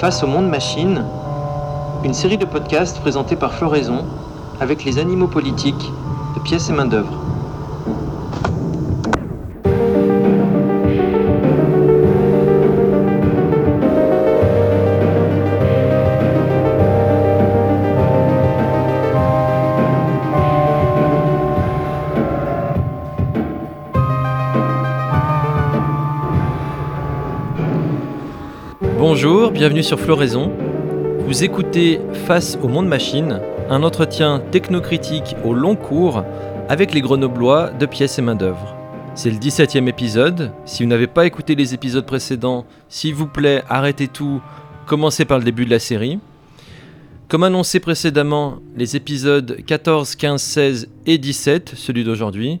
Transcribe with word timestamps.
Face 0.00 0.22
au 0.22 0.26
monde 0.26 0.48
machine, 0.48 1.04
une 2.04 2.14
série 2.14 2.38
de 2.38 2.46
podcasts 2.46 2.98
présentés 3.00 3.36
par 3.36 3.52
Floraison 3.52 4.06
avec 4.58 4.82
les 4.82 4.96
animaux 4.96 5.26
politiques 5.26 5.92
de 6.34 6.40
pièces 6.40 6.70
et 6.70 6.72
main-d'œuvre. 6.72 7.29
Bienvenue 29.60 29.82
sur 29.82 30.00
Floraison. 30.00 30.50
Vous 31.26 31.44
écoutez 31.44 32.00
Face 32.24 32.56
au 32.62 32.68
monde 32.68 32.88
machine, 32.88 33.42
un 33.68 33.82
entretien 33.82 34.40
technocritique 34.50 35.36
au 35.44 35.52
long 35.52 35.76
cours 35.76 36.24
avec 36.70 36.94
les 36.94 37.02
grenoblois 37.02 37.68
de 37.68 37.84
pièces 37.84 38.18
et 38.18 38.22
main-d'œuvre. 38.22 38.74
C'est 39.14 39.28
le 39.28 39.36
17e 39.36 39.86
épisode. 39.86 40.50
Si 40.64 40.82
vous 40.82 40.88
n'avez 40.88 41.08
pas 41.08 41.26
écouté 41.26 41.56
les 41.56 41.74
épisodes 41.74 42.06
précédents, 42.06 42.64
s'il 42.88 43.14
vous 43.14 43.26
plaît, 43.26 43.62
arrêtez 43.68 44.08
tout, 44.08 44.40
commencez 44.86 45.26
par 45.26 45.36
le 45.36 45.44
début 45.44 45.66
de 45.66 45.70
la 45.70 45.78
série. 45.78 46.20
Comme 47.28 47.42
annoncé 47.42 47.80
précédemment, 47.80 48.60
les 48.78 48.96
épisodes 48.96 49.58
14, 49.66 50.16
15, 50.16 50.40
16 50.40 50.88
et 51.04 51.18
17, 51.18 51.74
celui 51.76 52.02
d'aujourd'hui, 52.02 52.60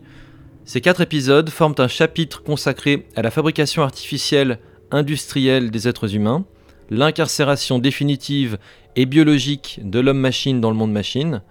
ces 0.66 0.82
quatre 0.82 1.00
épisodes 1.00 1.48
forment 1.48 1.76
un 1.78 1.88
chapitre 1.88 2.42
consacré 2.42 3.06
à 3.16 3.22
la 3.22 3.30
fabrication 3.30 3.82
artificielle 3.82 4.58
industrielle 4.90 5.70
des 5.70 5.88
êtres 5.88 6.14
humains, 6.14 6.44
l'incarcération 6.90 7.78
définitive 7.78 8.58
et 8.96 9.06
biologique 9.06 9.80
de 9.82 10.00
l'homme-machine 10.00 10.60
dans 10.60 10.70
le 10.70 10.76
monde 10.76 10.92
machine. 10.92 11.42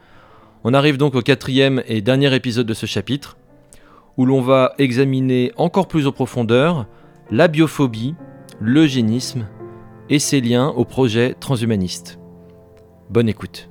On 0.64 0.74
arrive 0.74 0.98
donc 0.98 1.16
au 1.16 1.22
quatrième 1.22 1.82
et 1.88 2.02
dernier 2.02 2.34
épisode 2.36 2.68
de 2.68 2.74
ce 2.74 2.86
chapitre, 2.86 3.38
où 4.18 4.26
l'on 4.26 4.42
va 4.42 4.74
examiner 4.78 5.54
encore 5.56 5.88
plus 5.88 6.08
en 6.08 6.12
profondeur 6.12 6.86
la 7.32 7.48
biophobie, 7.48 8.16
l'eugénisme 8.60 9.48
et 10.10 10.20
ses 10.20 10.42
liens 10.42 10.68
au 10.68 10.84
projet 10.84 11.36
transhumaniste. 11.40 12.20
Bonne 13.10 13.30
écoute. 13.30 13.69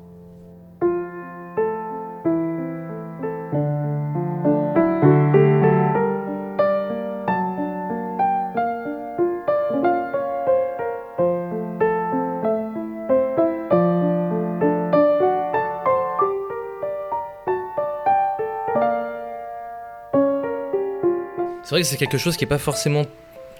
Vrai 21.79 21.83
que 21.83 21.89
c'est 21.89 21.97
quelque 21.97 22.19
chose 22.19 22.37
qui 22.37 22.45
n'est 22.45 22.48
pas 22.48 22.59
forcément 22.59 23.05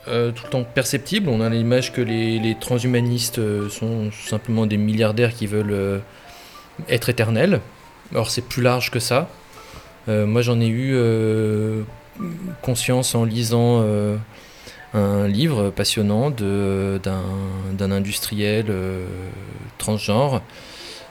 euh, 0.09 0.33
tout 0.33 0.45
le 0.45 0.51
temps 0.51 0.65
perceptible. 0.65 1.29
On 1.29 1.41
a 1.41 1.49
l'image 1.49 1.93
que 1.93 2.01
les, 2.01 2.57
transhumanistes 2.59 3.39
euh, 3.39 3.69
sont 3.69 4.11
simplement 4.11 4.67
des 4.67 4.77
milliardaires 4.77 5.35
qui 5.35 5.47
veulent 5.47 5.73
euh, 5.73 5.99
être 6.89 7.09
éternels. 7.09 7.61
Or, 8.15 8.31
c'est 8.31 8.43
plus 8.43 8.63
large 8.63 8.91
que 8.91 9.01
ça. 9.01 9.29
moi, 10.07 10.41
j'en 10.41 10.59
ai 10.61 10.69
eu 10.69 10.97
conscience 12.63 13.15
en 13.15 13.25
lisant 13.25 13.85
un 14.95 15.29
livre 15.29 15.69
passionnant 15.69 16.31
d'un 16.31 17.91
industriel 17.91 18.73
transgenre, 19.77 20.41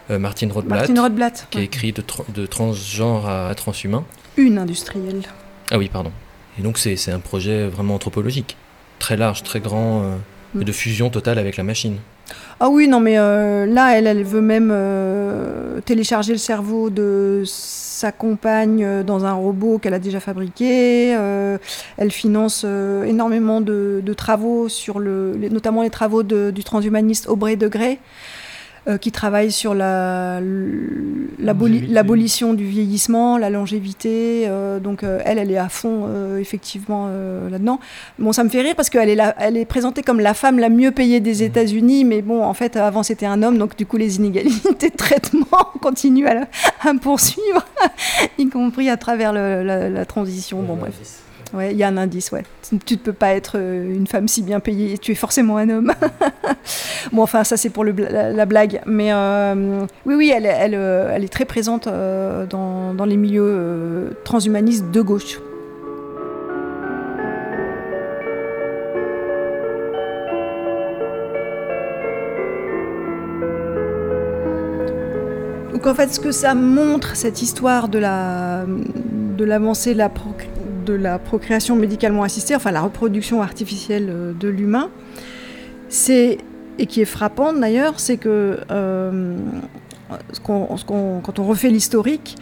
Martin 0.10 0.50
Rothblatt, 0.52 1.48
qui 1.52 1.60
a 1.60 1.62
écrit 1.62 1.94
de, 1.94 2.46
transgenre 2.48 3.30
à 3.30 3.54
transhumain. 3.54 4.04
Une 4.38 4.58
industrielle. 4.58 5.22
Ah 5.70 5.78
oui, 5.78 5.88
pardon. 5.88 6.12
Et 6.60 6.62
donc 6.64 6.78
c'est 6.78 7.12
un 7.12 7.20
projet 7.20 7.68
vraiment 7.68 7.96
anthropologique, 7.96 8.58
très 9.00 9.18
large, 9.18 9.44
très 9.44 9.60
grand, 9.60 10.02
euh, 10.02 10.16
mm. 10.56 10.64
de 10.64 10.72
fusion 10.72 11.10
totale 11.10 11.40
avec 11.40 11.58
la 11.58 11.64
machine. 11.64 11.98
Ah 12.60 12.70
oui, 12.70 12.88
non, 12.88 13.00
mais 13.00 13.18
euh, 13.18 13.66
là, 13.66 13.98
elle, 13.98 14.08
elle 14.08 14.24
veut 14.24 14.42
même 14.42 14.70
euh, 14.74 15.80
télécharger 15.82 16.34
le 16.34 16.40
cerveau 16.40 16.90
de 16.90 17.44
sa 17.46 18.12
compagne 18.12 19.04
dans 19.04 19.26
un 19.26 19.34
robot 19.34 19.78
qu'elle 19.78 19.94
a 19.94 20.00
déjà 20.00 20.20
fabriqué. 20.20 21.16
elle 21.98 22.12
finance 22.12 22.64
énormément 22.64 23.62
de, 23.62 24.14
travaux 24.16 24.70
sur 24.70 25.00
le, 25.00 25.36
notamment 25.52 25.84
les 25.84 25.90
travaux 25.90 26.24
du 26.24 26.64
transhumaniste 26.64 27.28
Aubrey 27.28 27.56
de 27.56 27.68
Grey. 27.68 28.00
Euh, 28.88 28.98
qui 28.98 29.12
travaille 29.12 29.52
sur 29.52 29.74
l'abolition 31.40 32.54
du 32.54 32.66
vieillissement, 32.66 33.38
la 33.38 33.50
longévité. 33.50 34.46
Euh, 34.48 34.80
donc 34.80 35.04
euh, 35.04 35.20
elle, 35.26 35.40
elle 35.40 35.52
est 35.52 35.58
à 35.58 35.68
fond 35.68 36.08
effectivement 36.40 37.10
là-dedans. 37.52 37.82
Bon, 38.18 38.32
ça 38.32 38.46
me 38.46 38.50
fait 38.50 38.62
rire 38.62 38.76
parce 38.78 38.90
qu'elle 38.90 39.10
est, 39.10 39.18
elle 39.40 39.58
est 39.58 39.66
présentée 39.66 40.04
comme 40.04 40.22
la 40.22 40.34
femme 40.34 40.58
la 40.58 40.70
mieux 40.70 40.92
payée 40.92 41.20
des 41.20 41.42
mmh. 41.42 41.48
États-Unis, 41.48 42.06
mais 42.06 42.22
bon, 42.22 42.42
en 42.42 42.54
fait, 42.54 42.78
avant 42.78 43.04
c'était 43.04 43.26
un 43.26 43.44
homme, 43.44 43.58
donc 43.58 43.76
du 43.76 43.86
coup 43.86 43.98
les 43.98 44.16
inégalités 44.16 44.90
de 44.90 44.96
traitement 44.96 45.66
continuent 45.82 46.28
à, 46.28 46.48
à 46.88 46.94
poursuivre, 46.94 47.66
y 48.38 48.48
compris 48.48 48.90
à 48.90 48.96
travers 48.96 49.34
la, 49.34 50.06
transition. 50.06 50.62
Bon, 50.62 50.78
bref. 50.78 51.27
Il 51.54 51.78
y 51.78 51.84
a 51.84 51.88
un 51.88 51.98
indice, 51.98 52.32
ouais. 52.32 52.44
Tu 52.86 52.96
ne 52.96 53.00
peux 53.00 53.14
pas 53.14 53.34
être 53.34 53.54
euh, 53.56 53.96
une 53.96 54.08
femme 54.08 54.28
si 54.28 54.42
bien 54.42 54.60
payée, 54.60 54.98
tu 54.98 55.12
es 55.12 55.16
forcément 55.16 55.58
un 55.58 55.70
homme. 55.70 55.94
bon, 57.12 57.24
enfin, 57.24 57.44
ça 57.44 57.58
c'est 57.58 57.70
pour 57.70 57.86
la, 57.86 58.46
blague. 58.46 58.82
Mais 58.86 59.14
euh, 59.14 59.86
oui, 60.06 60.16
oui, 60.16 60.32
elle, 60.36 60.46
elle, 60.46 60.76
euh, 60.76 61.12
elle, 61.14 61.24
est 61.24 61.32
très 61.32 61.46
présente 61.46 61.88
dans, 61.88 62.94
dans, 62.94 63.06
les 63.06 63.18
milieux 63.18 64.16
transhumanistes 64.24 64.92
de 64.92 65.02
gauche. 65.02 65.40
Donc 75.72 75.86
en 75.86 75.94
fait, 75.94 76.14
ce 76.14 76.20
que 76.20 76.32
ça 76.32 76.56
montre, 76.56 77.16
cette 77.16 77.42
histoire 77.42 77.88
de 77.88 78.00
la 78.00 78.66
de 79.38 79.46
l'avancée 79.46 79.94
de 79.94 80.00
la, 80.00 80.10
de 80.88 80.94
la 80.94 81.20
procréation 81.20 81.76
médicalement 81.76 82.24
assistée, 82.24 82.56
enfin 82.56 82.72
la 82.72 82.82
reproduction 82.82 83.42
artificielle 83.42 84.08
euh, 84.10 84.34
de 84.34 84.48
l'humain, 84.48 84.90
c'est 85.90 86.40
et 86.80 86.86
qui 86.86 87.02
est 87.02 87.06
frappante 87.06 87.60
d'ailleurs, 87.60 88.00
c'est 88.00 88.18
que 88.18 88.60
euh, 88.72 89.38
quand 90.44 91.40
on 91.40 91.44
refait 91.44 91.70
l'historique, 91.70 92.36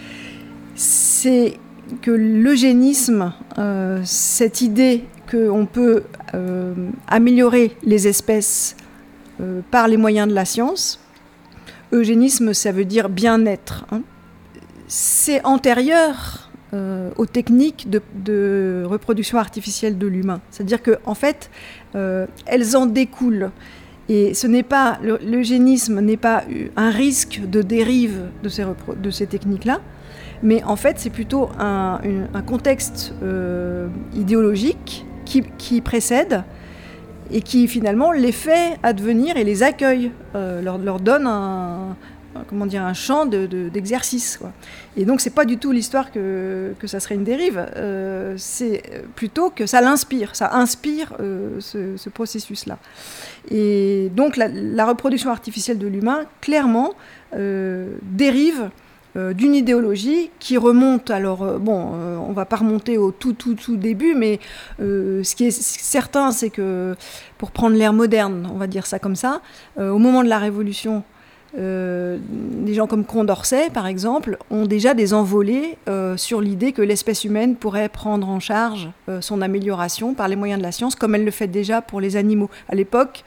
c'est 0.76 1.58
que 2.02 2.12
l'eugénisme, 2.12 3.34
euh, 3.58 4.02
cette 4.04 4.62
idée 4.62 5.06
qu'on 5.32 5.66
peut 5.66 6.04
améliorer 7.08 7.78
les 7.84 8.08
espèces 8.08 8.76
par 9.72 9.88
les 9.88 9.96
moyens 9.96 10.28
de 10.28 10.34
la 10.34 10.44
science, 10.44 11.00
eugénisme 11.94 12.54
ça 12.54 12.74
veut 12.74 12.84
dire 12.84 13.08
bien-être, 13.08 13.86
hein. 13.92 14.02
c'est 14.88 15.44
antérieur 15.46 16.45
euh, 16.76 17.10
aux 17.16 17.26
techniques 17.26 17.88
de, 17.90 18.84
reproduction 18.86 19.38
artificielle 19.38 19.98
de 19.98 20.08
l'humain. 20.08 20.42
C'est-à-dire 20.52 20.84
qu'en 20.84 20.96
en 21.06 21.16
fait, 21.16 21.50
euh, 21.96 22.26
elles 22.48 22.76
en 22.76 22.86
découlent. 22.86 23.52
Et 24.10 24.34
ce 24.34 24.46
n'est 24.46 24.64
pas 24.64 25.00
l'eugénisme 25.02 26.02
n'est 26.02 26.18
pas 26.18 26.44
un 26.76 26.90
risque 26.90 27.40
de 27.48 27.62
dérive 27.62 28.24
de 28.44 29.10
ces, 29.10 29.26
techniques-là, 29.26 29.80
mais 30.44 30.64
en 30.64 30.76
fait 30.76 31.00
c'est 31.00 31.10
plutôt 31.10 31.50
un, 31.58 32.00
contexte 32.46 33.14
euh, 33.24 33.88
idéologique 34.14 35.06
qui, 35.24 35.82
précède 35.82 36.44
et 37.32 37.42
qui 37.42 37.68
finalement 37.70 38.12
les 38.12 38.34
fait 38.34 38.78
advenir 38.84 39.38
et 39.38 39.46
les 39.46 39.64
accueille, 39.64 40.12
leur, 40.34 41.00
donne 41.00 41.26
un, 41.26 41.96
comment 42.48 42.66
dire, 42.66 42.84
un 42.84 42.94
champ 42.94 43.26
d'exercice. 43.26 44.40
De, 44.42 45.02
et 45.02 45.06
donc, 45.06 45.22
c'est 45.22 45.30
pas 45.30 45.46
du 45.46 45.58
tout 45.58 45.72
l'histoire 45.72 46.12
que, 46.12 46.74
que, 46.80 46.88
ça 46.88 47.00
serait 47.00 47.16
une 47.16 47.24
dérive, 47.24 47.66
euh, 47.76 48.36
c'est 48.38 48.84
plutôt 49.16 49.50
que 49.50 49.66
ça 49.66 49.82
l'inspire, 49.82 50.36
ça 50.36 50.56
inspire 50.56 51.14
euh, 51.20 51.60
ce, 51.60 52.10
processus-là. 52.10 52.78
Et 53.50 54.10
donc, 54.16 54.38
la, 54.38 54.86
reproduction 54.86 55.32
artificielle 55.32 55.78
de 55.78 55.88
l'humain, 55.88 56.26
clairement, 56.42 56.94
euh, 57.36 57.96
dérive 58.04 58.70
d'une 59.34 59.56
idéologie 59.56 60.30
qui 60.40 60.58
remonte, 60.58 61.10
alors 61.10 61.58
bon, 61.58 61.94
on 62.28 62.34
va 62.34 62.44
pas 62.44 62.58
remonter 62.58 62.98
au 62.98 63.12
tout 63.12 63.32
tout 63.32 63.54
tout 63.54 63.78
début, 63.78 64.14
mais 64.14 64.42
ce 64.80 65.36
qui 65.36 65.46
est 65.46 65.52
certain, 65.52 66.32
c'est 66.34 66.50
que 66.50 66.98
pour 67.38 67.52
prendre 67.52 67.78
l'ère 67.78 67.94
moderne, 67.94 68.46
on 68.54 68.58
va 68.58 68.68
dire 68.68 68.86
ça 68.86 69.00
comme 69.00 69.16
ça, 69.16 69.42
au 69.80 70.00
moment 70.00 70.22
de 70.22 70.28
la 70.28 70.38
Révolution 70.38 71.06
des 71.58 72.74
gens 72.74 72.88
comme 72.88 73.06
Condorcet, 73.06 73.70
par 73.70 73.88
exemple, 73.88 74.38
ont 74.50 74.66
déjà 74.66 74.94
des 74.94 75.14
envolées 75.14 75.78
sur 76.18 76.42
l'idée 76.42 76.72
que 76.72 76.82
l'espèce 76.82 77.24
humaine 77.24 77.56
pourrait 77.56 77.90
prendre 77.90 78.28
en 78.30 78.40
charge 78.40 78.90
son 79.22 79.42
amélioration 79.42 80.14
par 80.14 80.28
les 80.28 80.36
moyens 80.36 80.60
de 80.60 80.66
la 80.66 80.72
science, 80.72 80.96
comme 80.96 81.16
elle 81.16 81.26
le 81.26 81.32
fait 81.32 81.48
déjà 81.48 81.82
pour 81.82 82.02
les 82.02 82.16
animaux. 82.16 82.50
À 82.70 82.76
l'époque, 82.76 83.24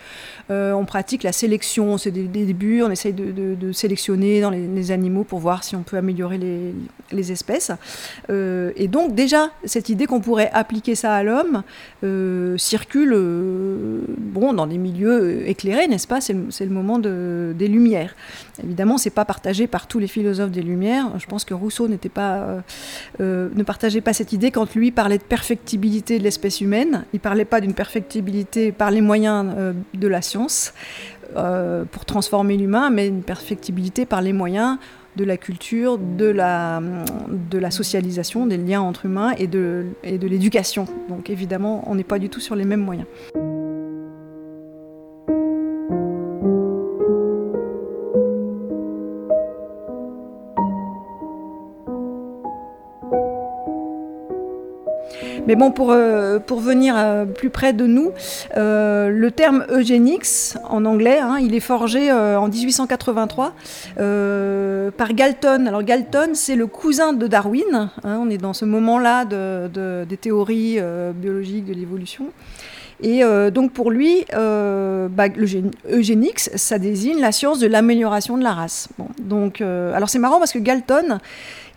on 0.50 0.84
pratique 0.86 1.22
la 1.22 1.32
sélection, 1.32 1.98
c'est 1.98 2.10
des, 2.10 2.26
débuts, 2.26 2.82
on 2.82 2.90
essaye 2.90 3.12
de, 3.12 3.72
sélectionner 3.72 4.40
dans 4.40 4.50
les, 4.50 4.90
animaux 4.90 5.24
pour 5.24 5.38
voir 5.38 5.64
si 5.64 5.76
on 5.76 5.82
peut 5.82 5.96
améliorer 5.96 6.38
les, 7.12 7.32
espèces. 7.32 7.72
et 8.28 8.88
donc 8.88 9.14
déjà, 9.14 9.50
cette 9.64 9.88
idée 9.88 10.06
qu'on 10.06 10.20
pourrait 10.20 10.50
appliquer 10.52 10.94
ça 10.94 11.14
à 11.14 11.22
l'homme 11.22 11.62
circule 12.58 13.14
bon, 14.18 14.52
dans 14.52 14.66
des 14.66 14.78
milieux 14.78 15.48
éclairés, 15.48 15.88
n'est-ce 15.88 16.06
pas? 16.06 16.20
C'est 16.20 16.34
le, 16.34 16.70
moment 16.70 16.98
des 16.98 17.68
Lumières. 17.68 18.14
Évidemment, 18.62 18.98
c'est 18.98 19.10
pas 19.10 19.24
partagé 19.24 19.66
par 19.66 19.86
tous 19.86 19.98
les 19.98 20.06
philosophes 20.06 20.50
des 20.50 20.62
Lumières. 20.62 21.18
Je 21.18 21.26
pense 21.26 21.44
que 21.44 21.54
Rousseau 21.54 21.88
euh, 21.88 22.60
euh, 23.20 23.48
ne 23.54 23.62
partageait 23.62 24.00
pas 24.00 24.12
cette 24.12 24.32
idée 24.32 24.50
quand 24.50 24.74
lui 24.74 24.90
parlait 24.90 25.18
de 25.18 25.22
perfectibilité 25.22 26.18
de 26.18 26.24
l'espèce 26.24 26.60
humaine. 26.60 27.04
Il 27.12 27.20
parlait 27.20 27.44
pas 27.44 27.60
d'une 27.60 27.74
perfectibilité 27.74 28.72
par 28.72 28.90
les 28.90 29.00
moyens 29.00 29.52
euh, 29.56 29.72
de 29.94 30.08
la 30.08 30.22
science 30.22 30.72
pour 31.92 32.06
transformer 32.06 32.56
l'humain, 32.56 32.88
mais 32.88 33.06
une 33.06 33.22
perfectibilité 33.22 34.06
par 34.06 34.22
les 34.22 34.32
moyens 34.32 34.78
de 35.14 35.24
la 35.24 35.36
culture, 35.36 35.98
de 35.98 36.24
la, 36.24 36.80
socialisation, 37.70 38.46
des 38.46 38.56
liens 38.56 38.80
entre 38.80 39.04
humains 39.04 39.32
et 39.36 39.46
de 39.46 39.84
l'éducation. 40.04 40.86
Donc 41.10 41.28
évidemment, 41.28 41.84
on 41.86 41.96
n'est 41.96 42.02
pas 42.02 42.18
du 42.18 42.30
tout 42.30 42.40
sur 42.40 42.56
les 42.56 42.64
mêmes 42.64 42.80
moyens. 42.80 43.06
Mais 55.48 55.56
bon, 55.56 55.70
pour, 55.70 55.92
euh, 55.92 56.38
pour 56.38 56.60
venir 56.60 56.94
euh, 56.98 57.24
plus 57.24 57.48
près 57.48 57.72
de 57.72 57.86
nous, 57.86 58.12
euh, 58.58 59.08
le 59.08 59.30
terme 59.30 59.64
eugenics, 59.70 60.26
en 60.68 60.84
anglais, 60.84 61.20
hein, 61.20 61.38
il 61.40 61.54
est 61.54 61.60
forgé 61.60 62.12
en 62.12 62.48
1883 62.48 63.54
par 63.96 65.14
Galton. 65.14 65.64
Alors 65.66 65.82
Galton, 65.82 66.32
c'est 66.34 66.54
le 66.54 66.66
cousin 66.66 67.14
de 67.14 67.26
Darwin. 67.26 67.88
Hein, 68.04 68.18
on 68.20 68.28
est 68.28 68.36
dans 68.36 68.52
ce 68.52 68.66
moment-là 68.66 69.24
de, 69.24 70.04
des 70.04 70.16
théories 70.18 70.78
biologiques 71.14 71.64
de 71.64 71.72
l'évolution. 71.72 72.26
Et 73.00 73.22
donc 73.52 73.72
pour 73.72 73.90
lui, 73.90 74.24
bah, 74.32 75.28
l'eugénics, 75.88 76.40
ça 76.40 76.78
désigne 76.78 77.20
la 77.20 77.32
science 77.32 77.58
de 77.58 77.66
l'amélioration 77.66 78.36
de 78.36 78.42
la 78.42 78.52
race. 78.52 78.88
Donc, 79.18 79.62
alors 79.62 80.10
c'est 80.10 80.18
marrant 80.18 80.38
parce 80.38 80.52
que 80.52 80.58
Galton, 80.58 81.18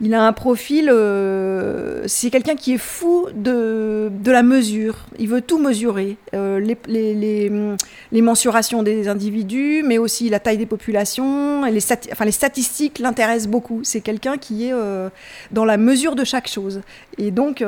il 0.04 0.16
a 0.16 0.26
un 0.26 0.34
profil, 0.34 0.90
euh, 0.90 2.02
c'est 2.08 2.32
quelqu'un 2.32 2.56
qui 2.56 2.74
est 2.74 2.80
fou 2.80 3.28
de, 3.36 4.10
la 4.26 4.42
mesure. 4.42 4.96
Il 5.20 5.28
veut 5.28 5.42
tout 5.42 5.60
mesurer, 5.60 6.18
euh, 6.34 6.60
les, 6.88 8.22
mensurations 8.22 8.82
des 8.82 9.08
individus, 9.08 9.84
mais 9.86 10.00
aussi 10.00 10.30
la 10.30 10.40
taille 10.40 10.58
des 10.58 10.66
populations. 10.66 11.68
Et 11.68 11.72
les, 11.72 12.32
statistiques 12.32 12.98
l'intéressent 12.98 13.48
beaucoup. 13.48 13.82
C'est 13.84 14.02
quelqu'un 14.02 14.40
qui 14.40 14.66
est 14.66 14.74
euh, 14.74 15.10
dans 15.52 15.66
la 15.66 15.78
mesure 15.78 16.16
de 16.16 16.24
chaque 16.24 16.48
chose. 16.48 16.82
Et 17.20 17.30
donc, 17.30 17.64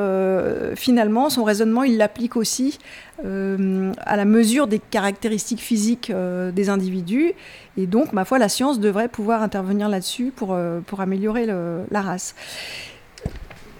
finalement, 0.74 1.30
son 1.30 1.44
raisonnement, 1.44 1.84
il 1.84 1.98
l'applique 1.98 2.36
aussi 2.36 2.78
à 3.22 4.16
la 4.16 4.24
mesure 4.24 4.66
des 4.66 4.80
caractéristiques 4.80 5.60
physiques 5.60 6.10
des 6.52 6.68
individus. 6.68 7.34
Et 7.76 7.86
donc, 7.86 8.12
ma 8.12 8.24
foi, 8.24 8.38
la 8.38 8.48
science 8.48 8.80
devrait 8.80 9.08
pouvoir 9.08 9.42
intervenir 9.42 9.88
là-dessus 9.88 10.32
pour 10.34 11.00
améliorer 11.00 11.46
la 11.46 12.00
race. 12.00 12.23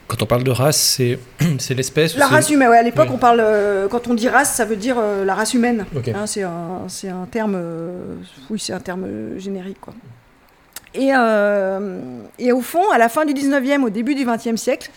Quand 0.06 0.22
on 0.22 0.26
parle 0.26 0.44
de 0.44 0.50
race, 0.50 0.80
c'est, 0.80 1.18
l'espèce 1.74 2.16
La 2.16 2.26
race 2.26 2.50
humaine, 2.50 2.68
ouais, 2.68 2.78
à 2.78 2.82
l'époque, 2.82 3.08
on 3.12 3.16
parle, 3.16 3.40
euh, 3.40 3.88
quand 3.88 4.06
on 4.06 4.14
dit 4.14 4.28
race, 4.28 4.54
ça 4.54 4.64
veut 4.64 4.76
dire 4.76 4.96
euh, 4.98 5.24
la 5.24 5.34
race 5.34 5.54
humaine. 5.54 5.86
Hein, 6.14 6.26
c'est, 6.26 6.42
un, 6.42 6.82
c'est 6.88 7.08
un 7.08 7.26
terme, 7.26 7.54
euh, 7.56 8.16
oui, 8.50 8.58
c'est 8.58 8.74
un 8.74 8.80
terme 8.80 9.38
générique. 9.38 9.80
Quoi. 9.80 9.94
Et, 10.94 11.10
et 12.38 12.52
au 12.52 12.60
fond, 12.60 12.90
à 12.92 12.98
la 12.98 13.08
fin 13.08 13.24
du 13.24 13.32
19e, 13.32 13.82
au 13.82 13.90
début 13.90 14.14
du 14.14 14.24
20e 14.24 14.56
siècle, 14.56 14.90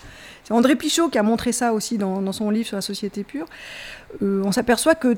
c'est 0.44 0.52
André 0.52 0.76
Pichot 0.76 1.08
qui 1.08 1.18
a 1.18 1.22
montré 1.22 1.50
ça 1.52 1.72
aussi 1.72 1.98
dans, 1.98 2.22
dans 2.22 2.32
son 2.32 2.50
livre 2.50 2.68
sur 2.68 2.76
la 2.76 2.82
société 2.82 3.24
pure, 3.24 3.46
on 4.22 4.52
s'aperçoit 4.52 4.94
que 4.94 5.16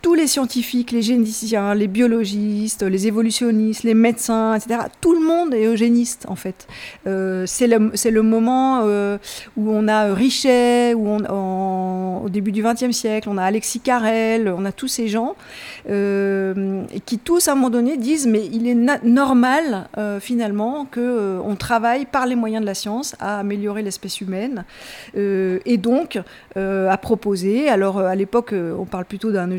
tous 0.00 0.14
les 0.14 0.26
scientifiques, 0.26 0.92
les 0.92 1.02
généticiens, 1.02 1.74
les 1.74 1.88
biologistes, 1.88 2.82
les 2.82 3.06
évolutionnistes, 3.08 3.82
les 3.82 3.94
médecins, 3.94 4.54
etc., 4.54 4.80
tout 5.00 5.12
le 5.12 5.20
monde 5.20 5.54
est 5.54 5.66
eugéniste 5.66 6.26
en 6.28 6.36
fait. 6.36 6.68
Euh, 7.06 7.44
c'est 7.46 7.66
le, 7.66 7.90
le, 8.10 8.22
moment 8.22 8.82
euh, 8.84 9.18
où 9.56 9.70
on 9.70 9.88
a 9.88 10.14
Richet, 10.14 10.94
où 10.94 11.08
on, 11.08 12.22
au 12.24 12.28
début 12.28 12.52
du 12.52 12.62
XXe 12.62 12.92
siècle, 12.92 13.28
on 13.30 13.38
a 13.38 13.42
Alexis 13.42 13.80
Carrel, 13.80 14.54
on 14.56 14.64
a 14.64 14.72
tous 14.72 14.88
ces 14.88 15.08
gens 15.08 15.34
euh, 15.90 16.82
qui 17.04 17.18
tous 17.18 17.48
à 17.48 17.52
un 17.52 17.54
moment 17.56 17.70
donné 17.70 17.96
disent 17.96 18.26
mais 18.26 18.44
il 18.52 18.68
est 18.68 19.04
normal 19.04 19.88
finalement 20.20 20.86
que 20.90 21.40
on 21.44 21.56
travaille 21.56 22.06
par 22.06 22.26
les 22.26 22.36
moyens 22.36 22.60
de 22.60 22.66
la 22.66 22.74
science 22.74 23.16
à 23.18 23.40
améliorer 23.40 23.82
l'espèce 23.82 24.20
humaine 24.20 24.64
et 25.16 25.76
donc 25.76 26.18
à 26.56 26.96
proposer. 26.98 27.68
Alors 27.68 27.98
à 27.98 28.14
l'époque 28.14 28.54
on 28.54 28.84
parle 28.84 29.04
plutôt 29.04 29.32
d'un 29.32 29.50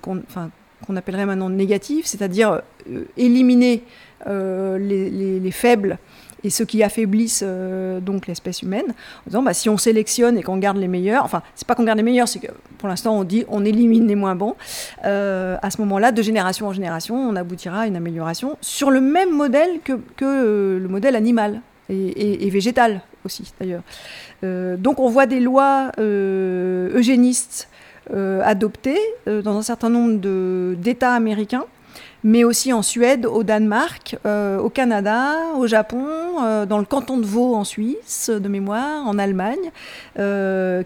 qu'on 0.00 0.96
appellerait 0.96 1.26
maintenant 1.26 1.50
négatif, 1.50 2.06
c'est-à-dire 2.06 2.60
euh, 2.90 3.04
éliminer 3.16 3.82
euh, 4.26 4.78
les, 4.78 5.50
faibles 5.50 5.98
et 6.42 6.50
ceux 6.50 6.66
qui 6.66 6.82
affaiblissent 6.82 7.44
euh, 7.46 8.00
donc 8.00 8.26
l'espèce 8.26 8.62
humaine, 8.62 8.84
en 8.88 9.28
disant 9.28 9.42
bah, 9.42 9.54
si 9.54 9.68
on 9.68 9.78
sélectionne 9.78 10.36
et 10.36 10.42
qu'on 10.42 10.58
garde 10.58 10.76
les 10.76 10.88
meilleurs, 10.88 11.24
enfin 11.24 11.42
c'est 11.54 11.66
pas 11.66 11.74
qu'on 11.74 11.84
garde 11.84 11.98
les 11.98 12.04
meilleurs, 12.04 12.28
c'est 12.28 12.38
que 12.40 12.52
pour 12.78 12.88
l'instant 12.88 13.18
on 13.18 13.24
dit 13.24 13.44
on 13.48 13.64
élimine 13.64 14.06
les 14.06 14.14
moins 14.14 14.34
bons, 14.34 14.54
à 15.02 15.70
ce 15.70 15.80
moment-là, 15.80 16.12
de 16.12 16.22
génération 16.22 16.66
en 16.66 16.72
génération, 16.72 17.16
on 17.16 17.36
aboutira 17.36 17.82
à 17.82 17.86
une 17.86 17.96
amélioration 17.96 18.58
sur 18.60 18.90
le 18.90 19.00
même 19.00 19.34
modèle 19.34 19.80
que, 19.82 19.98
le 20.20 20.88
modèle 20.88 21.16
animal 21.16 21.60
et, 21.88 22.50
végétal 22.50 23.00
aussi 23.24 23.50
d'ailleurs. 23.58 23.82
donc 24.42 25.00
on 25.00 25.08
voit 25.08 25.26
des 25.26 25.40
lois 25.40 25.92
eugénistes 25.98 27.68
euh, 28.12 29.42
dans 29.42 29.56
un 29.56 29.62
certain 29.62 29.90
nombre 29.90 30.74
d'États 30.74 31.14
américains 31.14 31.64
mais 32.26 32.42
aussi 32.42 32.72
en 32.72 32.80
Suède, 32.80 33.26
au 33.26 33.42
Danemark, 33.42 34.16
euh, 34.24 34.58
au 34.58 34.70
Canada, 34.70 35.34
au 35.58 35.66
Japon, 35.66 36.06
dans 36.66 36.78
le 36.78 36.86
canton 36.86 37.18
de 37.18 37.26
Vaud 37.26 37.54
en 37.54 37.64
Suisse, 37.64 38.30
de 38.30 38.48
mémoire, 38.48 39.06
en 39.06 39.18
Allemagne, 39.18 39.70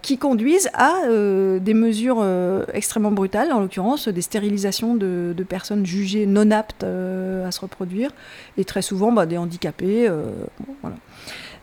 qui 0.03 0.19
conduisent 0.19 0.69
à 0.75 0.95
des 1.07 1.75
mesures 1.75 2.27
extrêmement 2.75 3.13
brutales, 3.13 3.53
en 3.53 3.61
l'occurrence 3.61 4.09
des 4.09 4.21
stérilisations 4.21 4.97
de, 4.97 5.45
personnes 5.49 5.87
jugées 5.87 6.27
non 6.27 6.51
aptes 6.51 6.83
à 6.83 7.53
se 7.53 7.61
reproduire, 7.61 8.11
et 8.57 8.65
très 8.65 8.83
souvent 8.83 9.13
bah, 9.13 9.25
des 9.25 9.39
handicapés. 9.39 10.11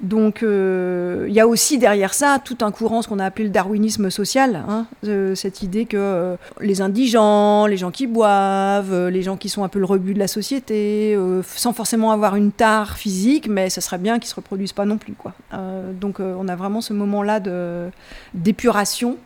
Donc 0.02 0.44
euh, 0.44 1.26
il 1.28 1.34
y 1.34 1.40
a 1.40 1.48
aussi 1.48 1.78
derrière 1.78 2.14
ça 2.14 2.40
tout 2.44 2.58
un 2.62 2.72
courant, 2.72 3.02
ce 3.02 3.08
qu'on 3.08 3.20
a 3.20 3.26
appelé 3.26 3.46
le 3.46 3.50
darwinisme 3.52 4.10
social, 4.10 4.64
hein, 4.68 4.88
cette 5.36 5.62
idée 5.62 5.86
que 5.86 5.98
euh, 5.98 6.36
les 6.60 6.82
indigents, 6.82 7.66
les 7.66 7.78
gens 7.78 7.92
qui 7.92 8.08
boivent, 8.08 8.94
euh, 8.94 9.10
les 9.10 9.22
gens 9.22 9.38
qui 9.38 9.50
sont 9.50 9.64
un 9.64 9.70
peu 9.70 9.80
le 9.80 9.86
rebut 9.86 10.14
de 10.14 10.20
la 10.20 10.28
société, 10.28 11.18
sans 11.44 11.74
forcément 11.74 12.12
avoir 12.12 12.36
une 12.36 12.52
tare 12.52 12.98
physique, 12.98 13.48
mais 13.48 13.70
ce 13.70 13.82
serait 13.82 13.98
bien 13.98 14.20
qu'ils 14.20 14.30
se 14.30 14.36
reproduisent 14.36 14.74
pas 14.74 14.86
non 14.86 14.98
plus. 14.98 15.14
Quoi. 15.14 15.34
donc 16.00 16.20
on 16.20 16.48
a 16.48 16.56
vraiment 16.56 16.82
ce 16.82 16.94
moment-là 16.94 17.40
d'épuration 18.34 19.18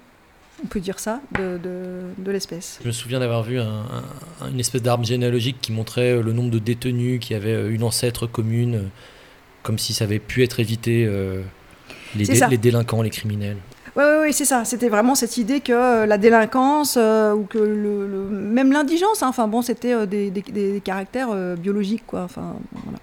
on 0.61 0.67
peut 0.67 0.81
dire 0.81 0.99
ça, 0.99 1.21
de, 1.37 2.31
l'espèce. 2.31 2.79
Je 2.81 2.87
me 2.87 2.91
souviens 2.91 3.21
d'avoir 3.21 3.43
vu 3.43 3.59
une 3.59 4.59
espèce 4.59 4.81
d'arbre 4.81 5.05
généalogique 5.05 5.55
qui 5.61 5.71
montrait 5.71 6.21
le 6.21 6.33
nombre 6.33 6.51
de 6.51 6.59
détenus 6.59 7.21
qui 7.21 7.33
avaient 7.33 7.69
une 7.69 7.83
ancêtre 7.83 8.27
commune 8.27 8.89
comme 9.69 9.77
si 9.77 9.93
ça 9.93 10.05
avait 10.05 10.17
pu 10.17 10.41
être 10.43 10.59
évité, 10.59 11.05
euh, 11.07 11.43
les, 12.15 12.25
les, 12.25 12.57
délinquants, 12.57 13.03
les 13.03 13.11
criminels. 13.11 13.57
Oui, 13.95 14.03
oui, 14.03 14.15
oui 14.23 14.33
c'est 14.33 14.45
ça. 14.45 14.65
C'était 14.65 14.89
vraiment 14.89 15.13
cette 15.13 15.37
idée 15.37 15.59
que 15.59 15.71
euh, 15.71 16.05
la 16.07 16.17
délinquance 16.17 16.97
euh, 16.97 17.35
ou 17.35 17.43
que 17.43 17.59
le, 17.59 18.07
même 18.31 18.71
l'indigence, 18.71 19.21
hein, 19.21 19.27
enfin 19.29 19.47
bon, 19.47 19.61
c'était 19.61 20.07
des, 20.07 20.31
des, 20.31 20.41
des, 20.41 20.81
caractères 20.83 21.29
biologiques, 21.55 22.07
quoi. 22.07 22.23
Enfin, 22.23 22.55
voilà. 22.83 22.97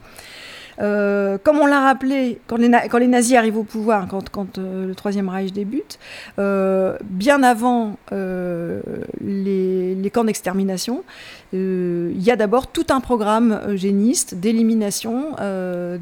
Euh, 0.81 1.39
comme 1.43 1.59
on 1.59 1.67
l'a 1.67 1.81
rappelé, 1.81 2.39
quand 2.47 2.57
les, 2.57 3.07
nazis 3.09 3.37
arrivent 3.37 3.59
au 3.59 3.65
pouvoir, 3.65 4.07
quand, 4.09 4.59
euh, 4.59 4.87
le 4.87 4.95
Troisième 4.95 5.29
Reich 5.29 5.53
débute, 5.53 5.99
euh, 6.39 6.97
bien 7.05 7.43
avant 7.43 7.97
les, 8.13 10.11
camps 10.13 10.25
d'extermination, 10.25 11.05
il 11.53 12.23
y 12.23 12.31
a 12.31 12.37
d'abord 12.37 12.69
tout 12.69 12.87
un 12.91 13.01
programme 13.01 13.61
eugéniste 13.69 14.35
d'élimination 14.35 15.33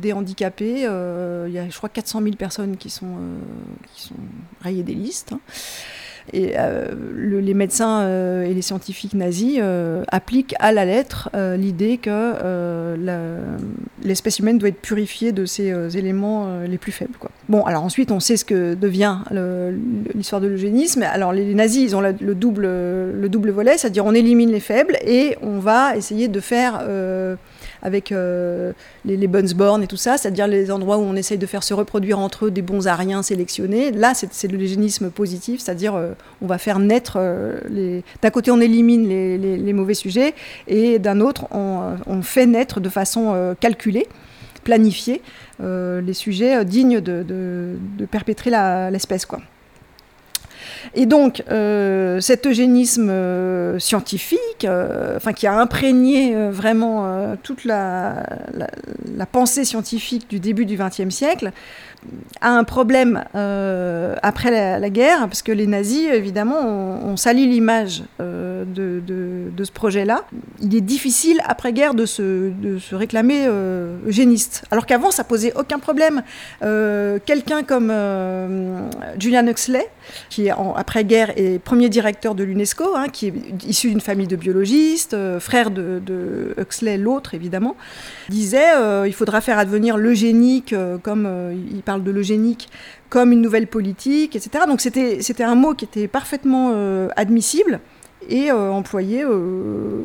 des 0.01 0.13
handicapés. 0.13 0.83
Il 0.83 1.53
y 1.53 1.59
a, 1.59 1.69
je 1.69 1.77
crois, 1.77 1.89
400 1.89 2.23
000 2.23 2.37
personnes 2.37 2.77
qui 2.77 2.91
sont, 2.91 3.17
qui 3.95 4.03
sont 4.03 4.15
rayées 4.61 4.83
des 4.83 4.95
listes. 4.95 5.33
Hein. 5.33 5.41
Et 6.33 6.55
les 7.17 7.55
médecins 7.55 8.09
et 8.43 8.55
les 8.55 8.63
scientifiques 8.63 9.15
nazis 9.15 9.61
appliquent 10.09 10.55
à 10.59 10.73
la 10.73 10.85
lettre 10.85 11.31
l'idée 11.57 11.99
que 11.99 12.95
l'espèce 14.03 14.39
humaine 14.39 14.59
doit 14.59 14.71
être 14.71 14.81
purifiée 14.81 15.33
de 15.33 15.45
ces 15.45 15.97
éléments 15.97 16.61
les 16.67 16.79
plus 16.79 16.93
faibles. 16.93 17.13
Bon, 17.49 17.63
alors 17.65 17.85
ensuite, 17.85 18.11
on 18.11 18.21
sait 18.21 18.37
ce 18.37 18.45
que 18.45 18.75
devient 18.75 19.19
l'histoire 20.15 20.41
de 20.41 20.49
l'eugénisme. 20.49 21.03
Alors 21.03 21.33
les, 21.33 21.55
nazis, 21.55 21.83
ils 21.83 21.97
ont 21.97 22.01
le, 22.01 22.13
double, 22.35 22.67
le 22.67 23.29
double 23.29 23.51
volet, 23.51 23.77
c'est-à-dire 23.77 24.07
on 24.07 24.15
élimine 24.15 24.51
les 24.51 24.61
faibles 24.61 24.97
et 25.07 25.37
on 25.43 25.59
va 25.59 25.97
essayer 25.97 26.29
de 26.29 26.41
faire 26.41 26.81
avec 27.85 28.11
euh, 28.11 28.73
les, 29.05 29.17
les 29.17 29.27
Bunsborn 29.29 29.83
et 29.83 29.87
tout 29.87 29.99
ça, 29.99 30.17
c'est-à-dire 30.17 30.49
les 30.49 30.71
endroits 30.73 30.97
où 30.97 31.03
on 31.03 31.15
essaye 31.15 31.39
de 31.39 31.47
faire 31.47 31.63
se 31.63 31.75
reproduire 31.75 32.19
entre 32.19 32.47
eux 32.47 32.51
des 32.51 32.63
bons 32.63 32.89
ariens 32.89 33.23
sélectionnés. 33.23 33.93
Là, 33.93 34.13
c'est 34.15 34.51
le 34.51 34.59
génisme 34.65 35.11
positif, 35.11 35.61
c'est-à-dire 35.61 35.95
euh, 35.95 36.13
on 36.43 36.47
va 36.47 36.59
faire 36.59 36.79
naître 36.79 37.19
euh. 37.19 38.01
D'un 38.23 38.31
côté, 38.31 38.51
on 38.51 38.61
élimine 38.61 39.07
les, 39.07 39.73
mauvais 39.75 39.95
sujets, 39.95 40.35
et 40.67 40.99
d'un 40.99 41.21
autre, 41.21 41.47
on, 41.53 42.23
fait 42.23 42.47
naître 42.47 42.81
de 42.81 42.89
façon 42.89 43.55
calculée, 43.61 44.07
planifiée, 44.63 45.21
les 45.61 46.15
sujets 46.15 46.65
dignes 46.65 47.01
de, 47.01 47.23
de 47.23 48.07
perpétrer 48.07 48.51
l'espèce, 48.91 49.27
quoi. 49.27 49.41
Et 50.95 51.07
donc, 51.07 51.43
euh, 51.51 52.21
cet 52.21 52.47
eugénisme 52.47 53.09
euh, 53.11 53.79
scientifique, 53.79 54.65
euh, 54.65 55.19
qui 55.35 55.47
a 55.47 55.59
imprégné 55.59 56.35
vraiment 56.51 57.37
toute 57.43 57.65
la, 57.65 58.25
pensée 59.33 59.65
scientifique 59.65 60.29
du 60.29 60.39
début 60.39 60.67
du 60.67 60.77
XXe 60.77 61.09
siècle, 61.09 61.53
a 62.41 62.51
un 62.51 62.65
problème 62.65 63.25
euh, 63.35 64.15
après 64.23 64.51
la, 64.51 64.91
guerre, 64.91 65.21
parce 65.21 65.43
que 65.43 65.53
les 65.53 65.67
nazis, 65.67 66.09
évidemment, 66.13 66.61
ont, 66.61 67.17
sali 67.17 67.47
l'image 67.47 68.03
euh, 68.21 68.65
de, 68.67 69.65
ce 69.65 69.73
projet-là. 69.73 70.25
Il 70.61 70.75
est 70.75 70.83
difficile, 70.83 71.39
après-guerre, 71.45 71.95
de 71.95 72.05
se, 72.07 72.53
réclamer 72.93 73.47
euh, 73.47 73.97
eugéniste. 74.07 74.65
Alors 74.71 74.85
qu'avant, 74.85 75.11
ça 75.11 75.25
posait 75.25 75.55
aucun 75.57 75.79
problème. 75.79 76.23
Quelqu'un 76.61 77.63
comme 77.63 77.93
Julian 79.19 79.47
Huxley, 79.47 79.89
qui, 80.29 80.51
après-guerre, 80.51 81.33
est 81.37 81.59
premier 81.59 81.89
directeur 81.89 82.35
de 82.35 82.45
l'UNESCO, 82.45 82.95
hein, 82.95 83.07
qui 83.11 83.29
est 83.29 83.35
issu 83.67 83.89
d'une 83.89 84.01
famille 84.01 84.27
de 84.27 84.37
biologistes, 84.37 85.17
frère 85.39 85.71
de 85.71 86.55
Huxley, 86.59 86.99
l'autre, 86.99 87.35
évidemment, 87.35 87.77
disait 88.29 88.73
il 89.07 89.15
faudra 89.15 89.41
faire 89.41 89.59
advenir 89.59 89.97
l'eugénique 89.97 90.75
comme 91.03 91.29
il 91.73 91.83
parle 91.83 91.94
de 92.03 92.11
l'eugénique 92.11 92.69
comme 93.15 93.31
une 93.31 93.41
nouvelle 93.41 93.69
politique, 93.69 94.35
etc. 94.35 94.65
Donc 94.67 94.81
c'était 94.81 95.45
un 95.45 95.55
mot 95.55 95.75
qui 95.75 95.85
était 95.85 96.09
parfaitement 96.09 96.73
euh, 96.75 97.09
admissible 97.15 97.79
et 98.29 98.51
euh, 98.51 98.73
employé 98.73 99.23
euh, 99.23 100.05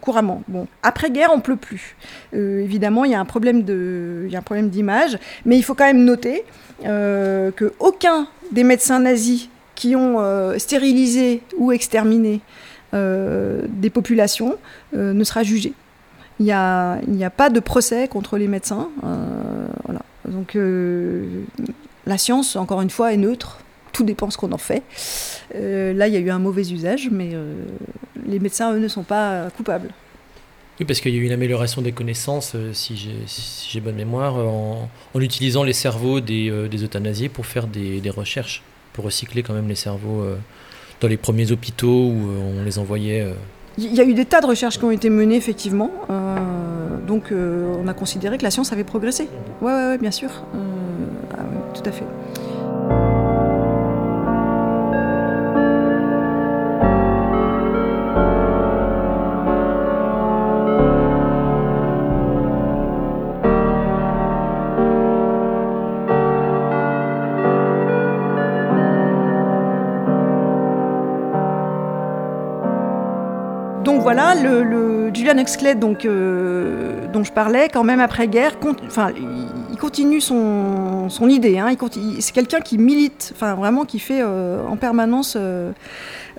couramment. 0.00 0.42
Bon, 0.48 0.66
après-guerre, 0.82 1.30
on 1.32 1.36
ne 1.36 1.42
pleut 1.42 1.54
plus. 1.54 1.94
évidemment, 2.32 3.04
il 3.04 3.12
y 3.12 3.14
a 3.14 3.20
un 3.20 3.24
problème 3.24 3.62
d'image, 3.62 5.18
mais 5.44 5.56
il 5.56 5.62
faut 5.62 5.74
quand 5.74 5.84
même 5.84 6.04
noter 6.04 6.44
que 6.82 7.72
aucun 7.78 8.26
des 8.50 8.64
médecins 8.64 8.98
nazis 8.98 9.48
qui 9.76 9.94
ont 9.94 10.18
stérilisé 10.58 11.42
ou 11.58 11.70
exterminé 11.70 12.40
des 12.92 13.90
populations 13.90 14.56
ne 14.92 15.22
sera 15.22 15.44
jugé. 15.44 15.74
Il 16.40 16.46
n'y 16.46 16.52
a, 16.52 16.98
a, 17.22 17.30
pas 17.30 17.50
de 17.50 17.60
procès 17.60 18.08
contre 18.08 18.36
les 18.36 18.48
médecins. 18.48 18.88
Donc 20.28 20.56
euh, 20.56 21.44
la 22.06 22.18
science, 22.18 22.56
encore 22.56 22.82
une 22.82 22.90
fois, 22.90 23.12
est 23.12 23.16
neutre. 23.16 23.58
Tout 23.92 24.04
dépend 24.04 24.30
ce 24.30 24.36
qu'on 24.36 24.52
en 24.52 24.58
fait. 24.58 24.82
Euh, 25.54 25.92
là, 25.92 26.08
il 26.08 26.14
y 26.14 26.16
a 26.16 26.20
eu 26.20 26.30
un 26.30 26.38
mauvais 26.38 26.70
usage, 26.70 27.08
mais 27.10 27.30
euh, 27.32 27.54
les 28.26 28.38
médecins, 28.38 28.72
eux, 28.74 28.78
ne 28.78 28.88
sont 28.88 29.04
pas 29.04 29.48
coupables. 29.56 29.88
Oui, 30.78 30.84
parce 30.84 31.00
qu'il 31.00 31.14
y 31.14 31.18
a 31.18 31.20
eu 31.20 31.24
une 31.24 31.32
amélioration 31.32 31.80
des 31.80 31.92
connaissances, 31.92 32.54
si 32.74 33.10
j'ai 33.70 33.80
bonne 33.80 33.94
mémoire, 33.94 34.36
en, 34.36 34.90
utilisant 35.14 35.64
les 35.64 35.72
cerveaux 35.72 36.20
des, 36.20 36.68
des 36.68 36.84
euthanasiés 36.84 37.30
pour 37.30 37.46
faire 37.46 37.66
des, 37.66 38.02
des, 38.02 38.10
recherches, 38.10 38.62
pour 38.92 39.06
recycler 39.06 39.42
quand 39.42 39.54
même 39.54 39.68
les 39.68 39.74
cerveaux 39.74 40.26
dans 41.00 41.08
les 41.08 41.16
premiers 41.16 41.50
hôpitaux 41.50 42.10
où 42.10 42.28
on 42.58 42.62
les 42.62 42.78
envoyait 42.78 43.26
il 43.78 43.94
y 43.94 44.00
a 44.00 44.04
eu 44.04 44.14
des 44.14 44.24
tas 44.24 44.40
de 44.40 44.46
recherches 44.46 44.78
qui 44.78 44.84
ont 44.84 44.90
été 44.90 45.10
menées, 45.10 45.36
effectivement. 45.36 45.90
Euh, 46.76 46.98
donc, 47.06 47.32
euh, 47.32 47.74
on 47.82 47.88
a 47.88 47.94
considéré 47.94 48.38
que 48.38 48.42
la 48.42 48.50
science 48.50 48.72
avait 48.72 48.84
progressé. 48.84 49.28
Oui, 49.62 49.72
bien 50.00 50.10
sûr. 50.10 50.30
Euh, 50.54 50.58
ah 51.36 51.42
tout 51.74 51.82
à 51.88 51.92
fait. 51.92 52.04
Voilà, 74.06 74.36
le, 74.36 75.10
Julian 75.12 75.36
Huxley, 75.36 75.74
donc, 75.74 76.04
euh, 76.04 77.08
dont 77.12 77.24
je 77.24 77.32
parlais, 77.32 77.68
quand 77.68 77.82
même 77.82 77.98
après-guerre, 77.98 78.52
il 79.72 79.76
continue 79.80 80.20
son, 80.20 81.08
idée. 81.28 81.58
Hein, 81.58 81.74
c'est 82.20 82.32
quelqu'un 82.32 82.60
qui 82.60 82.78
milite, 82.78 83.34
vraiment 83.40 83.84
qui 83.84 83.98
fait 83.98 84.20
euh, 84.22 84.64
en 84.64 84.76
permanence 84.76 85.36
euh, 85.36 85.72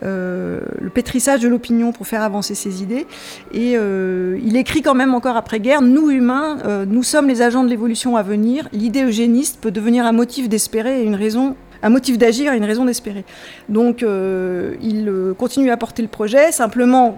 le 0.02 0.90
pétrissage 0.90 1.42
de 1.42 1.50
l'opinion 1.50 1.92
pour 1.92 2.08
faire 2.08 2.22
avancer 2.22 2.56
ses 2.56 2.82
idées. 2.82 3.06
Et 3.54 3.74
il 3.74 4.56
écrit 4.56 4.82
quand 4.82 4.96
même 4.96 5.14
encore 5.14 5.36
après-guerre, 5.36 5.82
nous 5.82 6.10
humains, 6.10 6.60
nous 6.88 7.04
sommes 7.04 7.28
les 7.28 7.42
agents 7.42 7.66
de 7.66 7.70
l'évolution 7.70 8.16
à 8.16 8.24
venir. 8.24 8.70
L'idée 8.72 9.04
eugéniste 9.04 9.60
peut 9.60 9.72
devenir 9.72 10.06
un 10.06 10.14
motif 10.14 10.48
d'espérer 10.48 11.02
et 11.02 11.04
une 11.04 11.16
raison 11.16 11.58
un 11.84 11.90
motif 11.90 12.18
d'agir 12.18 12.54
et 12.54 12.58
une 12.58 12.66
raison 12.66 12.86
d'espérer. 12.86 13.26
Donc 13.68 14.02
il 14.02 15.12
continue 15.38 15.70
à 15.70 15.76
porter 15.76 16.02
le 16.02 16.08
projet, 16.08 16.54
simplement 16.54 17.18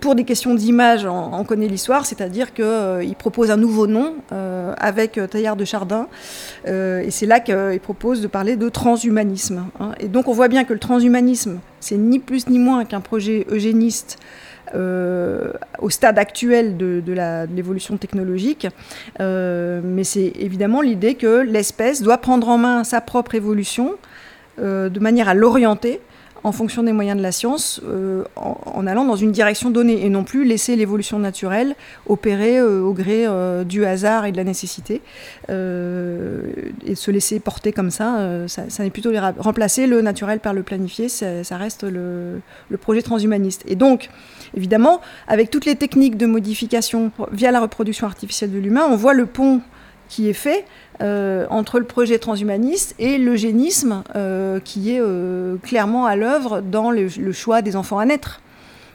pour 0.00 0.14
des 0.14 0.24
questions 0.24 0.54
d'image, 0.54 1.06
on, 1.06 1.44
connaît 1.44 1.68
l'histoire, 1.68 2.06
c'est-à-dire 2.06 2.52
qu'il 2.54 2.64
euh, 2.64 3.12
propose 3.18 3.50
un 3.50 3.56
nouveau 3.56 3.86
nom 3.86 4.14
euh, 4.32 4.74
avec 4.78 5.18
euh, 5.18 5.26
Taillard 5.26 5.56
de 5.56 5.64
Chardin, 5.64 6.08
et 6.66 7.10
c'est 7.10 7.26
là 7.26 7.40
qu'il 7.40 7.80
propose 7.80 8.20
de 8.20 8.26
parler 8.26 8.56
de 8.56 8.68
transhumanisme. 8.68 9.66
Hein. 9.80 9.92
Et 10.00 10.08
donc 10.08 10.28
on 10.28 10.32
voit 10.32 10.48
bien 10.48 10.64
que 10.64 10.72
le 10.72 10.78
transhumanisme, 10.78 11.60
c'est 11.80 11.96
ni 11.96 12.18
plus 12.18 12.48
ni 12.48 12.58
moins 12.58 12.84
qu'un 12.84 13.00
projet 13.00 13.46
eugéniste 13.50 14.18
au 14.74 15.90
stade 15.90 16.18
actuel 16.18 16.76
de, 16.76 17.00
de 17.00 17.46
l'évolution 17.54 17.96
technologique, 17.96 18.66
mais 19.20 20.04
c'est 20.04 20.32
évidemment 20.40 20.80
l'idée 20.80 21.14
que 21.14 21.40
l'espèce 21.40 22.02
doit 22.02 22.18
prendre 22.18 22.48
en 22.48 22.58
main 22.58 22.82
sa 22.84 23.00
propre 23.00 23.36
évolution 23.36 23.94
de 24.58 24.98
manière 24.98 25.28
à 25.28 25.34
l'orienter 25.34 26.00
en 26.44 26.52
fonction 26.52 26.82
des 26.82 26.92
moyens 26.92 27.16
de 27.16 27.22
la 27.22 27.32
science, 27.32 27.80
euh, 27.84 28.24
en, 28.36 28.86
allant 28.86 29.04
dans 29.04 29.16
une 29.16 29.32
direction 29.32 29.70
donnée, 29.70 30.04
et 30.04 30.08
non 30.08 30.24
plus 30.24 30.44
laisser 30.44 30.76
l'évolution 30.76 31.18
naturelle 31.18 31.74
opérer 32.06 32.58
euh, 32.58 32.82
au 32.82 32.92
gré 32.92 33.26
euh, 33.26 33.64
du 33.64 33.84
hasard 33.84 34.26
et 34.26 34.32
de 34.32 34.36
la 34.36 34.44
nécessité, 34.44 35.00
et 35.48 36.94
se 36.94 37.10
laisser 37.10 37.40
porter 37.40 37.72
comme 37.72 37.90
ça, 37.90 38.46
ça, 38.46 38.82
n'est 38.82 38.90
plutôt 38.90 39.10
remplacer 39.38 39.86
le 39.86 40.02
naturel 40.02 40.40
par 40.40 40.54
le 40.54 40.62
planifié, 40.62 41.08
ça, 41.08 41.56
reste 41.56 41.84
le, 41.84 42.40
le, 42.68 42.76
projet 42.76 43.02
transhumaniste. 43.02 43.62
Et 43.66 43.76
donc, 43.76 44.10
évidemment, 44.56 45.00
avec 45.28 45.50
toutes 45.50 45.64
les 45.64 45.76
techniques 45.76 46.16
de 46.16 46.26
modification 46.26 47.10
via 47.32 47.50
la 47.50 47.60
reproduction 47.60 48.06
artificielle 48.06 48.52
de 48.52 48.58
l'humain, 48.58 48.86
on 48.88 48.96
voit 48.96 49.14
le 49.14 49.26
pont 49.26 49.60
qui 50.08 50.28
est 50.28 50.34
fait 50.34 50.64
euh, 51.02 51.46
entre 51.50 51.78
le 51.78 51.84
projet 51.84 52.18
transhumaniste 52.18 52.94
et 52.98 53.18
l'eugénisme 53.18 54.02
euh, 54.14 54.60
qui 54.60 54.92
est 54.92 55.00
euh, 55.00 55.56
clairement 55.62 56.06
à 56.06 56.16
l'œuvre 56.16 56.62
dans 56.62 56.90
le, 56.90 57.08
choix 57.32 57.60
des 57.60 57.76
enfants 57.76 57.98
à 57.98 58.06
naître. 58.06 58.40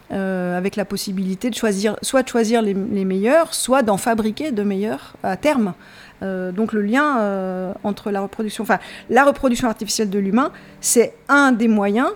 avec 0.10 0.76
la 0.76 0.84
possibilité 0.84 1.50
de 1.50 1.56
choisir, 1.56 1.96
soit 2.02 2.24
de 2.24 2.28
choisir 2.28 2.62
les, 2.62 2.74
meilleurs, 3.06 3.54
soit 3.54 3.82
d'en 3.82 3.98
fabriquer 3.98 4.52
de 4.52 4.64
meilleurs 4.64 5.14
à 5.24 5.38
terme. 5.38 5.74
donc 6.22 6.74
le 6.74 6.82
lien 6.82 7.74
entre 7.84 8.12
la 8.12 8.20
reproduction, 8.20 8.64
enfin 8.64 8.80
la 9.10 9.24
reproduction 9.24 9.70
artificielle 9.70 10.10
de 10.10 10.20
l'humain, 10.20 10.52
c'est 10.82 11.14
un 11.30 11.54
des 11.54 11.70
moyens 11.70 12.10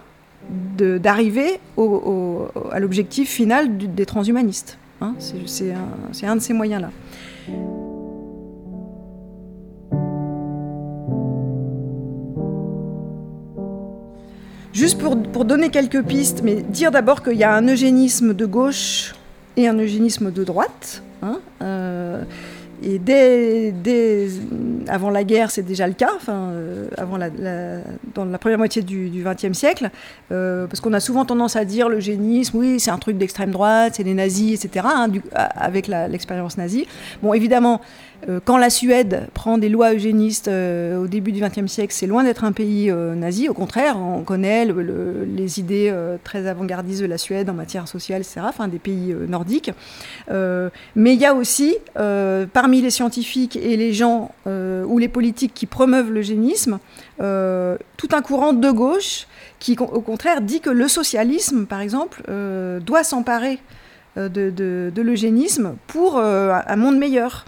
d'arriver 0.78 1.60
à 1.78 2.80
l'objectif 2.80 3.30
final 3.30 3.78
des 3.78 4.06
transhumanistes. 4.06 4.78
Hein. 5.00 5.16
c'est 5.46 5.72
un, 5.72 6.30
un 6.30 6.36
de 6.36 6.42
ces 6.42 6.54
moyens-là. 6.54 6.90
Juste 14.76 15.00
pour, 15.00 15.46
donner 15.46 15.70
quelques 15.70 16.04
pistes, 16.04 16.42
mais 16.44 16.56
dire 16.56 16.92
d'abord 16.92 17.24
qu'il 17.24 17.38
y 17.38 17.46
a 17.46 17.56
un 17.56 17.66
eugénisme 17.66 18.34
de 18.34 18.46
gauche 18.46 19.16
et 19.56 19.70
un 19.70 19.78
eugénisme 19.80 20.32
de 20.32 20.44
droite. 20.44 21.02
Hein, 21.24 21.40
euh, 21.62 22.22
et 22.84 23.00
dès, 23.00 23.74
avant 24.90 25.10
la 25.12 25.24
guerre, 25.24 25.50
c'est 25.50 25.64
déjà 25.64 25.88
le 25.88 25.94
cas, 25.94 26.10
enfin, 26.14 26.52
avant 26.98 27.16
la, 27.16 27.30
dans 28.14 28.26
la 28.26 28.38
première 28.38 28.58
moitié 28.58 28.82
du 28.82 29.24
XXe 29.24 29.58
siècle, 29.58 29.90
parce 30.28 30.82
qu'on 30.82 30.92
a 30.92 31.00
souvent 31.00 31.24
tendance 31.24 31.56
à 31.56 31.64
dire 31.64 31.88
l'eugénisme, 31.88 32.58
oui, 32.58 32.82
c'est 32.82 32.92
un 32.92 32.98
truc 32.98 33.18
d'extrême 33.18 33.52
droite, 33.52 33.94
c'est 33.96 34.04
les 34.04 34.14
nazis, 34.14 34.66
etc., 34.66 34.86
hein, 34.90 35.08
avec 35.34 35.88
l'expérience 35.88 36.58
nazie. 36.58 36.86
Bon, 37.24 37.34
évidemment, 37.34 37.80
euh, 37.80 38.15
quand 38.44 38.58
la 38.58 38.70
Suède 38.70 39.28
prend 39.34 39.58
des 39.58 39.70
lois 39.70 39.94
eugénistes 39.94 40.48
euh, 40.48 41.04
au 41.04 41.08
début 41.08 41.32
du 41.32 41.42
XXe 41.42 41.72
siècle, 41.72 41.94
c'est 41.94 42.08
loin 42.08 42.24
d'être 42.24 42.44
un 42.44 42.52
pays 42.52 42.90
euh, 42.90 43.14
nazi. 43.14 43.50
Au 43.50 43.54
contraire, 43.54 43.98
on 44.00 44.24
connaît 44.24 44.66
les 44.66 45.60
idées 45.60 45.94
très 46.24 46.48
avant-gardistes 46.48 47.02
de 47.02 47.06
la 47.06 47.18
Suède 47.18 47.50
en 47.50 47.54
matière 47.54 47.88
sociale, 47.88 48.22
etc., 48.22 48.42
des 48.68 48.80
pays 48.80 49.16
nordiques. 49.28 49.72
mais 50.30 51.14
il 51.14 51.20
y 51.20 51.26
a 51.26 51.34
aussi, 51.34 51.76
parmi 52.54 52.82
les 52.82 52.90
scientifiques 52.90 53.56
et 53.56 53.78
les 53.78 53.94
gens 53.94 54.32
ou 54.46 54.98
les 54.98 55.08
politiques 55.08 55.54
qui 55.54 55.66
promeuvent 55.66 56.12
l'eugénisme, 56.12 56.80
tout 57.18 58.10
un 58.12 58.22
courant 58.22 58.54
de 58.54 58.72
gauche 58.72 59.28
qui, 59.60 59.78
au 59.80 60.02
contraire, 60.02 60.42
dit 60.42 60.62
que 60.62 60.70
le 60.70 60.88
socialisme, 60.88 61.66
par 61.66 61.82
exemple, 61.82 62.24
doit 62.86 63.04
s'emparer 63.04 63.60
de, 64.16 64.92
l'eugénisme 64.96 65.76
pour 65.88 66.18
un 66.18 66.76
monde 66.76 66.98
meilleur. 66.98 67.46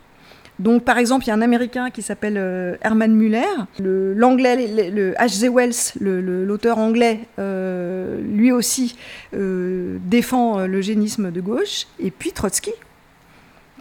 Donc, 0.59 0.83
par 0.83 0.97
exemple, 0.97 1.25
il 1.25 1.27
y 1.27 1.31
a 1.31 1.35
un 1.35 1.41
Américain 1.41 1.91
qui 1.91 2.01
s'appelle 2.01 2.37
euh, 2.37 2.75
Herman 2.81 3.13
Muller. 3.13 3.45
L'anglais, 3.79 4.67
le, 4.67 5.13
H.Z. 5.13 5.49
Wells, 5.53 5.93
l'auteur 5.99 6.79
anglais, 6.79 7.21
euh, 7.37 8.19
lui 8.21 8.51
aussi 8.51 8.95
euh, 9.35 9.97
défend 10.05 10.65
l'eugénisme 10.65 11.31
de 11.31 11.41
gauche. 11.41 11.87
Et 11.99 12.11
puis 12.11 12.31
Trotsky. 12.31 12.71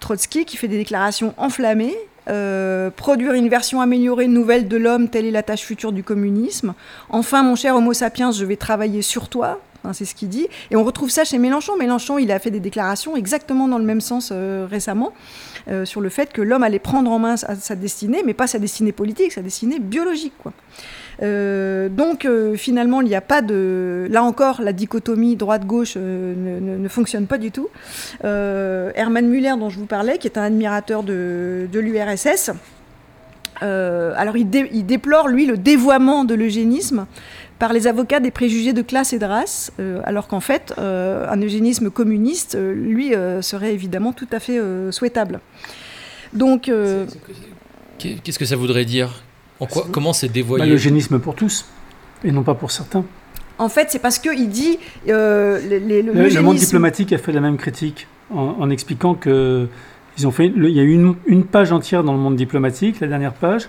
Trotsky 0.01 0.45
qui 0.45 0.57
fait 0.57 0.69
des 0.69 0.77
déclarations 0.77 1.33
enflammées. 1.39 1.97
produire 2.97 3.33
une 3.33 3.49
version 3.49 3.81
améliorée, 3.81 4.29
nouvelle 4.29 4.69
de 4.69 4.77
l'homme, 4.77 5.09
telle 5.09 5.25
est 5.25 5.31
la 5.31 5.43
tâche 5.43 5.63
future 5.63 5.93
du 5.93 6.03
communisme. 6.03 6.75
Enfin, 7.09 7.43
mon 7.43 7.55
cher 7.55 7.75
Homo 7.75 7.95
sapiens, 7.95 8.33
je 8.33 8.45
vais 8.45 8.57
travailler 8.57 9.01
sur 9.01 9.29
toi. 9.29 9.61
C'est 9.93 10.05
ce 10.05 10.15
qu'il 10.15 10.29
dit. 10.29 10.47
Et 10.71 10.77
on 10.77 10.85
retrouve 10.85 11.11
ça 11.11 11.25
chez 11.25 11.39
Mélenchon. 11.39 11.77
Mélenchon, 11.77 12.19
il 12.19 12.31
a 12.33 12.39
fait 12.39 12.51
des 12.51 12.61
déclarations 12.61 13.17
exactement 13.17 13.69
dans 13.69 13.79
le 13.79 13.85
même 13.85 14.01
sens 14.01 14.33
récemment. 14.33 15.13
Euh, 15.69 15.85
sur 15.85 16.01
le 16.01 16.09
fait 16.11 16.33
que 16.33 16.43
l'homme 16.43 16.63
allait 16.63 16.79
prendre 16.79 17.11
en 17.11 17.19
main 17.19 17.37
sa, 17.37 17.75
destinée, 17.75 18.23
mais 18.25 18.35
pas 18.35 18.47
sa 18.47 18.61
destinée 18.61 18.93
politique, 18.93 19.33
sa 19.33 19.43
destinée 19.43 19.81
biologique. 19.81 20.33
Euh, 21.23 21.89
donc 21.89 22.25
euh, 22.25 22.55
finalement, 22.55 23.01
il 23.01 23.09
n'y 23.09 23.17
a 23.17 23.21
pas 23.21 23.43
de... 23.43 24.07
Là 24.09 24.23
encore, 24.23 24.63
la 24.63 24.73
dichotomie 24.73 25.35
droite-gauche 25.35 25.97
ne, 25.97 26.89
fonctionne 26.89 27.27
pas 27.27 27.39
du 27.39 27.51
tout. 27.51 27.69
Hermann 28.23 29.27
Müller, 29.27 29.55
dont 29.59 29.69
je 29.69 29.79
vous 29.81 29.87
parlais, 29.87 30.19
qui 30.19 30.29
est 30.29 30.39
un 30.39 30.43
admirateur 30.43 31.03
de, 31.03 31.69
l'URSS, 31.73 32.53
alors 33.61 34.37
il, 34.37 34.49
déplore, 34.87 35.27
lui, 35.27 35.47
le 35.47 35.57
dévoiement 35.57 36.25
de 36.25 36.35
l'eugénisme 36.35 37.07
par 37.59 37.73
les 37.73 37.87
avocats 37.87 38.21
des 38.21 38.31
préjugés 38.31 38.73
de 38.73 38.83
classe 38.83 39.13
et 39.13 39.19
de 39.19 39.25
race, 39.25 39.73
euh, 39.81 40.01
alors 40.05 40.29
qu'en 40.29 40.41
fait, 40.41 40.75
euh, 40.79 41.27
un 41.31 41.41
eugénisme 41.41 41.91
communiste, 41.91 42.55
euh, 42.55 42.75
lui, 42.75 43.15
serait 43.43 43.73
évidemment 43.73 44.13
tout 44.13 44.29
à 44.33 44.41
fait 44.41 44.61
souhaitable. 44.91 45.41
Donc, 46.33 46.71
qu'est-ce 47.99 48.39
que 48.39 48.45
ça 48.45 48.57
voudrait 48.57 48.85
dire? 48.85 49.23
En 49.61 49.67
quoi, 49.67 49.87
Comment 49.91 50.13
c'est 50.13 50.29
dévoyé? 50.29 50.65
Bah, 50.65 50.71
L'eugénisme 50.71 51.19
pour 51.19 51.35
tous, 51.35 51.67
et 52.25 52.33
non 52.33 52.43
pas 52.43 52.55
pour 52.55 52.71
certains. 52.71 53.05
En 53.59 53.71
fait, 53.71 53.91
c'est 53.91 54.01
parce 54.01 54.19
qu'il 54.19 54.51
dit 54.51 54.79
les, 55.07 55.81
les, 55.81 56.03
le, 56.03 56.13
le, 56.13 56.43
monde 56.43 56.57
diplomatique 56.57 57.13
a 57.13 57.19
fait 57.19 57.33
la 57.33 57.41
même 57.41 57.57
critique 57.57 58.07
en, 58.35 58.69
expliquant 58.69 59.15
que 59.15 59.67
ils 60.19 60.27
ont 60.27 60.31
fait. 60.31 60.47
il 60.55 60.69
y 60.71 60.81
a 60.81 60.83
eu 60.83 60.93
une, 60.93 61.15
une 61.27 61.45
page 61.45 61.73
entière 61.73 62.05
dans 62.05 62.13
le 62.13 62.19
monde 62.19 62.37
diplomatique, 62.37 63.01
la 63.01 63.07
dernière 63.07 63.33
page, 63.33 63.69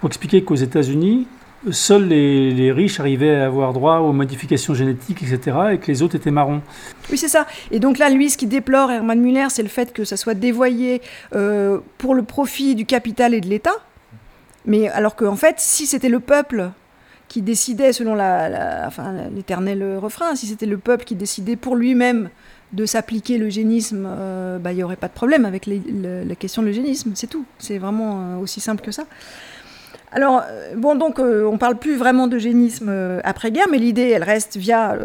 pour 0.00 0.08
expliquer 0.08 0.42
qu'aux 0.42 0.56
États-Unis, 0.56 1.26
seuls 1.70 2.08
les, 2.08 2.72
riches 2.72 3.00
arrivaient 3.00 3.36
à 3.36 3.46
avoir 3.46 3.72
droit 3.72 3.98
aux 3.98 4.12
modifications 4.12 4.74
génétiques, 4.74 5.22
etc., 5.22 5.56
et 5.72 5.78
que 5.78 5.86
les 5.88 6.02
autres 6.02 6.16
étaient 6.16 6.30
marrons. 6.30 6.62
Oui, 7.10 7.18
c'est 7.18 7.28
ça. 7.28 7.46
Et 7.70 7.80
donc 7.80 7.98
là, 7.98 8.08
lui, 8.10 8.30
ce 8.30 8.38
qui 8.38 8.46
déplore 8.46 8.90
Hermann 8.90 9.20
Müller, 9.20 9.46
c'est 9.50 9.62
le 9.62 9.68
fait 9.68 9.92
que 9.92 10.04
ça 10.04 10.16
soit 10.16 10.34
dévoyé 10.34 11.02
euh, 11.34 11.78
pour 11.98 12.14
le 12.14 12.22
profit 12.22 12.74
du 12.74 12.86
capital 12.86 13.34
et 13.34 13.40
de 13.40 13.48
l'État. 13.48 13.74
Mais 14.66 14.88
alors 14.88 15.16
qu'en 15.16 15.36
fait, 15.36 15.56
si 15.58 15.86
c'était 15.86 16.08
le 16.08 16.20
peuple 16.20 16.70
qui 17.28 17.42
décidait, 17.42 17.92
selon 17.92 18.14
l'éternel 19.34 19.78
la, 19.78 20.00
refrain, 20.00 20.34
si 20.34 20.46
c'était 20.46 20.66
le 20.66 20.78
peuple 20.78 21.04
qui 21.04 21.14
décidait 21.14 21.56
pour 21.56 21.76
lui-même 21.76 22.28
de 22.72 22.86
s'appliquer 22.86 23.38
l'eugénisme, 23.38 24.06
euh, 24.08 24.58
bah, 24.58 24.72
il 24.72 24.76
n'y 24.76 24.82
aurait 24.82 24.96
pas 24.96 25.08
de 25.08 25.12
problème 25.12 25.44
avec 25.44 25.66
la 25.66 26.34
question 26.34 26.62
de 26.62 26.68
l'eugénisme, 26.68 27.12
c'est 27.14 27.26
tout. 27.26 27.44
C'est 27.58 27.78
vraiment 27.78 28.20
euh, 28.20 28.36
aussi 28.38 28.60
simple 28.60 28.82
que 28.82 28.92
ça. 28.92 29.04
Alors, 30.12 30.42
euh, 30.44 30.74
bon, 30.76 30.96
donc, 30.96 31.20
euh, 31.20 31.44
on 31.44 31.52
ne 31.52 31.58
parle 31.58 31.76
plus 31.76 31.96
vraiment 31.96 32.26
d'eugénisme 32.26 32.88
euh, 32.88 33.20
après-guerre, 33.22 33.66
mais 33.70 33.78
l'idée, 33.78 34.08
elle 34.08 34.24
reste 34.24 34.56
via 34.56 34.96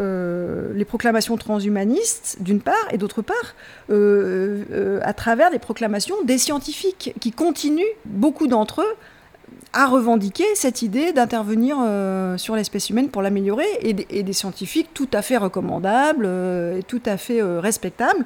les 0.74 0.86
proclamations 0.86 1.38
transhumanistes, 1.38 2.38
d'une 2.40 2.60
part, 2.60 2.76
et 2.92 2.98
d'autre 2.98 3.22
part, 3.22 3.56
à 3.90 5.14
travers 5.14 5.50
les 5.52 5.60
proclamations 5.60 6.16
des 6.24 6.38
scientifiques, 6.38 7.14
qui 7.20 7.32
continuent, 7.32 7.84
beaucoup 8.06 8.48
d'entre 8.48 8.82
eux, 8.82 8.96
à 9.74 9.88
revendiquer 9.88 10.46
cette 10.56 10.82
idée 10.82 11.12
d'intervenir 11.12 11.78
sur 12.38 12.56
l'espèce 12.56 12.90
humaine 12.90 13.10
pour 13.10 13.22
l'améliorer, 13.22 13.68
et, 13.82 13.94
des 13.94 14.34
scientifiques 14.34 14.90
tout 14.94 15.10
à 15.14 15.22
fait 15.22 15.38
recommandables, 15.38 16.26
et 16.78 16.84
tout 16.84 17.02
à 17.06 17.18
fait 17.18 17.42
respectables. 17.42 18.26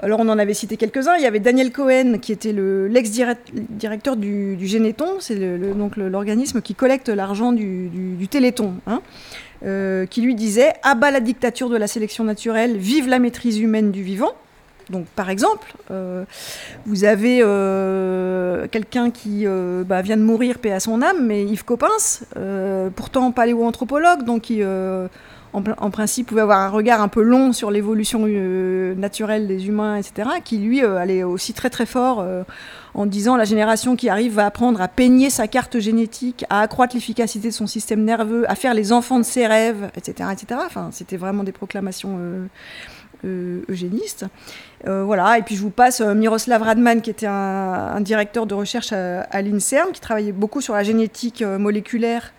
Alors 0.00 0.20
on 0.20 0.28
en 0.28 0.38
avait 0.38 0.54
cité 0.54 0.76
quelques-uns. 0.76 1.16
Il 1.16 1.22
y 1.22 1.26
avait 1.26 1.40
Daniel 1.40 1.70
Cohen 1.70 2.18
qui 2.20 2.32
était 2.32 2.52
l'ex-directeur 2.52 4.16
du, 4.16 4.56
du, 4.56 4.66
Généton, 4.66 5.16
c'est 5.20 5.36
donc 5.74 5.96
l'organisme 5.96 6.62
qui 6.62 6.74
collecte 6.74 7.08
l'argent 7.08 7.52
du, 7.52 8.28
Téléthon, 8.30 8.74
hein, 8.86 9.02
euh, 9.64 10.06
qui 10.06 10.22
lui 10.22 10.34
disait 10.34 10.72
abat 10.82 11.10
la 11.10 11.20
dictature 11.20 11.68
de 11.68 11.76
la 11.76 11.86
sélection 11.86 12.24
naturelle, 12.24 12.76
vive 12.76 13.08
la 13.08 13.18
maîtrise 13.18 13.58
humaine 13.58 13.90
du 13.90 14.02
vivant. 14.02 14.32
Donc, 14.90 15.06
par 15.06 15.30
exemple, 15.30 15.74
euh, 15.90 16.24
vous 16.86 17.04
avez 17.04 17.38
euh, 17.40 18.66
quelqu'un 18.68 19.10
qui 19.10 19.46
bah, 19.86 20.02
vient 20.02 20.16
de 20.16 20.22
mourir, 20.22 20.58
paix 20.58 20.72
à 20.72 20.80
son 20.80 21.02
âme, 21.02 21.26
mais 21.26 21.44
Yves 21.44 21.64
Coppens, 21.64 22.24
pourtant 22.96 23.30
paléoanthropologue, 23.32 24.24
donc 24.24 24.42
qui 24.42 24.62
en, 25.52 25.90
principe, 25.90 26.28
pouvait 26.28 26.40
avoir 26.40 26.60
un 26.60 26.70
regard 26.70 27.02
un 27.02 27.08
peu 27.08 27.22
long 27.22 27.52
sur 27.52 27.70
l'évolution 27.70 28.24
euh, 28.26 28.94
naturelle 28.94 29.46
des 29.46 29.68
humains, 29.68 29.96
etc., 29.96 30.30
qui 30.42 30.56
lui 30.58 30.82
euh, 30.82 30.96
allait 30.96 31.24
aussi 31.24 31.52
très 31.52 31.68
très 31.68 31.84
fort 31.84 32.20
euh, 32.20 32.42
en 32.94 33.04
disant 33.04 33.36
la 33.36 33.44
génération 33.44 33.94
qui 33.94 34.08
arrive 34.08 34.32
va 34.34 34.46
apprendre 34.46 34.80
à 34.80 34.88
peigner 34.88 35.28
sa 35.28 35.48
carte 35.48 35.78
génétique, 35.78 36.46
à 36.48 36.60
accroître 36.60 36.94
l'efficacité 36.94 37.48
de 37.48 37.52
son 37.52 37.66
système 37.66 38.02
nerveux, 38.02 38.50
à 38.50 38.54
faire 38.54 38.72
les 38.72 38.92
enfants 38.92 39.18
de 39.18 39.24
ses 39.24 39.46
rêves, 39.46 39.90
etc., 39.94 40.30
etc. 40.32 40.60
Enfin, 40.64 40.88
c'était 40.90 41.18
vraiment 41.18 41.44
des 41.44 41.52
proclamations 41.52 42.18
eugénistes. 43.24 44.26
voilà, 44.84 45.38
et 45.38 45.42
puis 45.42 45.54
je 45.54 45.62
vous 45.62 45.70
passe 45.70 46.00
Miroslav 46.00 46.62
Radman, 46.62 47.00
qui 47.00 47.10
était 47.10 47.26
un, 47.26 48.00
directeur 48.00 48.46
de 48.46 48.54
recherche 48.54 48.92
à, 48.92 49.22
à 49.22 49.42
l'INSERM, 49.42 49.92
qui 49.92 50.00
travaillait 50.00 50.32
beaucoup 50.32 50.60
sur 50.60 50.74
la 50.74 50.82
génétique 50.82 51.42
moléculaire 51.42 52.32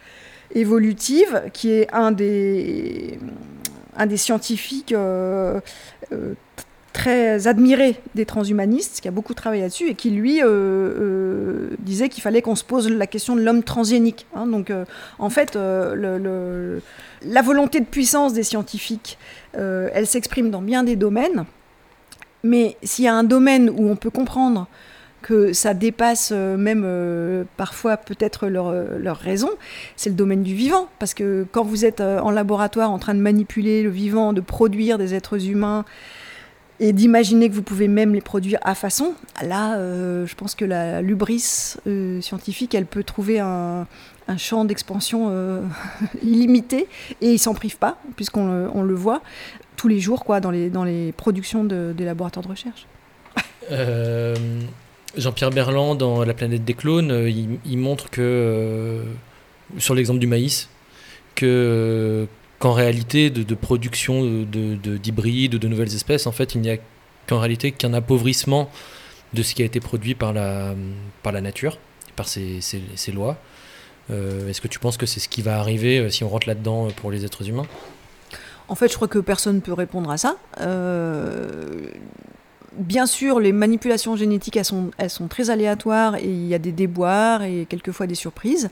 évolutive, 0.53 1.43
qui 1.51 1.71
est 1.71 1.87
un 1.93 2.11
des, 2.11 3.19
un 3.97 4.05
des 4.05 4.17
scientifiques 4.17 4.91
euh, 4.91 5.59
euh, 6.11 6.33
très 6.91 7.47
admirés 7.47 7.99
des 8.13 8.25
transhumanistes, 8.25 9.01
qui 9.01 9.07
a 9.07 9.11
beaucoup 9.11 9.33
travaillé 9.33 9.63
là-dessus, 9.63 9.89
et 9.89 9.95
qui 9.95 10.11
lui 10.11 10.41
euh, 10.43 11.69
disait 11.79 12.07
qu'il 12.09 12.21
fallait 12.21 12.43
qu'on 12.43 12.55
se 12.55 12.63
pose 12.63 12.87
la 12.87 13.07
question 13.07 13.35
de 13.35 13.41
l'homme 13.41 13.63
transgénique. 13.63 14.27
Hein. 14.35 14.45
donc 14.45 14.71
en 15.17 15.29
fait, 15.31 15.55
la 15.55 17.41
volonté 17.41 17.79
de 17.79 17.85
puissance 17.85 18.33
des 18.33 18.43
scientifiques, 18.43 19.17
elle 19.53 20.05
s'exprime 20.05 20.51
dans 20.51 20.61
bien 20.61 20.83
des 20.83 20.95
domaines, 20.95 21.45
mais 22.43 22.77
s'il 22.83 23.05
y 23.05 23.07
a 23.07 23.15
un 23.15 23.23
domaine 23.23 23.71
où 23.71 23.89
on 23.89 23.95
peut 23.95 24.11
comprendre 24.11 24.67
que 25.23 25.53
ça 25.53 25.73
dépasse 25.73 26.29
euh, 26.31 26.55
même 26.57 26.83
euh, 26.85 27.45
parfois 27.57 27.97
peut-être 27.97 28.47
leur, 28.47 28.67
euh, 28.67 28.99
leur, 28.99 29.17
raison, 29.17 29.49
c'est 29.95 30.11
le 30.11 30.15
domaine 30.15 30.43
du 30.43 30.53
vivant. 30.53 30.87
Parce 30.99 31.15
que 31.15 31.47
quand 31.51 31.63
vous 31.63 31.85
êtes 31.85 32.01
en 32.01 32.29
laboratoire 32.29 32.91
en 32.91 32.99
train 32.99 33.15
de 33.15 33.19
manipuler 33.19 33.81
le 33.81 33.89
vivant, 33.89 34.33
de 34.33 34.41
produire 34.41 34.99
des 34.99 35.15
êtres 35.15 35.47
humains, 35.47 35.85
et 36.79 36.91
d'imaginer 36.91 37.49
que 37.49 37.55
vous 37.55 37.61
pouvez 37.63 37.87
même 37.87 38.13
les 38.13 38.21
produire 38.21 38.59
à 38.63 38.75
façon, 38.75 39.13
là, 39.41 39.77
je 39.77 40.35
pense 40.35 40.53
que 40.55 40.65
la 40.65 41.01
lubris 41.01 41.77
scientifique, 42.19 42.73
elle 42.75 42.87
peut 42.87 43.03
trouver 43.03 43.39
un, 43.39 43.87
un 44.27 44.37
champ 44.37 44.65
d'expansion 44.65 45.31
illimité, 46.23 46.87
et 47.21 47.31
ils 47.31 47.39
s'en 47.39 47.53
privent 47.53 47.77
pas, 47.77 47.99
puisqu'on 48.15 48.69
on 48.73 48.81
le 48.81 48.95
voit 48.95 49.21
tous 49.77 49.87
les 49.87 49.99
jours 49.99 50.25
quoi, 50.25 50.39
dans, 50.39 50.51
les, 50.51 50.69
dans 50.69 50.83
les 50.83 51.11
productions 51.13 51.63
de, 51.63 51.93
des 51.95 52.05
laboratoires 52.05 52.43
de 52.43 52.49
recherche. 52.49 52.87
Jean-Pierre 55.15 55.51
Berland, 55.51 55.95
dans 55.95 56.23
La 56.23 56.33
planète 56.33 56.65
des 56.65 56.73
clones, 56.73 57.11
euh, 57.11 57.29
il, 57.29 57.77
montre 57.77 58.09
que, 58.09 58.21
euh, 58.21 59.03
sur 59.77 59.93
l'exemple 59.93 60.19
du 60.19 60.27
maïs, 60.27 60.69
euh, 61.43 62.25
qu'en 62.59 62.73
réalité, 62.73 63.29
de, 63.29 63.55
production 63.55 64.23
d'hybrides 64.43 65.55
de, 65.55 65.67
nouvelles 65.67 65.93
espèces, 65.93 66.27
en 66.27 66.31
fait, 66.31 66.55
il 66.55 66.61
n'y 66.61 66.71
a 66.71 66.77
qu'en 67.27 67.39
réalité 67.39 67.71
qu'un 67.71 67.93
appauvrissement 67.93 68.69
de 69.33 69.43
ce 69.43 69.53
qui 69.53 69.61
a 69.61 69.65
été 69.65 69.79
produit 69.79 70.15
par 70.15 70.33
la, 70.33 70.75
nature, 71.41 71.77
par 72.15 72.27
ces, 72.27 72.61
lois. 73.13 73.37
Est-ce 74.09 74.61
que 74.61 74.67
tu 74.67 74.79
penses 74.79 74.97
que 74.97 75.05
c'est 75.05 75.19
ce 75.19 75.27
qui 75.27 75.41
va 75.41 75.59
arriver 75.59 76.09
si 76.09 76.23
on 76.23 76.29
rentre 76.29 76.47
là-dedans 76.47 76.87
pour 76.95 77.11
les 77.11 77.25
êtres 77.25 77.47
humains? 77.47 77.65
En 78.67 78.75
fait, 78.75 78.87
je 78.87 78.95
crois 78.95 79.07
que 79.07 79.19
personne 79.19 79.57
ne 79.57 79.61
peut 79.61 79.73
répondre 79.73 80.09
à 80.09 80.17
ça 80.17 80.37
bien 82.77 83.05
sûr, 83.05 83.39
les 83.39 83.51
manipulations 83.51 84.15
génétiques, 84.15 84.57
elles 84.57 85.09
sont, 85.09 85.27
très 85.27 85.49
aléatoires 85.49 86.15
et 86.15 86.25
il 86.25 86.47
y 86.47 86.53
a 86.53 86.59
des 86.59 86.71
déboires 86.71 87.43
et 87.43 87.65
quelquefois 87.69 88.07
des 88.07 88.15
surprises. 88.15 88.69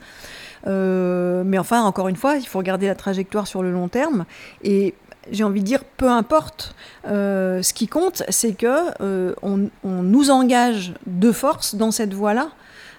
Euh, 0.67 1.43
mais 1.45 1.57
enfin, 1.57 1.83
encore 1.83 2.07
une 2.07 2.15
fois, 2.15 2.35
il 2.35 2.47
faut 2.47 2.59
regarder 2.59 2.87
la 2.87 2.95
trajectoire 2.95 3.47
sur 3.47 3.63
le 3.63 3.71
long 3.71 3.87
terme. 3.87 4.25
Et 4.63 4.93
j'ai 5.31 5.43
envie 5.43 5.61
de 5.61 5.65
dire, 5.65 5.83
peu 5.83 6.09
importe. 6.09 6.75
Euh, 7.07 7.61
ce 7.61 7.73
qui 7.73 7.87
compte, 7.87 8.23
c'est 8.29 8.53
que 8.53 8.91
euh, 9.01 9.33
on, 9.41 9.69
nous 9.83 10.29
engage 10.29 10.93
de 11.05 11.31
force 11.31 11.75
dans 11.75 11.91
cette 11.91 12.13
voie-là. 12.13 12.49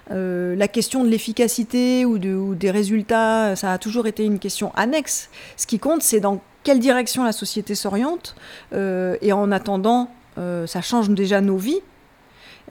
la 0.09 0.67
question 0.67 1.03
de 1.03 1.09
l'efficacité 1.09 2.05
ou, 2.05 2.17
des 2.17 2.71
résultats, 2.71 3.55
ça 3.55 3.73
a 3.73 3.77
toujours 3.77 4.07
été 4.07 4.25
une 4.25 4.39
question 4.39 4.71
annexe. 4.75 5.29
Ce 5.57 5.67
qui 5.67 5.79
compte, 5.79 6.01
c'est 6.01 6.19
dans 6.19 6.41
quelle 6.63 6.79
direction 6.79 7.23
la 7.23 7.33
société 7.33 7.75
s'oriente. 7.75 8.35
et 8.73 9.33
en 9.33 9.51
attendant, 9.51 10.09
ça 10.35 10.81
change 10.81 11.09
déjà 11.09 11.41
nos 11.41 11.57
vies. 11.57 11.81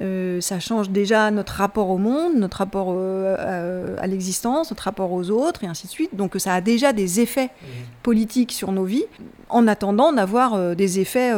Euh, 0.01 0.40
ça 0.40 0.59
change 0.59 0.90
déjà 0.90 1.31
notre 1.31 1.53
rapport 1.53 1.90
au 1.90 1.98
monde, 1.98 2.35
notre 2.37 2.59
rapport 2.59 2.88
euh, 2.96 3.96
à, 4.01 4.07
l'existence, 4.07 4.70
notre 4.70 4.85
rapport 4.85 5.12
aux 5.12 5.31
autres, 5.31 5.64
et 5.64 5.66
ainsi 5.66 5.87
de 5.87 5.92
suite. 5.92 6.16
Donc 6.16 6.35
ça 6.38 6.55
a 6.55 6.61
déjà 6.61 6.92
des 6.92 7.20
effets 7.20 7.46
mmh. 7.46 7.66
politiques 8.03 8.53
sur 8.53 8.72
nos 8.72 8.85
vies, 8.85 9.05
en 9.48 9.68
attendant 9.68 10.12
d'avoir 10.12 10.55
euh, 10.55 10.75
des 10.75 10.98
effets 10.98 11.33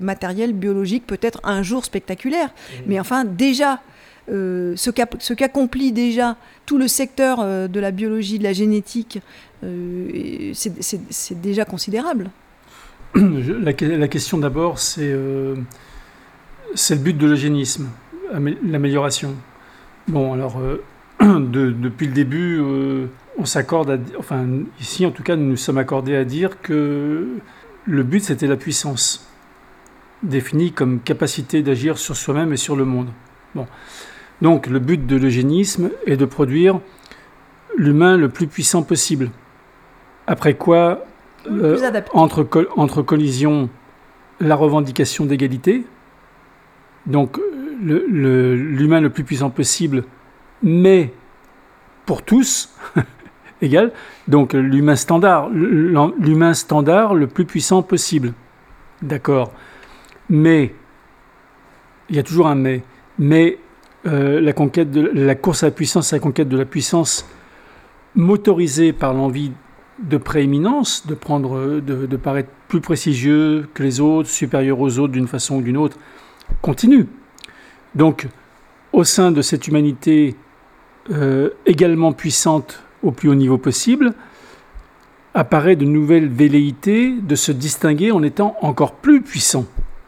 matériels, 0.00 0.52
biologiques, 0.52 1.06
peut-être 1.06 1.40
un 1.44 1.62
jour 1.62 1.84
spectaculaires. 1.84 2.48
Mmh. 2.48 2.82
Mais 2.86 3.00
enfin, 3.00 3.24
déjà, 3.24 3.80
ce 4.28 5.32
qu'accomplit 5.32 5.90
déjà 5.90 6.36
tout 6.66 6.78
le 6.78 6.86
secteur 6.86 7.38
de 7.68 7.80
la 7.80 7.90
biologie, 7.90 8.38
de 8.38 8.44
la 8.44 8.52
génétique, 8.52 9.20
c'est 10.52 11.40
déjà 11.40 11.64
considérable. 11.64 12.30
La, 13.14 13.72
question 14.08 14.38
d'abord, 14.38 14.78
c'est 14.78 15.14
c'est 16.74 16.94
le 16.94 17.00
but 17.00 17.16
de 17.16 17.26
l'eugénisme, 17.26 17.88
l'amélioration. 18.32 19.34
Bon, 20.06 20.32
alors, 20.32 20.58
euh, 20.58 20.82
depuis 21.20 22.06
le 22.06 22.12
début, 22.12 22.58
euh, 22.60 23.06
on 23.38 23.44
s'accorde. 23.44 24.00
Enfin, 24.18 24.46
ici, 24.80 25.06
en 25.06 25.10
tout 25.10 25.22
cas, 25.22 25.36
nous 25.36 25.46
nous 25.46 25.56
sommes 25.56 25.78
accordés 25.78 26.16
à 26.16 26.24
dire 26.24 26.60
que 26.60 27.26
le 27.84 28.02
but, 28.02 28.20
c'était 28.20 28.46
la 28.46 28.56
puissance, 28.56 29.28
définie 30.22 30.72
comme 30.72 31.00
capacité 31.00 31.62
d'agir 31.62 31.98
sur 31.98 32.16
soi-même 32.16 32.52
et 32.52 32.56
sur 32.56 32.76
le 32.76 32.84
monde. 32.84 33.08
Bon. 33.54 33.66
Donc, 34.42 34.66
le 34.66 34.78
but 34.78 35.06
de 35.06 35.16
l'eugénisme 35.16 35.90
est 36.06 36.16
de 36.16 36.24
produire 36.24 36.80
l'humain 37.76 38.16
le 38.16 38.28
plus 38.28 38.46
puissant 38.46 38.82
possible. 38.82 39.30
Après 40.26 40.54
quoi, 40.54 41.04
euh, 41.50 42.00
entre, 42.12 42.68
entre 42.76 43.02
collision, 43.02 43.68
la 44.40 44.54
revendication 44.54 45.24
d'égalité, 45.24 45.84
donc 47.06 47.38
l'humain 47.80 49.00
le, 49.00 49.10
plus 49.10 49.24
puissant 49.24 49.50
possible, 49.50 50.04
mais 50.62 51.12
pour 52.06 52.22
tous, 52.22 52.74
égal. 53.62 53.92
Donc 54.26 54.52
l'humain 54.52 54.96
standard, 54.96 55.48
l'humain 55.50 56.54
standard 56.54 57.14
le 57.14 57.26
plus 57.26 57.44
puissant 57.44 57.82
possible. 57.82 58.32
D'accord. 59.02 59.52
Mais, 60.28 60.74
il 62.08 62.16
y 62.16 62.18
a 62.18 62.22
toujours 62.22 62.48
un 62.48 62.54
mais. 62.54 62.82
Mais 63.18 63.58
euh, 64.06 64.40
la, 64.40 64.52
conquête 64.52 64.90
de, 64.90 65.10
la 65.12 65.34
course 65.34 65.64
à 65.64 65.66
la 65.66 65.72
puissance, 65.72 66.12
la 66.12 66.20
conquête 66.20 66.48
de 66.48 66.56
la 66.56 66.64
puissance 66.64 67.28
motorisée 68.14 68.92
par 68.92 69.12
l'envie 69.12 69.52
de 70.02 70.16
prééminence, 70.16 71.06
de 71.06 71.14
prendre, 71.14 71.80
de, 71.80 72.16
paraître 72.16 72.50
plus 72.68 72.80
prestigieux 72.80 73.68
que 73.74 73.82
les 73.82 74.00
autres, 74.00 74.28
supérieur 74.28 74.80
aux 74.80 74.98
autres 74.98 75.12
d'une 75.12 75.28
façon 75.28 75.56
ou 75.56 75.62
d'une 75.62 75.76
autre, 75.76 75.96
continue. 76.62 77.06
Donc, 77.94 78.28
au 78.92 79.04
sein 79.04 79.32
de 79.32 79.42
cette 79.42 79.66
humanité 79.68 80.36
euh, 81.10 81.50
également 81.66 82.12
puissante 82.12 82.82
au 83.02 83.10
plus 83.10 83.28
haut 83.28 83.34
niveau 83.34 83.58
possible, 83.58 84.14
apparaît 85.34 85.76
de 85.76 85.84
nouvelles 85.84 86.28
velléités 86.28 87.12
de 87.12 87.34
se 87.34 87.52
distinguer 87.52 88.10
en 88.10 88.22
étant 88.22 88.56
encore 88.60 88.92
plus 88.92 89.20
puissant, 89.20 89.66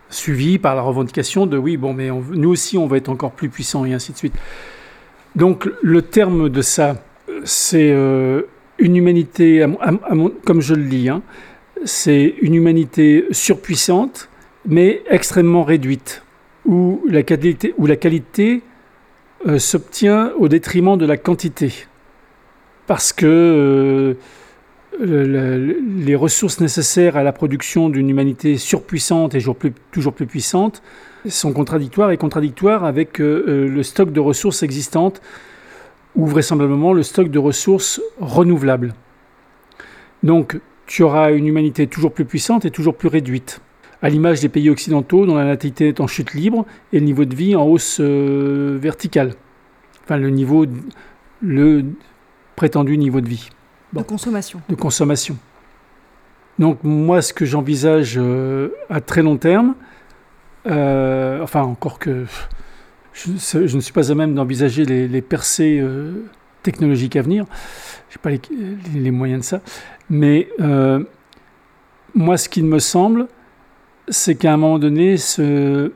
suivi 0.09 0.59
par 0.59 0.75
la 0.75 0.83
revendication 0.83 1.47
de 1.47 1.57
oui, 1.57 1.77
bon, 1.77 1.93
mais 1.93 2.11
nous 2.11 2.51
aussi 2.51 2.79
on 2.79 2.87
va 2.87 2.97
être 2.97 3.09
encore 3.09 3.33
plus 3.33 3.49
puissant 3.49 3.85
et 3.85 3.93
ainsi 3.93 4.13
de 4.13 4.19
suite. 4.19 4.35
Donc 5.37 5.71
le 5.83 6.03
terme 6.03 6.49
de 6.49 6.63
ça, 6.63 6.97
c'est 7.45 7.93
euh, 7.93 8.43
une 8.81 8.97
humanité, 8.97 9.65
comme 10.45 10.61
je 10.61 10.75
le 10.75 10.83
lis, 10.83 11.09
hein, 11.09 11.23
c'est 11.85 12.35
une 12.41 12.55
humanité 12.55 13.27
surpuissante, 13.31 14.29
mais 14.67 15.03
extrêmement 15.09 15.65
réduite 15.65 16.23
où 16.67 17.03
la 17.09 17.23
qualité, 17.23 18.63
euh, 19.47 19.59
s'obtient 19.59 20.33
au 20.39 20.49
détriment 20.49 20.99
de 20.99 21.07
la 21.07 21.17
quantité. 21.17 21.73
Parce 22.87 23.13
que 23.13 23.27
euh, 23.27 24.15
les 25.03 26.15
ressources 26.15 26.61
nécessaires 26.61 27.17
à 27.17 27.23
la 27.23 27.33
production 27.33 27.89
d'une 27.89 28.11
humanité 28.11 28.59
surpuissante 28.59 29.35
et 29.35 29.39
toujours 29.39 29.57
plus, 29.57 29.73
toujours 29.93 30.13
plus 30.13 30.27
puissante 30.27 30.83
sont 31.29 31.53
contradictoires 31.53 32.11
et 32.11 32.17
contradictoires 32.17 32.85
avec 32.85 33.21
euh, 33.21 33.69
le 33.69 33.83
stock 33.83 34.13
de 34.13 34.21
ressources 34.21 34.63
existantes 34.63 35.23
ou 36.17 36.27
vraisemblablement 36.27 36.93
le 36.93 37.03
stock 37.03 37.31
de 37.31 37.39
ressources 37.39 38.01
renouvelables. 38.21 38.95
Donc 40.23 40.61
tu 40.87 41.03
auras 41.03 41.33
une 41.33 41.47
humanité 41.47 41.87
toujours 41.87 42.13
plus 42.13 42.25
puissante 42.25 42.65
et 42.65 42.71
toujours 42.71 42.97
plus 42.97 43.09
réduite 43.09 43.61
à 44.03 44.09
l'image 44.09 44.41
des 44.41 44.49
pays 44.49 44.71
occidentaux 44.71 45.27
dont 45.27 45.37
la 45.37 45.45
natalité 45.45 45.89
est 45.89 46.01
en 46.01 46.07
chute 46.07 46.35
libre 46.35 46.65
et 46.93 47.01
le 47.01 47.05
niveau 47.05 47.25
de 47.25 47.35
vie 47.35 47.55
en 47.55 47.65
hausse 47.65 47.99
euh, 48.01 48.79
verticale. 48.81 49.35
Enfin, 50.05 50.17
le 50.17 50.31
niveau, 50.31 50.67
le 51.43 51.85
prétendu 52.57 52.97
niveau 52.99 53.21
de 53.21 53.29
vie. 53.29 53.51
De 53.93 54.03
consommation. 54.03 54.63
De 54.69 54.75
consommation. 54.75 55.37
Donc 56.59 56.79
moi, 56.83 57.23
ce 57.23 57.33
que 57.33 57.45
j'envisage 57.45 58.15
euh, 58.17 58.71
à 58.89 59.01
très 59.01 59.23
long 59.23 59.37
terme, 59.37 59.75
euh, 60.67 61.43
enfin 61.43 61.63
encore 61.63 61.99
que 61.99 62.25
je, 63.13 63.77
ne 63.77 63.81
suis 63.81 63.93
pas 63.93 64.11
à 64.11 64.15
même 64.15 64.35
d'envisager 64.35 64.85
les, 64.85 65.23
percées 65.23 65.85
technologiques 66.63 67.17
à 67.17 67.23
venir, 67.23 67.45
je 68.09 68.17
n'ai 68.17 68.39
pas 68.39 68.49
les, 68.95 69.11
moyens 69.11 69.41
de 69.41 69.45
ça, 69.45 69.61
mais 70.09 70.49
moi, 72.15 72.37
ce 72.37 72.49
qui 72.49 72.63
me 72.63 72.79
semble, 72.79 73.29
c'est 74.09 74.35
qu'à 74.35 74.53
un 74.53 74.57
moment 74.57 74.79
donné, 74.79 75.17
ce, 75.17 75.91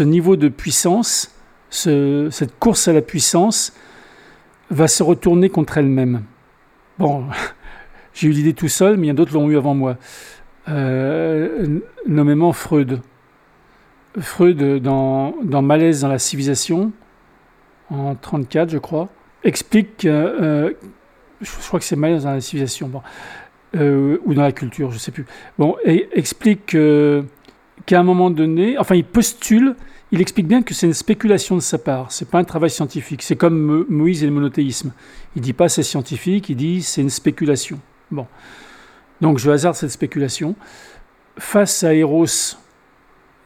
niveau 0.00 0.36
de 0.36 0.48
puissance, 0.48 1.34
cette 1.70 2.58
course 2.58 2.88
à 2.88 2.92
la 2.92 3.02
puissance, 3.02 3.72
va 4.70 4.88
se 4.88 5.02
retourner 5.02 5.50
contre 5.50 5.78
elle-même. 5.78 6.22
Bon, 6.98 7.24
j'ai 8.14 8.28
eu 8.28 8.30
l'idée 8.30 8.54
tout 8.54 8.68
seul, 8.68 8.96
mais 8.96 9.06
il 9.06 9.08
y 9.08 9.10
a 9.10 9.14
d'autres 9.14 9.34
l'ont 9.34 9.50
eu 9.50 9.56
avant 9.56 9.74
moi. 9.74 9.96
Euh, 10.68 11.80
nommément 12.06 12.52
Freud. 12.52 13.00
Freud, 14.20 14.62
dans, 14.82 15.62
Malaise 15.62 16.02
dans 16.02 16.08
la 16.08 16.18
civilisation, 16.18 16.92
en 17.90 18.14
1934, 18.14 18.70
je 18.70 18.78
crois, 18.78 19.08
explique, 19.44 20.04
euh, 20.04 20.72
je 21.40 21.50
crois 21.66 21.78
que 21.78 21.84
c'est 21.84 21.96
Malaise 21.96 22.24
dans 22.24 22.32
la 22.32 22.40
civilisation, 22.40 22.88
bon, 22.88 23.02
euh, 23.76 24.18
ou 24.24 24.34
dans 24.34 24.42
la 24.42 24.52
culture, 24.52 24.90
je 24.90 24.96
ne 24.96 25.00
sais 25.00 25.12
plus. 25.12 25.26
Bon, 25.58 25.76
et 25.84 26.08
explique 26.12 26.76
qu'à 27.86 28.00
un 28.00 28.02
moment 28.02 28.30
donné, 28.30 28.76
enfin, 28.78 28.94
il 28.94 29.04
postule, 29.04 29.76
il 30.12 30.20
explique 30.20 30.46
bien 30.46 30.62
que 30.62 30.74
c'est 30.74 30.86
une 30.86 30.92
spéculation 30.92 31.56
de 31.56 31.62
sa 31.62 31.78
part, 31.78 32.12
c'est 32.12 32.28
pas 32.28 32.38
un 32.38 32.44
travail 32.44 32.68
scientifique. 32.68 33.22
C'est 33.22 33.36
comme 33.36 33.86
Moïse 33.88 34.22
et 34.22 34.26
le 34.26 34.32
monothéisme. 34.32 34.92
Il 35.36 35.40
dit 35.40 35.54
pas 35.54 35.70
c'est 35.70 35.82
scientifique, 35.82 36.50
il 36.50 36.56
dit 36.56 36.82
c'est 36.82 37.00
une 37.00 37.10
spéculation. 37.10 37.80
Bon, 38.10 38.26
donc 39.22 39.38
je 39.38 39.50
hasarde 39.50 39.74
cette 39.74 39.90
spéculation 39.90 40.54
face 41.38 41.82
à 41.82 41.94
Eros, 41.94 42.26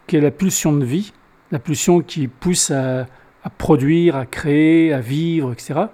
qui 0.06 0.16
est 0.16 0.20
la 0.20 0.30
pulsion 0.30 0.72
de 0.72 0.84
vie, 0.84 1.12
la 1.50 1.58
pulsion 1.58 2.00
qui 2.00 2.28
pousse 2.28 2.70
à, 2.70 3.06
produire, 3.58 4.16
à 4.16 4.26
créer, 4.26 4.92
à 4.92 5.00
vivre, 5.00 5.52
etc. 5.52 5.86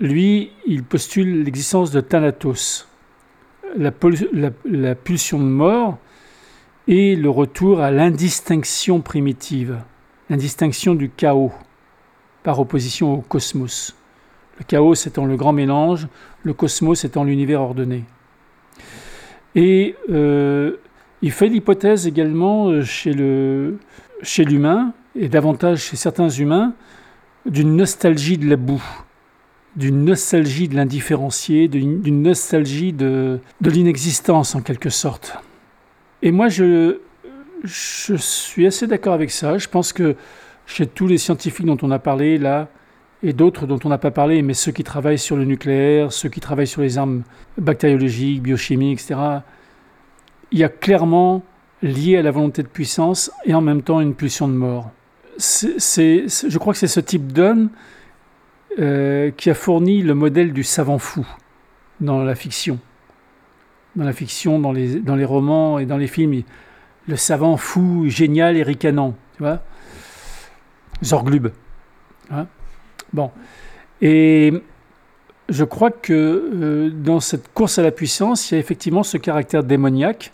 Lui, 0.00 0.50
il 0.66 0.82
postule 0.82 1.44
l'existence 1.44 1.90
de 1.90 2.00
Thanatos, 2.00 2.88
la, 3.76 3.90
pulsion 4.94 5.38
de 5.38 5.44
mort 5.44 5.98
et 6.86 7.16
le 7.16 7.30
retour 7.30 7.80
à 7.80 7.90
l'indistinction 7.90 9.00
primitive, 9.00 9.78
l'indistinction 10.30 10.94
du 10.94 11.10
chaos 11.10 11.52
par 12.42 12.60
opposition 12.60 13.14
au 13.14 13.20
cosmos. 13.20 13.94
Le 14.58 14.64
chaos 14.64 14.94
étant 14.94 15.26
le 15.26 15.36
grand 15.36 15.52
mélange, 15.52 16.06
le 16.42 16.52
cosmos 16.52 17.04
étant 17.04 17.24
l'univers 17.24 17.60
ordonné. 17.60 18.04
Et 19.54 19.96
euh, 20.10 20.76
il 21.24 21.32
fait 21.32 21.48
l'hypothèse 21.48 22.06
également 22.06 22.68
euh, 22.68 22.82
chez 22.84 24.44
l'humain, 24.44 24.92
et 25.16 25.30
davantage 25.30 25.80
chez 25.84 25.96
certains 25.96 26.28
humains, 26.28 26.74
d'une 27.46 27.76
nostalgie 27.76 28.36
de 28.36 28.46
la 28.46 28.56
boue, 28.56 28.84
d'une 29.74 30.04
nostalgie 30.04 30.68
de 30.68 30.76
l'indifférencié, 30.76 31.66
d'une 31.68 32.22
nostalgie 32.22 32.92
de, 32.92 33.40
de 33.62 33.70
l'inexistence 33.70 34.54
en 34.54 34.60
quelque 34.60 34.90
sorte. 34.90 35.38
Et 36.20 36.30
moi, 36.30 36.48
je, 36.48 36.98
je 37.62 38.16
suis 38.16 38.66
assez 38.66 38.86
d'accord 38.86 39.14
avec 39.14 39.30
ça. 39.30 39.56
Je 39.56 39.68
pense 39.68 39.94
que 39.94 40.16
chez 40.66 40.86
tous 40.86 41.06
les 41.06 41.16
scientifiques 41.16 41.64
dont 41.64 41.78
on 41.80 41.90
a 41.90 41.98
parlé 41.98 42.36
là, 42.36 42.68
et 43.22 43.32
d'autres 43.32 43.66
dont 43.66 43.78
on 43.84 43.88
n'a 43.88 43.96
pas 43.96 44.10
parlé, 44.10 44.42
mais 44.42 44.52
ceux 44.52 44.72
qui 44.72 44.84
travaillent 44.84 45.18
sur 45.18 45.36
le 45.36 45.46
nucléaire, 45.46 46.12
ceux 46.12 46.28
qui 46.28 46.40
travaillent 46.40 46.66
sur 46.66 46.82
les 46.82 46.98
armes 46.98 47.22
bactériologiques, 47.56 48.42
biochimiques, 48.42 49.00
etc., 49.00 49.18
il 50.54 50.60
y 50.60 50.64
a 50.64 50.68
clairement 50.68 51.42
lié 51.82 52.16
à 52.16 52.22
la 52.22 52.30
volonté 52.30 52.62
de 52.62 52.68
puissance 52.68 53.32
et 53.44 53.54
en 53.54 53.60
même 53.60 53.82
temps 53.82 54.00
une 54.00 54.14
pulsion 54.14 54.46
de 54.46 54.54
mort. 54.54 54.92
Je 55.36 56.58
crois 56.58 56.72
que 56.72 56.78
c'est 56.78 56.86
ce 56.86 57.00
type 57.00 57.32
d'homme 57.32 57.70
euh, 58.78 59.32
qui 59.36 59.50
a 59.50 59.54
fourni 59.54 60.00
le 60.02 60.14
modèle 60.14 60.52
du 60.52 60.62
savant 60.62 60.98
fou 60.98 61.26
dans 62.00 62.22
la 62.22 62.36
fiction. 62.36 62.78
Dans 63.96 64.04
la 64.04 64.12
fiction, 64.12 64.60
dans 64.60 64.70
les, 64.70 65.00
dans 65.00 65.16
les 65.16 65.24
romans 65.24 65.80
et 65.80 65.86
dans 65.86 65.96
les 65.96 66.06
films, 66.06 66.42
le 67.08 67.16
savant 67.16 67.56
fou, 67.56 68.08
génial 68.08 68.56
et 68.56 68.62
ricanant, 68.62 69.16
tu 69.36 69.42
vois 69.42 69.60
Zorglub. 71.02 71.48
Bon. 73.12 73.32
Et 74.00 74.52
je 75.48 75.64
crois 75.64 75.90
que 75.90 76.12
euh, 76.12 76.90
dans 76.90 77.18
cette 77.18 77.52
course 77.52 77.80
à 77.80 77.82
la 77.82 77.90
puissance, 77.90 78.50
il 78.50 78.54
y 78.54 78.56
a 78.56 78.60
effectivement 78.60 79.02
ce 79.02 79.16
caractère 79.16 79.64
démoniaque. 79.64 80.30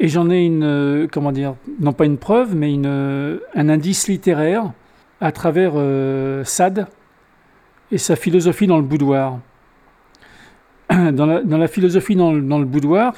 Et 0.00 0.08
j'en 0.08 0.30
ai 0.30 0.44
une, 0.44 0.62
euh, 0.62 1.06
comment 1.10 1.32
dire, 1.32 1.54
non 1.80 1.92
pas 1.92 2.04
une 2.04 2.18
preuve, 2.18 2.54
mais 2.54 2.72
une, 2.72 2.86
euh, 2.86 3.38
un 3.54 3.68
indice 3.68 4.08
littéraire 4.08 4.72
à 5.20 5.32
travers 5.32 5.72
Sade 6.46 6.86
et 7.90 7.98
sa 7.98 8.14
philosophie 8.14 8.68
dans 8.68 8.76
le 8.76 8.84
boudoir. 8.84 9.40
Dans 10.90 11.26
la, 11.26 11.68
philosophie 11.68 12.16
dans 12.16 12.32
le, 12.32 12.64
boudoir 12.64 13.14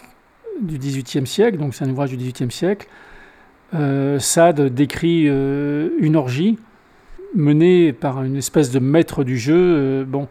du 0.61 0.79
XVIIIe 0.79 1.27
siècle, 1.27 1.59
donc 1.59 1.75
c'est 1.75 1.85
un 1.85 1.91
ouvrage 1.91 2.11
du 2.11 2.17
XVIIIe 2.17 2.51
siècle, 2.51 2.89
Sade 4.19 4.75
décrit 4.75 5.27
une 5.27 6.17
orgie 6.17 6.59
menée 7.35 7.93
par 7.93 8.23
une 8.23 8.37
espèce 8.37 8.71
de 8.71 8.79
maître 8.79 9.25
du 9.25 9.39
jeu, 9.39 9.55
euh, 9.57 10.05
bon, 10.05 10.29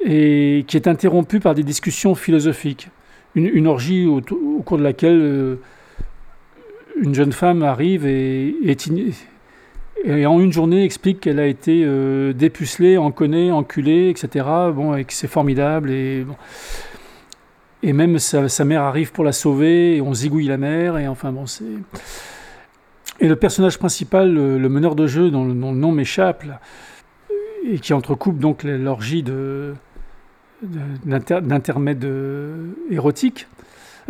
et 0.00 0.64
qui 0.66 0.76
est 0.76 0.88
interrompue 0.88 1.40
par 1.40 1.54
des 1.54 1.62
discussions 1.62 2.14
philosophiques. 2.14 2.88
Une, 3.34 3.66
orgie 3.66 4.06
au, 4.06 4.20
cours 4.64 4.78
de 4.78 4.82
laquelle 4.82 5.20
euh, 5.20 5.56
une 7.00 7.14
jeune 7.14 7.32
femme 7.32 7.62
arrive 7.62 8.04
et, 8.04 8.56
en 10.26 10.40
une 10.40 10.52
journée 10.52 10.84
explique 10.84 11.20
qu'elle 11.20 11.38
a 11.38 11.46
été 11.46 11.84
euh, 11.84 12.32
dépucelée, 12.32 12.98
enconnée, 12.98 13.52
enculée, 13.52 14.08
etc. 14.10 14.46
Bon, 14.74 14.96
et 14.96 15.04
que 15.04 15.12
c'est 15.12 15.28
formidable. 15.28 15.90
Et, 15.90 16.24
même 17.82 18.18
sa, 18.18 18.64
mère 18.64 18.82
arrive 18.82 19.12
pour 19.12 19.24
la 19.24 19.32
sauver, 19.32 19.96
et 19.96 20.00
on 20.00 20.12
zigouille 20.12 20.46
la 20.46 20.58
mère, 20.58 20.98
et 20.98 21.06
enfin 21.06 21.32
bon, 21.32 21.46
c'est. 21.46 21.64
Et 23.20 23.28
le 23.28 23.36
personnage 23.36 23.78
principal, 23.78 24.32
le, 24.32 24.68
meneur 24.68 24.96
de 24.96 25.06
jeu, 25.06 25.30
dont, 25.30 25.44
le 25.44 25.54
nom 25.54 25.92
m'échappe, 25.92 26.44
et 27.64 27.78
qui 27.78 27.92
entrecoupe 27.92 28.38
donc 28.38 28.64
l'orgie 28.64 29.22
de, 29.22 29.74
d'intermède 30.62 32.06
érotique, 32.90 33.46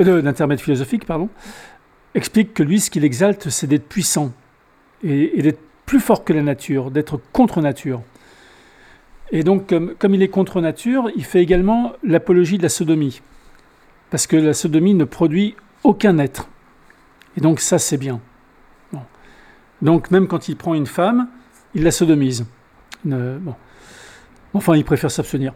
euh, 0.01 0.23
d'intermède 0.23 0.61
philosophique, 0.61 1.05
pardon, 1.05 1.29
explique 2.15 2.55
que 2.55 2.63
lui, 2.63 2.81
ce 2.81 2.91
qu'il 2.91 3.05
exalte, 3.05 3.51
c'est 3.51 3.67
d'être 3.67 3.89
puissant 3.89 4.33
et, 5.03 5.43
d'être 5.43 5.61
plus 5.87 6.01
fort 6.01 6.25
que 6.25 6.33
la 6.33 6.43
nature, 6.43 6.91
d'être 6.91 7.21
contre 7.33 7.61
nature. 7.61 8.03
Et 9.33 9.43
donc, 9.45 9.69
comme, 9.69 9.95
comme, 9.99 10.15
il 10.15 10.23
est 10.23 10.29
contre 10.29 10.61
nature, 10.61 11.11
il 11.17 11.25
fait 11.25 11.43
également 11.43 11.93
l'apologie 12.03 12.59
de 12.59 12.63
la 12.63 12.69
sodomie. 12.69 13.23
Parce 14.11 14.27
que 14.27 14.37
la 14.37 14.55
sodomie 14.55 14.95
ne 14.95 15.05
produit 15.05 15.55
aucun 15.85 16.19
être. 16.19 16.49
Et 17.37 17.41
donc, 17.41 17.61
ça, 17.61 17.79
c'est 17.79 17.97
bien. 17.97 18.21
Donc 19.83 20.11
même 20.11 20.29
quand 20.29 20.49
il 20.49 20.57
prend 20.57 20.75
une 20.75 20.87
femme, 20.87 21.29
il 21.75 21.85
la 21.85 21.91
sodomise. 21.91 22.47
bon. 23.05 23.55
Enfin, 24.53 24.77
il 24.77 24.85
préfère 24.85 25.11
s'abstenir. 25.11 25.55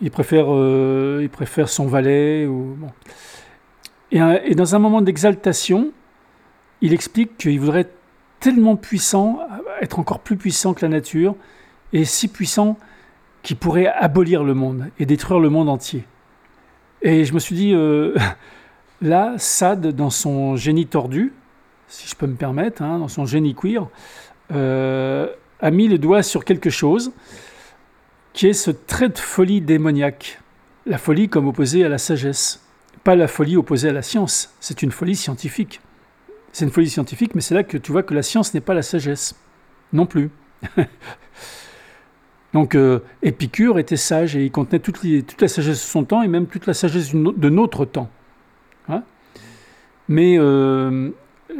Il 0.00 0.10
préfère, 0.10 0.46
euh, 0.48 1.20
il 1.22 1.28
préfère 1.28 1.68
son 1.68 1.86
valet. 1.86 2.48
Et, 4.12 4.54
dans 4.54 4.74
un 4.74 4.78
moment 4.78 5.00
d'exaltation, 5.00 5.92
il 6.80 6.92
explique 6.92 7.36
qu'il 7.36 7.58
voudrait 7.58 7.80
être 7.80 7.94
tellement 8.40 8.76
puissant, 8.76 9.40
être 9.80 9.98
encore 9.98 10.20
plus 10.20 10.36
puissant 10.36 10.72
que 10.74 10.82
la 10.82 10.88
nature, 10.88 11.34
et 11.92 12.04
si 12.04 12.28
puissant 12.28 12.78
qu'il 13.42 13.56
pourrait 13.56 13.86
abolir 13.86 14.44
le 14.44 14.54
monde 14.54 14.90
et 14.98 15.06
détruire 15.06 15.40
le 15.40 15.48
monde 15.48 15.68
entier. 15.68 16.04
Et 17.02 17.24
je 17.24 17.34
me 17.34 17.38
suis 17.38 17.56
dit, 17.56 17.72
euh, 17.74 18.14
là, 19.02 19.34
Sade, 19.38 19.88
dans 19.88 20.10
son 20.10 20.56
génie 20.56 20.86
tordu, 20.86 21.32
si 21.88 22.08
je 22.08 22.14
peux 22.14 22.26
me 22.26 22.36
permettre, 22.36 22.82
hein, 22.82 22.98
dans 22.98 23.08
son 23.08 23.26
génie 23.26 23.54
queer, 23.54 23.88
euh, 24.52 25.28
a 25.60 25.70
mis 25.70 25.88
le 25.88 25.98
doigt 25.98 26.22
sur 26.22 26.44
quelque 26.44 26.70
chose 26.70 27.12
qui 28.38 28.46
est 28.46 28.52
ce 28.52 28.70
trait 28.70 29.08
de 29.08 29.18
folie 29.18 29.60
démoniaque. 29.60 30.40
La 30.86 30.96
folie 30.96 31.28
comme 31.28 31.48
opposée 31.48 31.84
à 31.84 31.88
la 31.88 31.98
sagesse. 31.98 32.64
Pas 33.02 33.16
la 33.16 33.26
folie 33.26 33.56
opposée 33.56 33.88
à 33.88 33.92
la 33.92 34.00
science, 34.00 34.54
c'est 34.60 34.80
une 34.82 34.92
folie 34.92 35.16
scientifique. 35.16 35.80
C'est 36.52 36.64
une 36.64 36.70
folie 36.70 36.88
scientifique, 36.88 37.34
mais 37.34 37.40
c'est 37.40 37.56
là 37.56 37.64
que 37.64 37.76
tu 37.76 37.90
vois 37.90 38.04
que 38.04 38.14
la 38.14 38.22
science 38.22 38.54
n'est 38.54 38.60
pas 38.60 38.74
la 38.74 38.82
sagesse. 38.82 39.34
Non 39.92 40.06
plus. 40.06 40.30
Donc 42.52 42.76
euh, 42.76 43.00
Épicure 43.22 43.76
était 43.80 43.96
sage 43.96 44.36
et 44.36 44.44
il 44.44 44.52
contenait 44.52 44.78
toute, 44.78 45.02
la 45.40 45.48
sagesse 45.48 45.80
de 45.80 45.90
son 45.90 46.04
temps 46.04 46.22
et 46.22 46.28
même 46.28 46.46
toute 46.46 46.68
la 46.68 46.74
sagesse 46.74 47.12
de 47.12 47.48
notre 47.48 47.86
temps. 47.86 48.08
Hein? 48.88 49.02
mais 50.06 50.38
euh, 50.38 51.10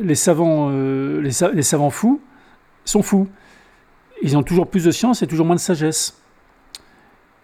les 0.01 0.14
savants, 0.14 0.69
euh, 0.71 1.21
les, 1.23 1.62
savants 1.62 1.91
fous 1.91 2.21
sont 2.85 3.03
fous. 3.03 3.27
Ils 4.23 4.37
ont 4.37 4.45
toujours 4.45 4.69
plus 4.69 4.85
de 4.85 4.93
science 4.93 5.23
et 5.23 5.27
toujours 5.27 5.45
moins 5.45 5.57
de 5.57 5.61
sagesse. 5.61 6.14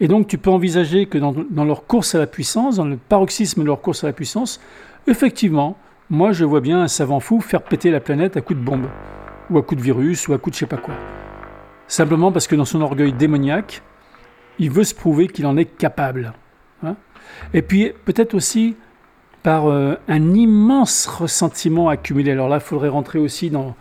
Et 0.01 0.09
donc 0.09 0.27
tu 0.27 0.39
peux 0.39 0.51
envisager 0.51 1.07
que 1.07 1.19
dans, 1.19 1.65
leur 1.65 1.87
course 1.87 2.15
à 2.15 2.19
la 2.19 2.27
puissance, 2.27 2.77
dans 2.77 2.85
le 2.85 2.97
paroxysme 2.97 3.63
de 3.63 3.67
leur 3.67 3.81
course 3.81 4.05
à 4.05 4.09
la 4.09 4.13
puissance, 4.13 4.61
effectivement, 5.07 5.77
moi 6.11 6.33
je 6.33 6.45
vois 6.45 6.61
bien 6.61 6.83
un 6.83 6.89
savant 6.89 7.21
fou 7.21 7.41
faire 7.41 7.63
péter 7.63 7.91
la 7.91 8.01
planète 8.01 8.37
à 8.37 8.41
coups 8.41 8.59
de 8.59 8.65
bombe, 8.65 8.87
ou 9.51 9.59
à 9.59 9.63
coups 9.63 9.81
de 9.81 9.85
virus, 9.85 10.27
ou 10.29 10.33
à 10.33 10.39
coups 10.39 10.55
de 10.55 10.57
je 10.57 10.61
sais 10.61 10.67
pas 10.67 10.77
quoi. 10.77 10.95
Simplement 11.87 12.33
parce 12.33 12.47
que 12.47 12.57
dans 12.57 12.65
son 12.65 12.81
orgueil 12.81 13.13
démoniaque, 13.13 13.83
il 14.59 14.71
veut 14.71 14.85
se 14.85 14.95
prouver 14.95 15.29
qu'il 15.29 15.47
en 15.47 15.57
est 15.57 15.65
capable. 15.65 16.33
Hein. 16.83 16.97
et 17.55 17.63
puis 17.63 17.93
peut-être 18.05 18.35
aussi 18.35 18.77
par 19.43 19.69
euh, 19.69 19.95
un 20.09 20.35
immense 20.35 21.07
ressentiment 21.07 21.89
accumulé. 21.89 22.33
Alors 22.33 22.49
là, 22.49 22.57
il 22.57 22.63
faudrait 22.63 22.89
rentrer 22.89 23.19
aussi 23.19 23.51
dans 23.51 23.77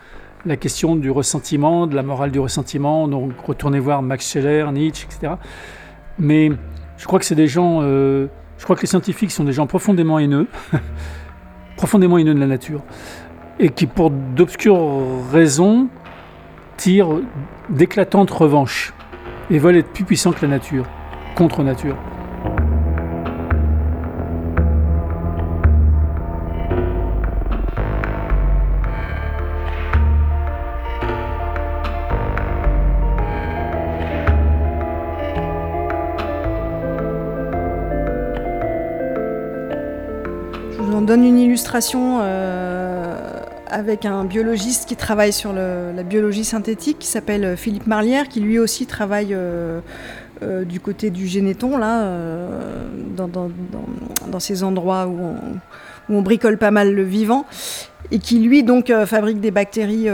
la 0.45 0.57
question 0.57 0.95
du 0.95 1.09
ressentiment, 1.09 1.87
de 1.87 1.95
la 1.95 2.03
morale 2.03 2.31
du 2.31 2.39
ressentiment, 2.39 3.07
donc 3.07 3.31
retourner 3.45 3.79
voir 3.79 4.01
Max 4.01 4.29
Scheller, 4.29 4.65
Nietzsche, 4.73 5.07
etc. 5.09 5.35
Mais 6.19 6.51
je 6.97 7.05
crois 7.05 7.19
que 7.19 7.25
c'est 7.25 7.35
des 7.35 7.47
gens, 7.47 7.79
euh, 7.81 8.27
que 8.65 8.81
les 8.81 8.87
scientifiques 8.87 9.31
sont 9.31 9.43
des 9.43 9.53
gens 9.53 9.67
profondément 9.67 10.19
haineux, 10.19 10.47
profondément 11.77 12.17
haineux 12.17 12.33
de 12.33 12.39
la 12.39 12.47
nature, 12.47 12.81
et 13.59 13.69
qui 13.69 13.87
pour 13.87 14.09
d'obscures 14.09 14.79
raisons 15.31 15.89
tirent 16.77 17.21
d'éclatantes 17.69 18.31
revanches 18.31 18.93
et 19.51 19.59
veulent 19.59 19.77
être 19.77 19.91
plus 19.91 20.05
puissants 20.05 20.31
que 20.31 20.41
la 20.41 20.47
nature, 20.47 20.85
contre 21.35 21.63
nature. 21.63 21.97
Donne 41.13 41.25
une 41.25 41.37
illustration 41.37 42.21
euh, 42.23 43.15
avec 43.67 44.03
un 44.03 44.25
biologiste 44.25 44.87
qui 44.87 44.95
travaille 44.95 45.31
sur 45.31 45.53
la 45.53 46.01
biologie 46.01 46.43
synthétique, 46.43 46.97
qui 46.97 47.07
s'appelle 47.07 47.55
Philippe 47.55 47.85
Marlière, 47.85 48.27
qui 48.27 48.39
lui 48.39 48.57
aussi 48.57 48.87
travaille 48.87 49.35
euh, 49.35 49.79
euh, 50.41 50.65
du 50.65 50.79
côté 50.79 51.11
du 51.11 51.27
généton, 51.27 51.77
là, 51.77 52.17
dans, 53.15 54.39
ces 54.39 54.63
endroits 54.63 55.05
où 55.05 55.35
on, 56.09 56.21
bricole 56.23 56.57
pas 56.57 56.71
mal 56.71 56.95
le 56.95 57.03
vivant, 57.03 57.45
et 58.09 58.17
qui 58.17 58.39
lui 58.39 58.63
donc 58.63 58.91
fabrique 59.05 59.39
des 59.39 59.51
bactéries 59.51 60.09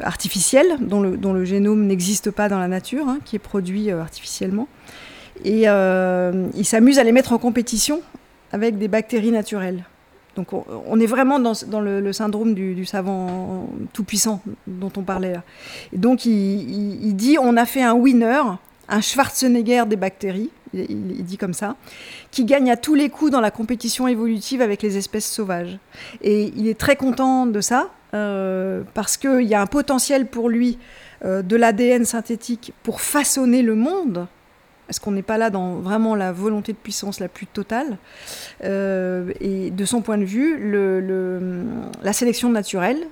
artificielles, 0.00 0.76
dont 0.80 1.02
le, 1.02 1.44
génome 1.44 1.86
n'existe 1.86 2.30
pas 2.30 2.48
dans 2.48 2.60
la 2.60 2.68
nature, 2.68 3.08
hein, 3.08 3.18
qui 3.24 3.34
est 3.34 3.40
produit 3.40 3.90
artificiellement. 3.90 4.68
Et 5.44 5.64
il 5.64 6.64
s'amuse 6.64 7.00
à 7.00 7.02
les 7.02 7.12
mettre 7.12 7.32
en 7.32 7.38
compétition 7.38 8.00
avec 8.52 8.78
des 8.78 8.88
bactéries 8.88 9.32
naturelles. 9.32 9.84
Donc 10.36 10.52
on, 10.52 11.00
est 11.00 11.06
vraiment 11.06 11.40
dans, 11.40 11.80
le, 11.80 12.12
syndrome 12.12 12.54
du, 12.54 12.84
savant 12.84 13.68
tout-puissant 13.92 14.40
dont 14.68 14.92
on 14.96 15.02
parlait 15.02 15.32
là. 15.32 15.42
Et 15.92 15.98
donc 15.98 16.26
il, 16.26 17.12
dit 17.14 17.38
on 17.40 17.56
a 17.56 17.66
fait 17.66 17.82
un 17.82 17.94
winner, 17.94 18.42
un 18.88 19.00
Schwarzenegger 19.00 19.84
des 19.88 19.96
bactéries, 19.96 20.50
il, 20.72 21.24
dit 21.24 21.38
comme 21.38 21.54
ça, 21.54 21.74
qui 22.30 22.44
gagne 22.44 22.70
à 22.70 22.76
tous 22.76 22.94
les 22.94 23.08
coups 23.08 23.32
dans 23.32 23.40
la 23.40 23.50
compétition 23.50 24.06
évolutive 24.06 24.62
avec 24.62 24.80
les 24.80 24.96
espèces 24.96 25.28
sauvages. 25.28 25.76
Et 26.22 26.52
il 26.56 26.68
est 26.68 26.78
très 26.78 26.94
content 26.94 27.46
de 27.46 27.60
ça, 27.60 27.90
euh, 28.14 28.82
parce 28.94 29.16
qu'il 29.16 29.42
y 29.42 29.54
a 29.54 29.60
un 29.60 29.66
potentiel 29.66 30.26
pour 30.26 30.48
lui 30.48 30.78
euh, 31.24 31.42
de 31.42 31.56
l'ADN 31.56 32.04
synthétique 32.04 32.72
pour 32.84 33.00
façonner 33.00 33.62
le 33.62 33.74
monde 33.74 34.28
est-ce 34.88 35.00
qu'on 35.00 35.10
n'est 35.10 35.22
pas 35.22 35.38
là 35.38 35.50
dans 35.50 35.74
vraiment 35.76 36.14
la 36.14 36.32
volonté 36.32 36.72
de 36.72 36.78
puissance 36.78 37.20
la 37.20 37.28
plus 37.28 37.46
totale 37.46 37.98
euh, 38.64 39.32
Et 39.40 39.70
de 39.70 39.84
son 39.84 40.00
point 40.00 40.18
de 40.18 40.24
vue, 40.24 40.72
la 42.02 42.12
sélection 42.12 42.50
naturelle, 42.50 43.06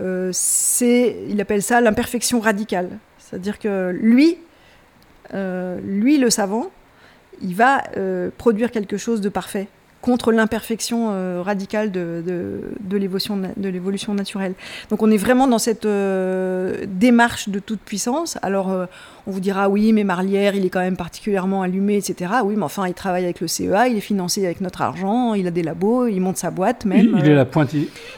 euh, 0.00 0.30
c'est, 0.32 1.16
il 1.28 1.40
appelle 1.40 1.62
ça 1.62 1.80
l'imperfection 1.80 2.40
radicale. 2.40 2.90
C'est-à-dire 3.18 3.58
que 3.58 3.90
lui, 3.90 4.38
euh, 5.34 5.80
lui, 5.82 6.18
le 6.18 6.30
savant, 6.30 6.70
il 7.42 7.54
va 7.54 7.82
produire 8.38 8.70
quelque 8.70 8.96
chose 8.96 9.20
de 9.20 9.28
parfait 9.28 9.68
contre 10.00 10.30
l'imperfection 10.30 11.42
radicale 11.42 11.90
de, 11.90 12.62
l'évolution 12.92 14.14
naturelle. 14.14 14.54
Donc 14.90 15.02
on 15.02 15.10
est 15.10 15.16
vraiment 15.16 15.48
dans 15.48 15.58
cette 15.58 15.86
démarche 15.86 17.48
de 17.48 17.58
toute 17.58 17.80
puissance. 17.80 18.38
Alors 18.42 18.86
on 19.26 19.32
vous 19.32 19.40
dira 19.40 19.68
oui, 19.68 19.92
mais 19.92 20.04
Marlière, 20.04 20.54
il 20.54 20.64
est 20.64 20.70
quand 20.70 20.80
même 20.80 20.96
particulièrement 20.96 21.62
allumé, 21.62 21.96
etc. 21.96 22.30
Oui, 22.44 22.54
mais 22.56 22.62
enfin, 22.62 22.86
il 22.86 22.94
travaille 22.94 23.24
avec 23.24 23.40
le 23.40 23.48
CEA, 23.48 23.88
il 23.88 23.96
est 23.96 24.00
financé 24.00 24.44
avec 24.44 24.60
notre 24.60 24.82
argent, 24.82 25.34
il 25.34 25.46
a 25.46 25.50
des 25.50 25.62
labos, 25.62 26.06
il 26.06 26.20
monte 26.20 26.36
sa 26.36 26.50
boîte 26.50 26.84
même. 26.84 27.16
Il, 27.18 27.28
est 27.28 27.34
la 27.34 27.44
pointe 27.44 27.74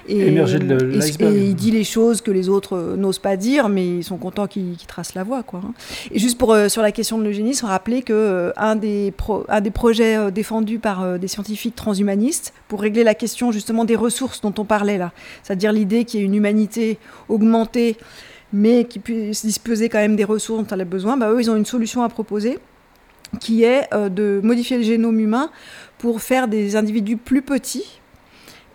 émergée 0.06 0.58
de 0.58 0.74
l'iceberg. 0.74 1.34
Et, 1.34 1.46
il 1.46 1.54
dit 1.54 1.70
les 1.70 1.84
choses 1.84 2.20
que 2.20 2.30
les 2.30 2.48
autres 2.48 2.94
n'osent 2.96 3.18
pas 3.18 3.36
dire, 3.36 3.68
mais 3.68 3.86
ils 3.86 4.04
sont 4.04 4.18
contents 4.18 4.46
qu'il 4.46 4.76
trace 4.86 5.14
la 5.14 5.24
voie. 5.24 5.42
Quoi. 5.42 5.62
Hein. 5.64 5.72
Et 6.12 6.18
juste 6.18 6.36
pour, 6.36 6.54
sur 6.68 6.82
la 6.82 6.92
question 6.92 7.18
de 7.18 7.24
l'eugénisme, 7.24 7.66
rappeler 7.66 8.02
qu'un 8.02 8.52
un 8.56 8.76
des, 8.76 9.12
un 9.48 9.60
des 9.60 9.70
projets 9.70 10.30
défendus 10.30 10.78
par 10.78 11.18
des 11.18 11.28
scientifiques 11.28 11.74
transhumaniste 11.74 12.52
pour 12.68 12.82
régler 12.82 13.04
la 13.04 13.14
question 13.14 13.50
justement 13.50 13.84
des 13.84 13.96
ressources 13.96 14.40
dont 14.42 14.54
on 14.58 14.64
parlait 14.64 14.98
là. 14.98 15.12
C'est-à-dire 15.42 15.72
l'idée 15.72 16.04
qu'il 16.04 16.20
y 16.20 16.22
ait 16.22 16.26
une 16.26 16.34
humanité 16.34 16.98
augmentée, 17.28 17.96
mais 18.52 18.84
qui 18.84 18.98
puisse 18.98 19.44
disposer 19.44 19.88
quand 19.88 19.98
même 19.98 20.16
des 20.16 20.24
ressources 20.24 20.62
dont 20.62 20.74
elle 20.74 20.80
a 20.80 20.84
besoin. 20.84 21.16
Bah, 21.16 21.30
eux, 21.30 21.40
ils 21.40 21.50
ont 21.50 21.56
une 21.56 21.66
solution 21.66 22.02
à 22.02 22.08
proposer 22.08 22.58
qui 23.40 23.62
est 23.64 23.92
euh, 23.92 24.08
de 24.08 24.40
modifier 24.42 24.78
le 24.78 24.82
génome 24.82 25.20
humain 25.20 25.50
pour 25.98 26.22
faire 26.22 26.48
des 26.48 26.76
individus 26.76 27.16
plus 27.16 27.42
petits 27.42 27.97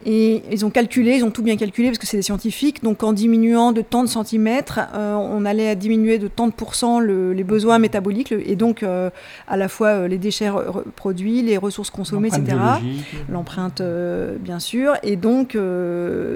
et 0.06 0.44
ils 0.52 0.66
ont 0.66 0.70
calculé, 0.70 1.16
ils 1.18 1.24
ont 1.24 1.32
tout 1.32 1.44
bien 1.44 1.58
calculé 1.58 1.90
parce 1.90 1.98
que 1.98 2.08
c'est 2.08 2.18
des 2.18 2.24
scientifiques. 2.24 2.84
Donc 2.84 3.04
en 3.04 3.14
diminuant 3.14 3.72
de 3.72 3.82
tant 3.82 4.04
de 4.04 4.10
centimètres, 4.10 4.80
euh, 4.94 5.14
on 5.16 5.46
allait 5.46 5.70
à 5.70 5.76
diminuer 5.76 6.18
de 6.20 6.28
tant 6.28 6.48
de 6.48 6.54
pourcents 6.54 7.00
les 7.00 7.44
besoins 7.44 7.80
métaboliques 7.80 8.32
et 8.32 8.56
donc 8.56 8.84
euh, 8.84 9.10
à 9.48 9.58
la 9.58 9.68
fois 9.68 9.90
euh, 9.90 10.08
les 10.08 10.18
déchets 10.18 10.50
produits, 10.96 11.42
les 11.42 11.58
ressources 11.58 11.90
consommées, 11.90 12.30
etc. 12.30 12.58
L'empreinte, 13.30 13.82
bien 14.40 14.60
sûr. 14.60 14.94
Et 15.04 15.16
donc 15.16 15.58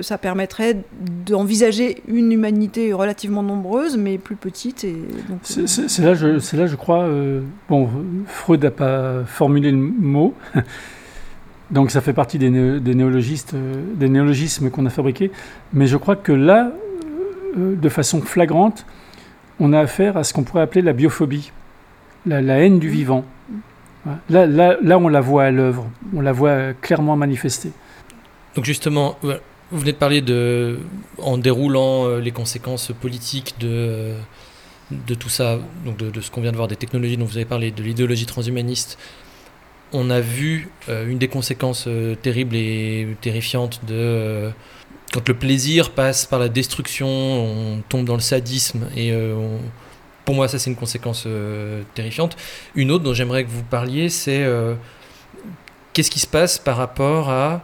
ça 0.01 0.17
permettrait 0.17 0.77
d'envisager 1.25 2.01
une 2.07 2.31
humanité 2.31 2.93
relativement 2.93 3.43
nombreuse 3.43 3.97
mais 3.97 4.17
plus 4.17 4.35
petite. 4.35 4.83
Et 4.83 4.95
c'est 5.43 5.99
là, 5.99 6.13
je, 6.13 6.55
là, 6.55 6.67
je 6.67 6.75
crois. 6.75 7.07
bon, 7.69 7.89
Freud 8.25 8.63
n'a 8.63 8.71
pas 8.71 9.23
formulé 9.25 9.71
le 9.71 9.77
mot. 9.77 10.33
Donc 11.71 11.91
ça 11.91 12.01
fait 12.01 12.13
partie 12.13 12.37
des, 12.37 12.49
néologistes, 12.49 13.53
euh, 13.53 13.83
des 13.95 14.07
néologismes 14.09 14.69
qu'on 14.69 14.85
a 14.85 14.89
fabriqués. 14.89 15.31
Mais 15.73 15.87
je 15.87 15.97
crois 15.97 16.15
que 16.15 16.31
là, 16.31 16.71
euh, 17.57 17.75
de 17.75 17.89
façon 17.89 18.21
flagrante, 18.21 18.85
on 19.59 19.73
a 19.73 19.79
affaire 19.79 20.17
à 20.17 20.23
ce 20.23 20.33
qu'on 20.33 20.43
pourrait 20.43 20.61
appeler 20.61 20.81
la 20.81 20.93
biophobie, 20.93 21.51
la, 22.25 22.41
haine 22.59 22.79
du 22.79 22.89
vivant. 22.89 23.25
Là, 24.29 24.45
là, 24.45 24.77
là, 24.81 24.97
on 24.97 25.09
la 25.09 25.19
voit 25.19 25.45
à 25.45 25.51
l'œuvre, 25.51 25.89
on 26.15 26.21
la 26.21 26.31
voit 26.31 26.73
clairement 26.73 27.17
manifestée. 27.17 27.71
Donc 28.55 28.63
justement, 28.63 29.17
vous 29.21 29.79
venez 29.79 29.91
de 29.91 29.97
parler 29.97 30.21
de, 30.21 30.79
en 31.17 31.37
déroulant 31.37 32.05
euh, 32.05 32.19
les 32.21 32.31
conséquences 32.31 32.93
politiques 33.01 33.55
de, 33.59 34.13
de 34.91 35.13
tout 35.13 35.27
ça, 35.27 35.59
donc 35.83 35.97
de, 35.97 36.09
de 36.09 36.21
ce 36.21 36.31
qu'on 36.31 36.39
vient 36.39 36.51
de 36.51 36.55
voir, 36.57 36.69
des 36.69 36.77
technologies 36.77 37.17
dont 37.17 37.25
vous 37.25 37.35
avez 37.35 37.45
parlé, 37.45 37.71
de 37.71 37.83
l'idéologie 37.83 38.25
transhumaniste, 38.25 38.97
on 39.93 40.09
a 40.09 40.19
vu 40.19 40.69
euh, 40.89 41.07
une 41.07 41.17
des 41.17 41.27
conséquences 41.27 41.85
euh, 41.87 42.15
terribles 42.15 42.55
et 42.55 43.07
terrifiantes 43.21 43.81
de 43.85 43.93
euh, 43.95 44.49
quand 45.13 45.27
le 45.27 45.33
plaisir 45.33 45.91
passe 45.91 46.25
par 46.25 46.39
la 46.39 46.49
destruction, 46.49 47.07
on 47.07 47.81
tombe 47.87 48.05
dans 48.05 48.15
le 48.15 48.19
sadisme 48.19 48.89
et 48.95 49.13
pour 50.25 50.35
moi 50.35 50.49
ça 50.49 50.59
c'est 50.59 50.69
une 50.69 50.75
conséquence 50.75 51.25
terrifiante. 51.93 52.35
Une 52.75 52.91
autre 52.91 53.05
dont 53.05 53.13
j'aimerais 53.13 53.45
que 53.45 53.49
vous 53.49 53.63
parliez, 53.63 54.09
c'est 54.09 54.45
qu'est-ce 55.93 56.11
qui 56.11 56.19
se 56.19 56.27
passe 56.27 56.59
par 56.59 56.75
rapport 56.75 57.29
à 57.29 57.63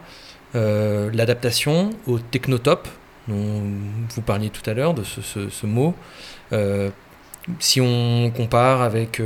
l'adaptation 0.54 1.90
au 2.08 2.18
technotope 2.18 2.88
dont 3.28 3.62
vous 4.16 4.22
parliez 4.22 4.50
tout 4.50 4.68
à 4.70 4.74
l'heure 4.74 4.94
de 4.94 5.04
ce 5.04 5.66
mot. 5.66 5.94
si 7.60 7.82
on 7.82 8.32
compare 8.32 8.82
avec 8.82 9.22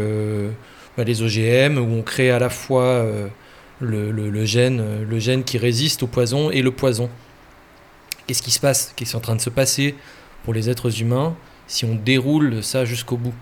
les 1.03 1.21
OGM, 1.21 1.77
où 1.77 1.97
on 1.97 2.01
crée 2.01 2.31
à 2.31 2.39
la 2.39 2.49
fois 2.49 2.83
euh, 2.83 3.27
le, 3.79 4.45
gène, 4.45 4.79
euh, 4.79 5.05
le 5.07 5.19
gène 5.19 5.43
qui 5.43 5.57
résiste 5.57 6.03
au 6.03 6.07
poison 6.07 6.49
et 6.51 6.61
le 6.61 6.71
poison. 6.71 7.09
Qu'est-ce 8.25 8.41
qui 8.41 8.51
se 8.51 8.59
passe? 8.59 8.93
Qu'est-ce 8.95 9.11
qui 9.11 9.15
est 9.15 9.19
en 9.19 9.21
train 9.21 9.35
de 9.35 9.41
se 9.41 9.49
passer 9.49 9.95
pour 10.43 10.53
les 10.53 10.69
êtres 10.69 11.01
humains 11.01 11.35
si 11.67 11.85
on 11.85 11.95
déroule 11.95 12.63
ça 12.63 12.85
jusqu'au 12.85 13.17
bout? 13.17 13.33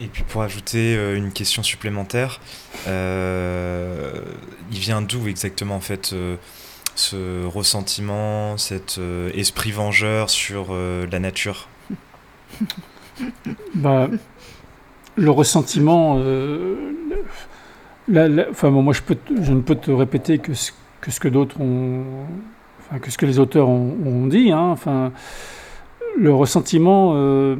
Et 0.00 0.06
puis 0.06 0.24
pour 0.24 0.42
ajouter 0.42 0.96
euh, 0.96 1.16
une 1.16 1.32
question 1.32 1.62
supplémentaire, 1.62 2.40
il 2.86 2.92
vient 4.70 5.02
d'où 5.02 5.28
exactement 5.28 5.76
en 5.76 5.80
fait 5.80 6.14
ce 6.96 7.46
ressentiment, 7.46 8.56
cet 8.56 9.00
esprit 9.34 9.70
vengeur 9.70 10.30
sur 10.30 10.74
la 10.74 11.18
nature? 11.18 11.68
Bah, 13.74 14.08
Le 15.16 15.30
ressentiment, 15.30 16.18
enfin, 18.10 18.70
moi, 18.70 18.92
je, 18.92 19.52
ne 19.52 19.60
peux 19.60 19.74
te 19.74 19.90
répéter 19.90 20.38
que 20.38 20.54
ce 20.54 20.72
que, 21.00 21.28
d'autres 21.28 21.58
que 23.00 23.10
ce 23.10 23.18
que 23.18 23.26
les 23.26 23.38
auteurs 23.38 23.68
ont, 23.68 24.26
dit. 24.26 24.52
Hein, 24.52 24.68
enfin, 24.70 25.12
le 26.16 26.32
ressentiment, 26.32 27.12
euh, 27.14 27.56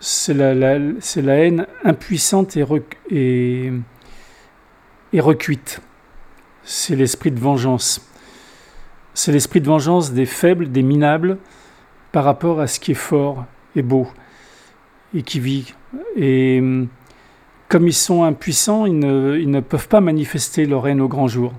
c'est 0.00 0.34
la, 0.34 1.38
haine 1.38 1.66
impuissante 1.84 2.56
et, 2.56 3.72
et 5.12 5.20
recuite. 5.20 5.80
C'est 6.62 6.96
l'esprit 6.96 7.30
de 7.30 7.40
vengeance. 7.40 8.06
C'est 9.14 9.32
l'esprit 9.32 9.60
de 9.60 9.66
vengeance 9.66 10.12
des 10.12 10.26
faibles, 10.26 10.70
des 10.70 10.82
minables, 10.82 11.38
par 12.12 12.24
rapport 12.24 12.60
à 12.60 12.66
ce 12.66 12.80
qui 12.80 12.92
est 12.92 12.94
fort 12.94 13.44
et 13.74 13.82
beau 13.82 14.08
et 15.14 15.22
qui 15.22 15.40
vit. 15.40 15.74
Et 16.16 16.62
comme 17.70 17.86
ils 17.86 17.94
sont 17.94 18.24
impuissants, 18.24 18.84
ils 18.84 18.98
ne, 18.98 19.60
peuvent 19.60 19.86
pas 19.86 20.00
manifester 20.00 20.66
leur 20.66 20.88
haine 20.88 21.00
au 21.00 21.06
grand 21.06 21.28
jour. 21.28 21.52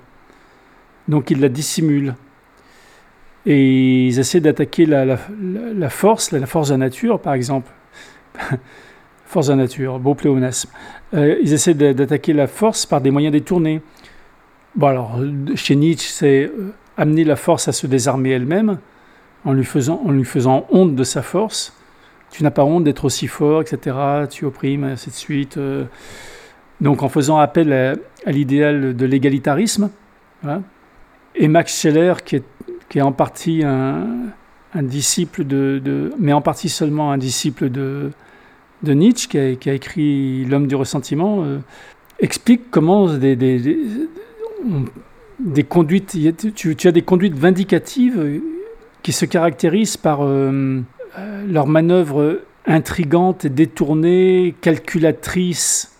Donc 1.08 1.32
ils 1.32 1.40
la 1.40 1.48
dissimulent. 1.48 2.16
Et 3.46 4.08
ils 4.08 4.20
essaient 4.20 4.42
d'attaquer 4.42 4.86
la, 4.86 5.18
force, 5.90 6.34
la, 6.34 6.46
force 6.46 6.68
de 6.68 6.74
la 6.74 6.80
nature, 6.80 7.22
par 7.22 7.34
exemple. 7.34 7.72
force 9.26 9.48
de 9.48 9.54
la 9.54 9.60
nature, 9.60 10.00
beau 10.00 10.14
pléonasme. 10.14 10.70
Euh, 11.14 11.38
ils 11.42 11.54
essaient 11.54 11.74
d'attaquer 11.74 12.34
la 12.34 12.48
force 12.48 12.86
par 12.86 13.00
des 13.00 13.10
moyens 13.10 13.32
détournés. 13.32 13.82
Bon, 14.76 14.88
alors, 14.88 15.18
chez 15.56 15.78
Nietzsche, 15.78 16.10
c'est 16.12 16.44
euh, 16.44 16.74
amener 16.98 17.24
la 17.24 17.38
force 17.38 17.70
à 17.70 17.72
se 17.72 17.88
désarmer 17.88 18.32
elle-même, 18.32 18.80
en 19.46 19.52
en 19.52 19.54
lui 19.54 20.26
faisant 20.26 20.68
honte 20.72 20.94
de 20.94 21.04
sa 21.06 21.22
force 21.22 21.74
tu 22.32 22.44
n'as 22.44 22.52
pas 22.52 22.64
honte 22.64 22.86
d'être 22.86 23.06
aussi 23.06 23.28
fort, 23.28 23.62
etc. 23.62 23.96
Tu 24.30 24.46
opprimes, 24.46 24.86
ainsi 24.86 25.10
de 25.10 25.16
suite. 25.16 25.58
Euh. 25.58 25.86
Donc 26.80 27.04
en 27.04 27.10
faisant 27.10 27.38
appel 27.38 27.72
à, 27.74 28.32
l'idéal 28.32 28.96
de 28.96 29.06
l'égalitarisme. 29.06 29.92
Et 31.36 31.48
Max 31.48 31.80
Scheller, 31.80 32.16
qui 32.26 32.38
est, 32.38 33.02
en 33.02 33.12
partie 33.12 33.64
un, 33.64 34.34
disciple 34.82 35.44
de, 35.44 36.12
mais 36.18 36.34
en 36.34 36.42
partie 36.42 36.70
seulement 36.70 37.12
un 37.12 37.20
disciple 37.20 37.70
de, 37.70 38.12
Nietzsche, 38.84 39.28
qui 39.28 39.70
a, 39.70 39.74
écrit 39.74 40.46
L'homme 40.46 40.66
du 40.66 40.76
ressentiment, 40.76 41.44
euh, 41.44 41.60
explique 42.20 42.72
comment 42.72 43.14
des, 43.14 43.38
conduites, 45.70 46.18
tu, 46.56 46.76
as 46.84 46.92
des 46.92 47.04
conduites 47.04 47.36
vindicatives 47.36 48.42
qui 49.04 49.12
se 49.12 49.26
caractérisent 49.26 49.98
par 49.98 50.24
euh, 50.24 50.82
euh, 51.18 51.46
leurs 51.48 51.68
manœuvres 51.68 52.42
intrigantes, 52.66 53.48
détournées, 53.48 54.56
calculatrices, 54.62 55.92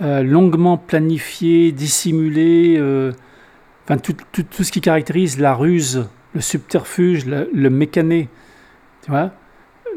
euh, 0.00 0.22
longuement 0.22 0.78
planifiées, 0.78 1.72
dissimulées. 1.72 2.76
Euh, 2.78 3.12
enfin, 3.84 3.98
tout, 3.98 4.16
tout, 4.32 4.44
tout, 4.44 4.64
ce 4.64 4.72
qui 4.72 4.80
caractérise 4.80 5.38
la 5.38 5.54
ruse, 5.54 6.08
le 6.34 6.40
subterfuge, 6.40 7.26
le, 7.26 7.70
mécané, 7.70 8.28
tu 9.02 9.10
vois, 9.10 9.32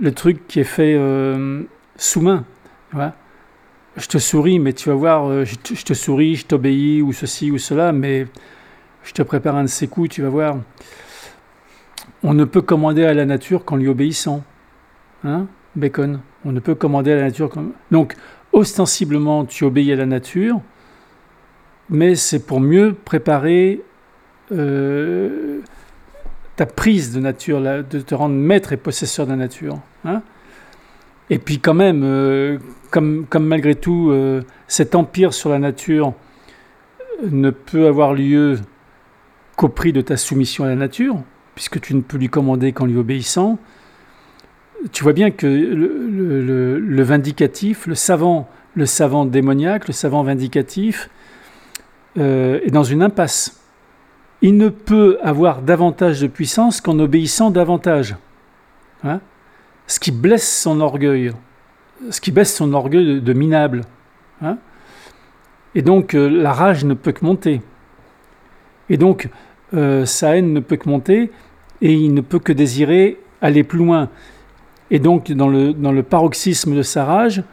le 0.02 0.12
truc 0.12 0.46
qui 0.48 0.60
est 0.60 0.66
fait 0.66 0.96
euh, 0.98 1.64
sous-main, 1.96 2.46
tu 2.90 2.98
vois. 2.98 3.14
Je 3.96 4.08
te 4.08 4.18
souris, 4.18 4.58
mais 4.58 4.74
tu 4.74 4.90
vas 4.90 4.96
voir, 4.96 5.46
je 5.46 5.56
te, 5.56 5.76
je 5.76 5.86
te 5.86 5.94
souris, 5.94 6.36
je 6.36 6.48
t'obéis, 6.48 7.04
ou 7.04 7.14
ceci 7.14 7.52
ou 7.52 7.60
cela, 7.60 7.92
mais 7.92 8.26
je 9.04 9.14
te 9.14 9.22
prépare 9.22 9.56
un 9.56 9.64
de 9.64 9.68
ces 9.68 9.88
coups, 9.88 10.10
tu 10.10 10.24
vas 10.24 10.30
voir. 10.30 10.58
On 12.24 12.34
ne 12.34 12.46
peut 12.46 12.62
commander 12.62 13.04
à 13.04 13.14
la 13.14 13.26
nature 13.26 13.66
qu'en 13.66 13.76
lui 13.76 13.88
obéissant. 13.90 14.44
Hein 15.24 15.48
Bacon? 15.76 16.22
On 16.46 16.52
ne 16.52 16.60
peut 16.60 16.76
commander 16.76 17.12
à 17.12 17.16
la 17.16 17.24
nature 17.24 17.50
comme. 17.50 17.74
Donc, 17.92 18.16
ostensiblement, 18.54 19.46
tu 19.46 19.66
obéis 19.66 19.92
à 19.92 19.96
la 19.96 20.06
nature, 20.06 20.62
mais 21.90 22.16
c'est 22.16 22.46
pour 22.46 22.60
mieux 22.60 22.94
préparer 22.94 23.82
euh, 24.52 25.60
ta 26.56 26.66
prise 26.66 27.14
de 27.14 27.20
nature, 27.20 27.62
de 27.62 28.00
te 28.00 28.16
rendre 28.16 28.36
maître 28.36 28.74
et 28.74 28.78
possesseur 28.78 29.26
de 29.26 29.32
la 29.32 29.38
nature. 29.38 29.80
Hein? 30.06 30.22
Et 31.30 31.40
puis, 31.40 31.60
quand 31.60 31.74
même, 31.74 32.04
euh, 32.04 32.58
comme, 32.92 33.26
comme, 33.30 33.46
malgré 33.46 33.76
tout, 33.76 34.10
euh, 34.12 34.44
cet 34.68 34.96
empire 34.96 35.34
sur 35.34 35.50
la 35.50 35.60
nature 35.60 36.14
ne 37.30 37.50
peut 37.50 37.88
avoir 37.88 38.14
lieu 38.14 38.60
qu'au 39.56 39.70
prix 39.70 39.94
de 39.94 40.02
ta 40.02 40.18
soumission 40.18 40.64
à 40.64 40.68
la 40.68 40.76
nature, 40.76 41.24
puisque 41.56 41.80
tu 41.80 41.96
ne 41.96 42.02
peux 42.02 42.18
lui 42.18 42.30
commander 42.30 42.72
qu'en 42.72 42.86
lui 42.86 42.98
obéissant, 42.98 43.60
tu 44.92 45.04
vois 45.04 45.14
bien 45.14 45.32
que 45.32 45.48
le, 45.48 47.04
vindicatif, 47.04 47.88
le 47.88 47.96
savant, 47.96 48.50
le 48.76 48.86
savant 48.86 49.26
démoniaque, 49.26 49.88
le 49.88 49.94
savant 49.94 50.24
vindicatif, 50.24 51.10
euh, 52.18 52.60
est 52.64 52.72
dans 52.72 52.84
une 52.84 53.02
impasse. 53.02 53.62
Il 54.42 54.58
ne 54.58 54.70
peut 54.70 55.18
avoir 55.24 55.62
davantage 55.62 56.20
de 56.22 56.28
puissance 56.28 56.82
qu'en 56.82 57.00
obéissant 57.00 57.50
davantage. 57.50 58.16
Hein. 59.06 59.20
ce 59.86 60.00
qui 60.00 60.12
blesse 60.12 60.62
son 60.62 60.80
orgueil, 60.80 61.34
ce 62.10 62.22
qui 62.22 62.32
baisse 62.32 62.56
son 62.56 62.74
orgueil 62.74 63.22
de, 63.22 63.34
minable. 63.34 63.82
Hein. 64.42 64.58
et 65.76 65.82
donc 65.82 66.16
euh, 66.16 66.28
la 66.28 66.54
rage 66.54 66.86
ne 66.86 66.94
peut 66.94 67.12
que 67.12 67.26
monter. 67.26 67.62
Et 68.90 68.98
donc 68.98 69.30
euh, 69.74 70.06
sa 70.06 70.36
haine 70.36 70.54
ne 70.54 70.60
peut 70.60 70.78
que 70.78 70.90
monter 70.90 71.32
et 71.82 71.94
il 71.94 72.14
ne 72.14 72.22
peut 72.22 72.40
que 72.40 72.54
désirer 72.54 73.18
aller 73.42 73.64
plus 73.64 73.80
loin. 73.80 74.10
Et 74.92 75.00
donc, 75.00 75.32
dans 75.32 75.48
le, 75.48 75.74
dans 75.74 75.92
le 75.92 76.04
paroxysme 76.04 76.76
de 76.76 76.82
sa 76.82 77.06
rage, 77.06 77.44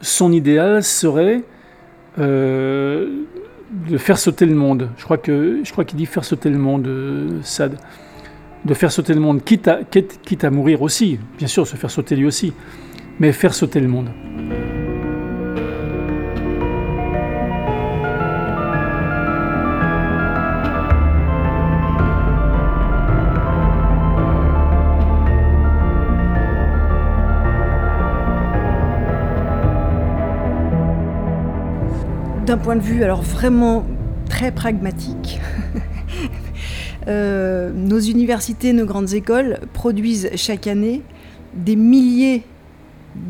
son 0.00 0.32
idéal 0.32 0.82
serait 0.82 1.42
euh, 2.18 3.24
de 3.88 3.98
faire 3.98 4.18
sauter 4.18 4.46
le 4.46 4.54
monde. 4.54 4.90
Je 4.96 5.04
crois 5.04 5.18
que 5.18 5.60
je 5.62 5.72
crois 5.72 5.84
qu'il 5.84 5.98
dit 5.98 6.06
faire 6.06 6.24
sauter 6.24 6.50
le 6.50 6.58
monde, 6.58 6.86
euh, 6.86 7.38
Sad. 7.42 7.76
De 8.64 8.74
faire 8.74 8.90
sauter 8.90 9.14
le 9.14 9.20
monde, 9.20 9.44
quitte 9.44 9.68
à 9.68 10.50
mourir 10.50 10.82
aussi, 10.82 11.18
bien 11.38 11.46
sûr, 11.46 11.66
se 11.66 11.76
faire 11.76 11.90
sauter 11.90 12.16
lui 12.16 12.26
aussi, 12.26 12.52
mais 13.20 13.32
faire 13.32 13.54
sauter 13.54 13.78
le 13.78 13.86
monde. 13.86 14.08
D'un 32.48 32.56
point 32.56 32.76
de 32.76 32.80
vue 32.80 33.04
alors 33.04 33.20
vraiment 33.20 33.84
très 34.30 34.52
pragmatique, 34.52 35.38
euh, 37.06 37.70
nos 37.74 37.98
universités, 37.98 38.72
nos 38.72 38.86
grandes 38.86 39.12
écoles 39.12 39.60
produisent 39.74 40.30
chaque 40.34 40.66
année 40.66 41.02
des 41.52 41.76
milliers 41.76 42.44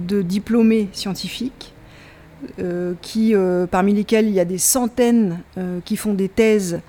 de 0.06 0.22
diplômés 0.22 0.88
scientifiques, 0.92 1.74
euh, 2.60 2.94
qui, 3.02 3.34
euh, 3.34 3.66
parmi 3.66 3.92
lesquels 3.92 4.28
il 4.28 4.34
y 4.34 4.38
a 4.38 4.44
des 4.44 4.56
centaines 4.56 5.40
qui 5.84 5.96
font 5.96 6.14
des 6.14 6.28
thèses 6.28 6.80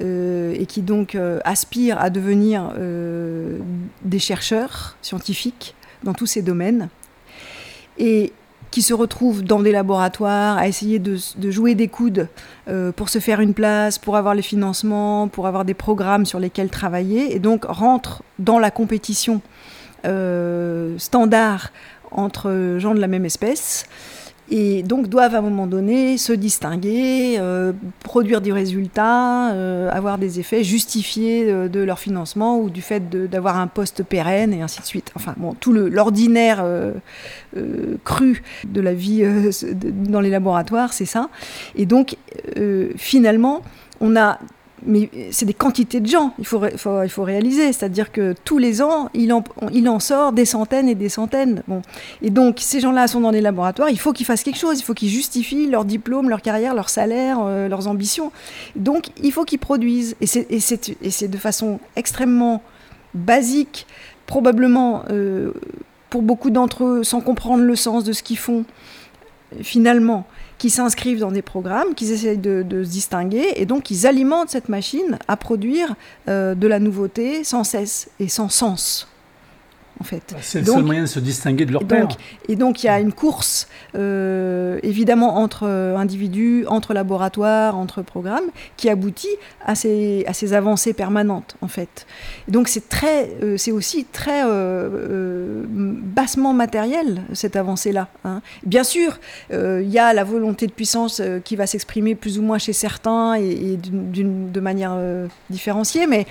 et 0.00 0.66
qui 0.68 0.82
donc 0.82 1.16
aspirent 1.44 1.98
à 1.98 2.10
devenir 2.10 2.70
des 4.04 4.18
chercheurs 4.18 4.98
scientifiques 5.00 5.74
dans 6.04 6.12
tous 6.12 6.26
ces 6.26 6.42
domaines. 6.42 6.90
Et 7.96 8.34
qui 8.70 8.82
se 8.82 8.94
retrouvent 8.94 9.42
dans 9.42 9.60
des 9.60 9.72
laboratoires 9.72 10.58
à 10.58 10.68
essayer 10.68 10.98
de, 10.98 11.16
jouer 11.50 11.74
des 11.74 11.88
coudes 11.88 12.28
euh, 12.68 12.92
pour 12.92 13.08
se 13.08 13.18
faire 13.18 13.40
une 13.40 13.54
place, 13.54 13.98
pour 13.98 14.16
avoir 14.16 14.34
les 14.34 14.42
financements, 14.42 15.28
pour 15.28 15.46
avoir 15.46 15.64
des 15.64 15.74
programmes 15.74 16.26
sur 16.26 16.38
lesquels 16.38 16.70
travailler, 16.70 17.34
et 17.34 17.38
donc 17.38 17.64
rentrent 17.64 18.22
dans 18.38 18.58
la 18.58 18.70
compétition 18.70 19.40
euh, 20.06 20.96
standard 20.98 21.72
entre 22.10 22.76
gens 22.78 22.94
de 22.94 23.00
la 23.00 23.08
même 23.08 23.24
espèce 23.24 23.86
et 24.50 24.82
donc 24.82 25.08
doivent 25.08 25.34
à 25.34 25.38
un 25.38 25.42
moment 25.42 25.66
donné 25.66 26.16
se 26.16 26.32
distinguer, 26.32 27.36
euh, 27.38 27.72
produire 28.00 28.40
du 28.40 28.52
résultat, 28.52 29.52
euh, 29.52 29.90
avoir 29.90 30.18
des 30.18 30.40
effets 30.40 30.64
justifiés 30.64 31.68
de, 31.68 31.80
leur 31.80 31.98
financement 31.98 32.58
ou 32.58 32.70
du 32.70 32.82
fait 32.82 33.08
d'avoir 33.10 33.58
un 33.58 33.66
poste 33.66 34.02
pérenne 34.02 34.52
et 34.52 34.62
ainsi 34.62 34.80
de 34.80 34.86
suite. 34.86 35.12
Enfin 35.14 35.34
bon, 35.36 35.54
tout 35.54 35.72
l'ordinaire 35.72 36.60
euh, 36.62 36.92
cru 38.04 38.42
de 38.66 38.80
la 38.80 38.94
vie 38.94 39.24
dans 39.92 40.20
les 40.20 40.30
laboratoires, 40.30 40.92
c'est 40.92 41.06
ça. 41.06 41.28
Et 41.76 41.86
donc 41.86 42.16
finalement, 42.96 43.62
on 44.00 44.16
a 44.16 44.38
mais 44.86 45.10
c'est 45.30 45.46
des 45.46 45.54
quantités 45.54 46.00
de 46.00 46.06
gens, 46.06 46.32
il 46.38 46.46
faut, 46.46 46.60
il 46.66 47.08
faut 47.08 47.22
réaliser. 47.22 47.72
C'est-à-dire 47.72 48.12
que 48.12 48.34
tous 48.44 48.58
les 48.58 48.82
ans, 48.82 49.08
il 49.14 49.32
en, 49.32 49.42
il 49.72 49.88
en 49.88 50.00
sort 50.00 50.32
des 50.32 50.44
centaines 50.44 50.88
et 50.88 50.94
des 50.94 51.08
centaines. 51.08 51.62
Bon. 51.68 51.82
Et 52.22 52.30
donc, 52.30 52.56
ces 52.60 52.80
gens-là 52.80 53.08
sont 53.08 53.20
dans 53.20 53.30
les 53.30 53.40
laboratoires, 53.40 53.90
il 53.90 53.98
faut 53.98 54.12
qu'ils 54.12 54.26
fassent 54.26 54.42
quelque 54.42 54.58
chose, 54.58 54.78
il 54.78 54.82
faut 54.82 54.94
qu'ils 54.94 55.08
justifient 55.08 55.66
leur 55.66 55.84
diplôme, 55.84 56.28
leur 56.28 56.42
carrière, 56.42 56.74
leur 56.74 56.88
salaire, 56.88 57.38
euh, 57.42 57.68
leurs 57.68 57.88
ambitions. 57.88 58.32
Donc, 58.76 59.08
il 59.22 59.32
faut 59.32 59.44
qu'ils 59.44 59.58
produisent. 59.58 60.16
Et 60.20 60.26
c'est 60.26 61.28
de 61.28 61.36
façon 61.36 61.80
extrêmement 61.96 62.62
basique, 63.14 63.86
probablement 64.26 65.02
euh, 65.10 65.52
pour 66.10 66.22
beaucoup 66.22 66.50
d'entre 66.50 66.84
eux, 66.84 67.04
sans 67.04 67.20
comprendre 67.20 67.64
le 67.64 67.76
sens 67.76 68.04
de 68.04 68.12
ce 68.12 68.22
qu'ils 68.22 68.38
font, 68.38 68.64
finalement 69.62 70.26
qui 70.58 70.70
s'inscrivent 70.70 71.20
dans 71.20 71.32
des 71.32 71.42
programmes, 71.42 71.94
qui 71.94 72.10
essayent 72.12 72.36
de, 72.36 72.64
se 72.84 72.90
distinguer, 72.90 73.52
et 73.56 73.66
donc 73.66 73.90
ils 73.90 74.06
alimentent 74.06 74.50
cette 74.50 74.68
machine 74.68 75.18
à 75.28 75.36
produire 75.36 75.94
euh, 76.28 76.54
de 76.54 76.66
la 76.66 76.80
nouveauté 76.80 77.44
sans 77.44 77.64
cesse 77.64 78.10
et 78.20 78.28
sans 78.28 78.48
sens 78.48 79.08
fait. 80.04 80.22
Bah, 80.30 80.38
c'est 80.40 80.60
le 80.60 80.66
seul 80.66 80.84
moyen 80.84 81.02
de 81.02 81.06
se 81.06 81.18
distinguer 81.18 81.66
de 81.66 81.72
leur 81.72 81.84
père. 81.84 82.08
et 82.48 82.56
donc 82.56 82.82
il 82.82 82.86
y 82.86 82.88
a 82.88 83.00
une 83.00 83.12
course, 83.12 83.68
euh, 83.94 84.78
évidemment, 84.82 85.38
entre 85.38 85.66
euh, 85.66 85.96
individus, 85.96 86.64
entre 86.68 86.94
laboratoires, 86.94 87.76
entre 87.76 88.02
programmes, 88.02 88.50
qui 88.76 88.88
aboutit 88.88 89.36
à 89.64 89.74
ces, 89.74 90.24
à 90.26 90.32
ces 90.32 90.52
avancées 90.52 90.92
permanentes, 90.92 91.56
en 91.60 91.68
fait. 91.68 92.06
donc 92.46 92.68
c'est 92.68 92.88
très, 92.88 93.30
euh, 93.42 93.56
c'est 93.56 93.72
aussi 93.72 94.04
très 94.04 94.28
bassement 95.68 96.52
matériel, 96.52 97.22
cette 97.32 97.56
avancée-là. 97.56 98.08
Hein. 98.24 98.40
Bien 98.64 98.84
sûr, 98.84 99.18
il 99.50 99.88
y 99.88 99.98
a 99.98 100.12
la 100.12 100.24
volonté 100.24 100.66
de 100.66 100.72
puissance 100.72 101.20
qui 101.44 101.56
va 101.56 101.66
s'exprimer 101.66 102.14
plus 102.14 102.38
ou 102.38 102.42
moins 102.42 102.58
chez 102.58 102.72
certains 102.72 103.36
et, 103.36 103.48
et 103.48 103.76
de 103.76 104.60
manière 104.60 104.96
différenciée, 105.50 106.06
mais 106.06 106.26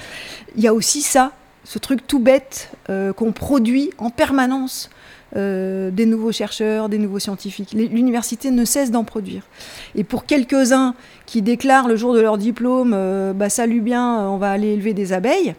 il 0.55 0.63
y 0.63 0.67
a 0.67 0.73
aussi 0.73 1.01
ça 1.01 1.31
ce 1.67 1.79
truc 1.79 2.07
tout 2.07 2.19
bête 2.19 2.71
euh, 2.89 3.11
qu'on 3.11 3.33
produit 3.33 3.91
en 3.97 4.09
permanence 4.09 4.89
euh, 5.35 5.91
des 5.91 6.05
nouveaux 6.05 6.31
chercheurs, 6.31 6.87
des 6.87 6.97
nouveaux 6.97 7.19
scientifiques. 7.19 7.73
L'université 7.73 8.51
ne 8.51 8.63
cesse 8.63 8.89
d'en 8.89 9.03
produire. 9.03 9.43
Et 9.93 10.05
pour 10.05 10.25
quelques-uns 10.25 10.95
qui 11.25 11.41
déclarent 11.41 11.89
le 11.89 11.97
jour 11.97 12.13
de 12.13 12.21
leur 12.21 12.37
diplôme, 12.37 12.93
euh, 12.95 13.33
bah, 13.33 13.49
salut 13.49 13.81
bien, 13.81 14.29
on 14.29 14.37
va 14.37 14.51
aller 14.51 14.69
élever 14.69 14.93
des 14.93 15.11
abeilles, 15.13 15.55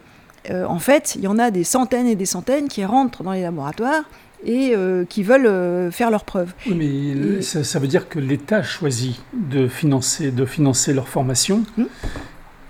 en 0.50 0.78
fait, 0.78 1.14
il 1.16 1.24
y 1.24 1.26
en 1.26 1.38
a 1.38 1.50
des 1.50 1.62
centaines 1.62 2.06
et 2.06 2.14
des 2.14 2.24
centaines 2.24 2.68
qui 2.68 2.82
rentrent 2.82 3.22
dans 3.22 3.32
les 3.32 3.42
laboratoires 3.42 4.04
et 4.46 4.72
qui 5.10 5.22
veulent 5.22 5.92
faire 5.92 6.10
leurs 6.10 6.24
preuves. 6.24 6.54
Oui, 6.66 6.74
mais 6.74 7.42
ça, 7.42 7.78
veut 7.78 7.86
dire 7.86 8.08
que 8.08 8.18
l'État 8.18 8.62
choisit 8.62 9.20
de 9.34 9.68
financer, 9.68 10.30
de 10.30 10.46
financer 10.46 10.94
leur 10.94 11.06
formation. 11.06 11.64
Hum? 11.76 11.86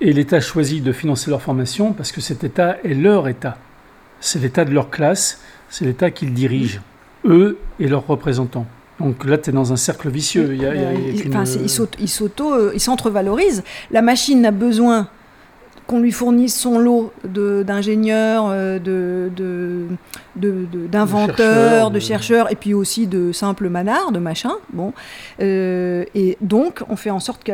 Et 0.01 0.13
l'État 0.13 0.41
choisit 0.41 0.83
de 0.83 0.93
financer 0.93 1.31
leur 1.31 1.43
formation 1.43 1.93
parce 1.93 2.13
que 2.13 2.21
cet 2.21 2.45
État 2.45 2.77
est 2.85 2.95
leur 2.95 3.27
État. 3.29 3.59
C'est 4.21 4.41
l'État 4.41 4.65
de 4.65 4.73
leur 4.73 4.91
classe, 4.91 5.41
c'est 5.69 5.85
l'État 5.85 6.11
qu'ils 6.11 6.33
dirigent, 6.33 6.81
eux 7.25 7.59
et 7.81 7.89
leurs 7.89 8.07
représentants. 8.07 8.67
Donc 9.01 9.25
là, 9.25 9.39
tu 9.39 9.51
es 9.51 9.53
dans 9.53 9.73
un 9.73 9.77
cercle 9.77 10.09
vicieux. 10.09 10.57
Il, 11.99 12.81
s'entre-valorise. 12.81 13.63
La 13.91 14.03
machine 14.03 14.45
a 14.45 14.51
besoin 14.51 15.09
qu'on 15.89 16.01
lui 16.01 16.13
fournisse 16.13 16.55
son 16.55 16.79
lot 16.79 17.15
d'ingénieurs, 17.25 18.45
euh, 18.51 18.79
de, 18.79 19.89
d'inventeurs, 20.37 21.91
de, 21.91 21.95
de, 21.95 22.01
chercheurs, 22.01 22.53
et 22.53 22.57
puis 22.57 22.75
aussi 22.75 23.07
de 23.07 23.33
simples 23.33 23.71
manards, 23.71 24.13
de 24.13 24.19
machins. 24.19 24.53
Bon. 24.75 24.93
Euh, 25.41 26.05
et 26.15 26.37
donc, 26.43 26.83
on 26.91 26.97
fait 26.97 27.09
en 27.09 27.21
sorte 27.21 27.51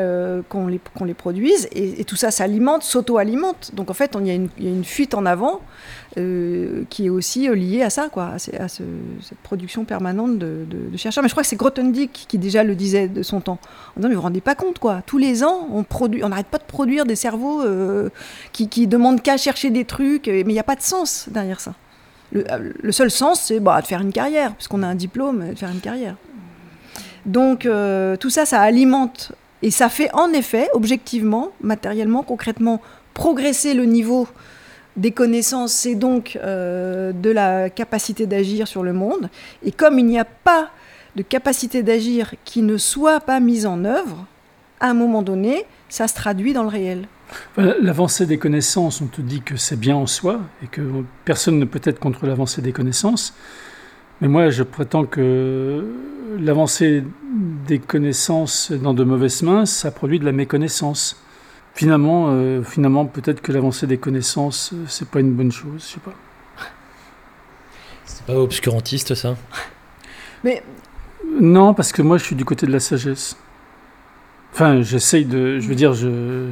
qu'on 0.49 0.67
les, 0.67 0.81
qu'on 0.97 1.05
les 1.05 1.15
produise, 1.15 1.69
et, 1.71 2.05
tout 2.05 2.17
ça 2.17 2.33
s'alimente, 2.33 2.83
s'auto-alimente. 2.83 3.71
Donc, 3.73 3.89
en 3.89 3.95
fait, 3.95 4.17
il 4.21 4.27
y, 4.27 4.31
a 4.33 4.35
une 4.71 4.85
fuite 4.85 5.15
en 5.15 5.27
avant 5.27 5.61
euh, 6.17 6.85
qui 6.91 7.07
est 7.07 7.09
aussi 7.09 7.49
liée 7.49 7.83
à 7.83 7.91
ça, 7.91 8.09
quoi, 8.09 8.33
à, 8.35 8.39
cette 8.39 9.39
production 9.43 9.85
permanente 9.85 10.39
de, 10.39 10.67
chercheurs. 10.97 11.23
Mais 11.23 11.29
je 11.29 11.35
crois 11.35 11.43
que 11.43 11.49
c'est 11.49 11.57
Grothendieck 11.57 12.27
qui 12.29 12.39
déjà 12.39 12.63
le 12.63 12.75
disait 12.75 13.09
de 13.09 13.23
son 13.23 13.41
temps. 13.41 13.59
En 13.97 14.01
disant, 14.01 14.09
mais 14.09 14.15
vous 14.15 14.21
vous 14.21 14.27
rendez 14.27 14.41
pas 14.41 14.55
compte, 14.55 14.79
quoi. 14.79 15.03
Tous 15.07 15.19
les 15.19 15.45
ans, 15.45 15.69
on 15.73 15.83
produit, 15.83 16.23
on 16.25 16.29
n'arrête 16.29 16.47
pas 16.47 16.59
de 16.59 16.65
produire 16.65 17.07
des 17.07 17.17
cerveaux 17.17 17.63
qui, 18.53 18.69
qui 18.69 18.87
demandent 18.87 19.23
qu'à 19.23 19.37
chercher 19.37 19.71
des 19.71 19.85
trucs, 19.85 20.27
mais 20.29 20.41
il 20.41 20.47
n'y 20.47 20.59
a 20.59 20.65
pas 20.65 20.77
de 20.77 20.83
sens 20.83 21.29
derrière 21.31 21.61
ça. 21.61 21.75
Le, 22.33 22.91
seul 22.91 23.11
sens, 23.11 23.43
c'est 23.43 23.61
bah, 23.61 23.81
de 23.81 23.87
faire 23.87 24.01
une 24.01 24.13
carrière, 24.13 24.55
puisqu'on 24.55 24.83
a 24.83 24.87
un 24.87 24.97
diplôme, 24.97 25.51
de 25.51 25.55
faire 25.55 25.71
une 25.71 25.81
carrière. 25.81 26.17
Donc 27.27 27.65
euh, 27.65 28.17
tout 28.17 28.31
ça, 28.31 28.45
ça 28.45 28.61
alimente. 28.61 29.33
Et 29.63 29.71
ça 29.71 29.89
fait 29.89 30.11
en 30.13 30.33
effet, 30.33 30.69
objectivement, 30.75 31.51
matériellement, 31.61 32.23
concrètement, 32.23 32.83
progresser 33.15 33.75
le 33.75 33.85
niveau 33.85 34.29
des 34.97 35.11
connaissances 35.11 35.87
et 35.87 35.95
donc 35.95 36.39
euh, 36.43 37.13
de 37.13 37.31
la 37.31 37.71
capacité 37.71 38.27
d'agir 38.27 38.69
sur 38.69 38.83
le 38.83 38.93
monde. 38.93 39.29
Et 39.65 39.73
comme 39.73 39.99
il 39.99 40.07
n'y 40.07 40.19
a 40.19 40.25
pas 40.25 40.71
de 41.17 41.23
capacité 41.23 41.83
d'agir 41.83 42.35
qui 42.45 42.63
ne 42.63 42.77
soit 42.77 43.21
pas 43.21 43.41
mise 43.41 43.67
en 43.67 43.85
œuvre, 43.85 44.27
à 44.81 44.89
un 44.89 44.95
moment 44.95 45.23
donné, 45.23 45.65
ça 45.89 46.09
se 46.09 46.15
traduit 46.15 46.53
dans 46.53 46.63
le 46.63 46.69
réel. 46.69 47.09
L'avancée 47.57 48.27
des 48.27 48.39
connaissances, 48.39 49.01
on 49.01 49.07
te 49.07 49.21
dit 49.21 49.41
que 49.41 49.57
c'est 49.57 49.79
bien 49.79 49.97
en 49.97 50.07
soi 50.07 50.41
et 50.63 50.67
que 50.67 50.83
personne 51.25 51.59
ne 51.59 51.65
peut 51.65 51.81
être 51.85 51.99
contre 51.99 52.27
l'avancée 52.27 52.63
des 52.63 52.73
connaissances. 52.73 53.35
Mais 54.21 54.29
moi, 54.29 54.51
je 54.51 54.63
prétends 54.63 55.05
que 55.05 55.85
l'avancée 56.39 57.03
des 57.67 57.79
connaissances 57.79 58.73
dans 58.73 58.95
de 58.95 59.05
mauvaises 59.05 59.43
mains, 59.43 59.67
ça 59.67 59.91
produit 59.91 60.19
de 60.19 60.25
la 60.25 60.33
méconnaissance. 60.33 61.24
Finalement, 61.75 62.29
euh, 62.31 62.63
finalement 62.63 63.05
peut-être 63.05 63.41
que 63.41 63.51
l'avancée 63.51 63.87
des 63.87 63.99
connaissances, 63.99 64.73
euh, 64.73 64.85
c'est 64.87 65.09
pas 65.09 65.21
une 65.21 65.33
bonne 65.33 65.51
chose, 65.51 65.83
je 65.83 65.95
sais 65.95 66.01
pas. 66.01 66.15
C'est 68.05 68.27
pas 68.27 68.37
obscurantiste, 68.37 69.15
ça? 69.15 69.37
Mais. 70.45 70.63
Non, 71.41 71.75
parce 71.75 71.91
que 71.91 72.03
moi, 72.03 72.19
je 72.19 72.25
suis 72.25 72.37
du 72.37 72.45
côté 72.45 72.67
de 72.67 72.73
la 72.73 72.81
sagesse. 72.81 73.37
Enfin, 74.53 74.83
j'essaye 74.83 75.25
de. 75.25 75.59
Je 75.59 75.67
veux 75.67 75.75
dire, 75.75 75.95
je 75.95 76.51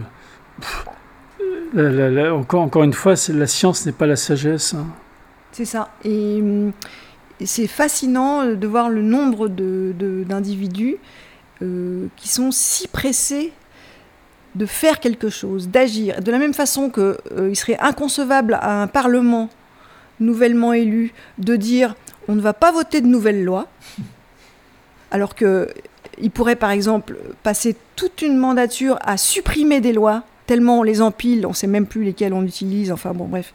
encore, 2.33 2.63
encore 2.63 2.83
une 2.83 2.93
fois, 2.93 3.15
la 3.29 3.47
science 3.47 3.87
n'est 3.87 3.93
pas 3.93 4.07
la 4.07 4.17
sagesse. 4.17 4.75
Hein. 4.75 4.87
C'est 5.53 5.65
ça. 5.65 5.91
Et, 6.05 6.43
c'est 7.45 7.67
fascinant 7.67 8.47
de 8.47 8.67
voir 8.67 8.89
le 8.89 9.03
nombre 9.03 9.49
d'individus 9.49 10.97
de, 11.61 11.67
euh, 11.67 12.07
qui 12.17 12.29
sont 12.29 12.53
si 12.53 12.87
pressés 12.87 13.53
de 14.55 14.67
faire 14.67 15.01
quelque 15.01 15.31
chose, 15.31 15.69
d'agir. 15.69 16.21
De 16.21 16.31
la 16.31 16.39
même 16.39 16.55
façon 16.55 16.91
qu'il 16.91 17.03
euh, 17.03 17.55
serait 17.55 17.79
inconcevable 17.79 18.59
à 18.61 18.83
un 18.83 18.87
Parlement 18.87 19.49
nouvellement 20.21 20.73
élu 20.73 21.13
de 21.39 21.57
dire 21.57 21.95
on 22.29 22.35
ne 22.35 22.41
va 22.41 22.53
pas 22.53 22.71
voter 22.71 23.01
de 23.01 23.07
nouvelles 23.07 23.45
lois, 23.45 23.67
alors 25.11 25.35
qu'il 25.35 26.31
pourrait 26.33 26.57
par 26.57 26.71
exemple 26.71 27.17
passer 27.43 27.77
toute 27.97 28.23
une 28.23 28.37
mandature 28.37 28.99
à 29.03 29.17
supprimer 29.17 29.81
des 29.81 29.93
lois 29.93 30.25
tellement 30.47 30.81
on 30.81 30.83
les 30.83 31.01
empile, 31.01 31.47
on 31.47 31.51
ne 31.51 31.55
sait 31.55 31.67
même 31.67 31.87
plus 31.87 32.05
lesquels 32.05 32.35
on 32.35 32.45
utilise, 32.45 32.93
enfin 32.93 33.13
bon 33.13 33.27
bref. 33.27 33.55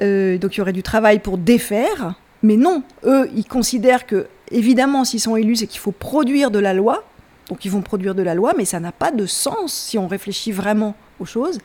Euh, 0.00 0.38
donc 0.38 0.56
il 0.56 0.58
y 0.58 0.60
aurait 0.62 0.72
du 0.72 0.82
travail 0.82 1.18
pour 1.18 1.36
défaire, 1.36 2.14
mais 2.42 2.56
non, 2.56 2.82
eux, 3.04 3.28
ils 3.34 3.44
considèrent 3.44 4.06
que, 4.06 4.26
évidemment, 4.50 5.04
s'ils 5.04 5.20
sont 5.20 5.36
élus, 5.36 5.56
c'est 5.56 5.66
qu'il 5.66 5.80
faut 5.80 5.92
produire 5.92 6.50
de 6.50 6.58
la 6.58 6.74
loi, 6.74 7.04
donc 7.52 7.66
ils 7.66 7.70
vont 7.70 7.82
produire 7.82 8.14
de 8.14 8.22
la 8.22 8.34
loi, 8.34 8.54
mais 8.56 8.64
ça 8.64 8.80
n'a 8.80 8.92
pas 8.92 9.10
de 9.10 9.26
sens 9.26 9.74
si 9.74 9.98
on 9.98 10.08
réfléchit 10.08 10.52
vraiment 10.52 10.94
aux 11.20 11.26
choses. 11.26 11.58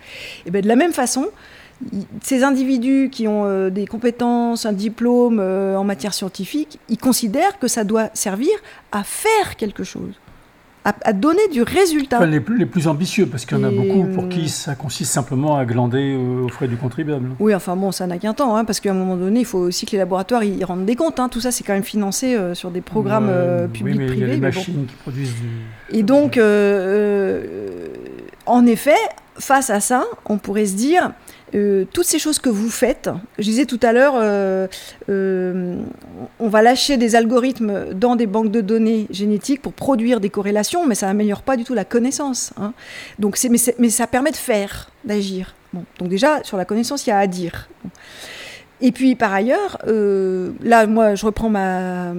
Et 0.45 0.51
bien 0.51 0.59
de 0.59 0.67
la 0.67 0.75
même 0.75 0.91
façon, 0.91 1.27
ces 2.21 2.43
individus 2.43 3.09
qui 3.09 3.25
ont 3.25 3.45
euh, 3.45 3.69
des 3.69 3.87
compétences, 3.87 4.65
un 4.65 4.73
diplôme 4.73 5.39
euh, 5.39 5.77
en 5.77 5.85
matière 5.85 6.13
scientifique, 6.13 6.77
ils 6.89 6.97
considèrent 6.97 7.57
que 7.57 7.69
ça 7.69 7.85
doit 7.85 8.09
servir 8.13 8.51
à 8.91 9.05
faire 9.05 9.55
quelque 9.55 9.85
chose 9.85 10.11
à, 11.03 11.13
donner 11.13 11.47
du 11.51 11.63
résultat. 11.63 12.25
les, 12.25 12.39
plus, 12.39 12.57
les, 12.57 12.65
plus, 12.65 12.87
ambitieux, 12.87 13.25
parce 13.25 13.45
qu'il 13.45 13.57
y 13.57 13.61
en 13.61 13.63
a 13.65 13.71
beaucoup 13.71 14.05
pour 14.13 14.29
qui 14.29 14.47
ça 14.47 14.75
consiste 14.75 15.11
simplement 15.11 15.57
à 15.57 15.65
glander 15.65 16.15
euh, 16.15 16.45
aux 16.45 16.49
frais 16.49 16.67
du 16.67 16.77
contribuable. 16.77 17.31
Oui, 17.39 17.53
enfin 17.53 17.75
bon, 17.75 17.91
ça 17.91 18.07
n'a 18.07 18.17
qu'un 18.17 18.33
temps, 18.33 18.55
hein, 18.55 18.63
parce 18.63 18.79
qu'à 18.79 18.91
un 18.91 18.93
moment 18.93 19.17
donné, 19.17 19.41
il 19.41 19.45
faut 19.45 19.59
aussi 19.59 19.85
que 19.85 19.91
les 19.91 19.97
laboratoires 19.97 20.43
ils 20.43 20.63
rendent 20.63 20.85
des 20.85 20.95
comptes. 20.95 21.19
Hein. 21.19 21.29
Tout 21.29 21.41
ça, 21.41 21.51
c'est 21.51 21.63
quand 21.63 21.73
même 21.73 21.83
financé 21.83 22.35
euh, 22.35 22.53
sur 22.53 22.71
des 22.71 22.81
programmes 22.81 23.27
euh, 23.29 23.67
publics, 23.67 23.99
oui, 23.99 24.05
privés. 24.07 24.21
Il 24.23 24.27
y 24.27 24.31
a 24.31 24.33
les 24.35 24.41
machines 24.41 24.85
qui 24.85 24.95
produisent 24.95 25.35
du... 25.35 25.97
Et 25.97 26.03
donc, 26.03 26.39
en 28.45 28.65
effet, 28.65 28.95
face 29.39 29.69
à 29.69 29.79
ça, 29.79 30.05
on 30.25 30.37
pourrait 30.37 30.65
se 30.65 30.73
dire, 30.73 31.11
euh, 31.55 31.85
toutes 31.93 32.05
ces 32.05 32.19
choses 32.19 32.39
que 32.39 32.49
vous 32.49 32.69
faites, 32.69 33.09
je 33.37 33.43
disais 33.43 33.65
tout 33.65 33.79
à 33.81 33.93
l'heure, 33.93 34.15
euh, 34.17 34.67
euh, 35.09 35.77
on 36.39 36.49
va 36.49 36.61
lâcher 36.61 36.97
des 36.97 37.15
algorithmes 37.15 37.93
dans 37.93 38.15
des 38.15 38.27
banques 38.27 38.51
de 38.51 38.61
données 38.61 39.07
génétiques 39.11 39.61
pour 39.61 39.73
produire 39.73 40.19
des 40.19 40.29
corrélations, 40.29 40.85
mais 40.85 40.95
ça 40.95 41.07
n'améliore 41.07 41.43
pas 41.43 41.55
du 41.55 41.63
tout 41.63 41.73
la 41.73 41.85
connaissance. 41.85 42.51
Hein. 42.57 42.73
Donc 43.19 43.37
mais, 43.49 43.89
ça 43.89 44.07
permet 44.07 44.31
de 44.31 44.37
faire, 44.37 44.89
d'agir. 45.05 45.55
Donc 45.99 46.09
déjà, 46.09 46.43
sur 46.43 46.57
la 46.57 46.65
connaissance, 46.65 47.05
il 47.05 47.11
y 47.11 47.13
a 47.13 47.19
à 47.19 47.27
dire. 47.27 47.69
Et 48.81 48.91
puis 48.91 49.15
par 49.15 49.33
ailleurs, 49.33 49.77
là, 49.85 50.85
moi, 50.85 51.15
je 51.15 51.25
reprends 51.25 51.49
ma, 51.49 52.13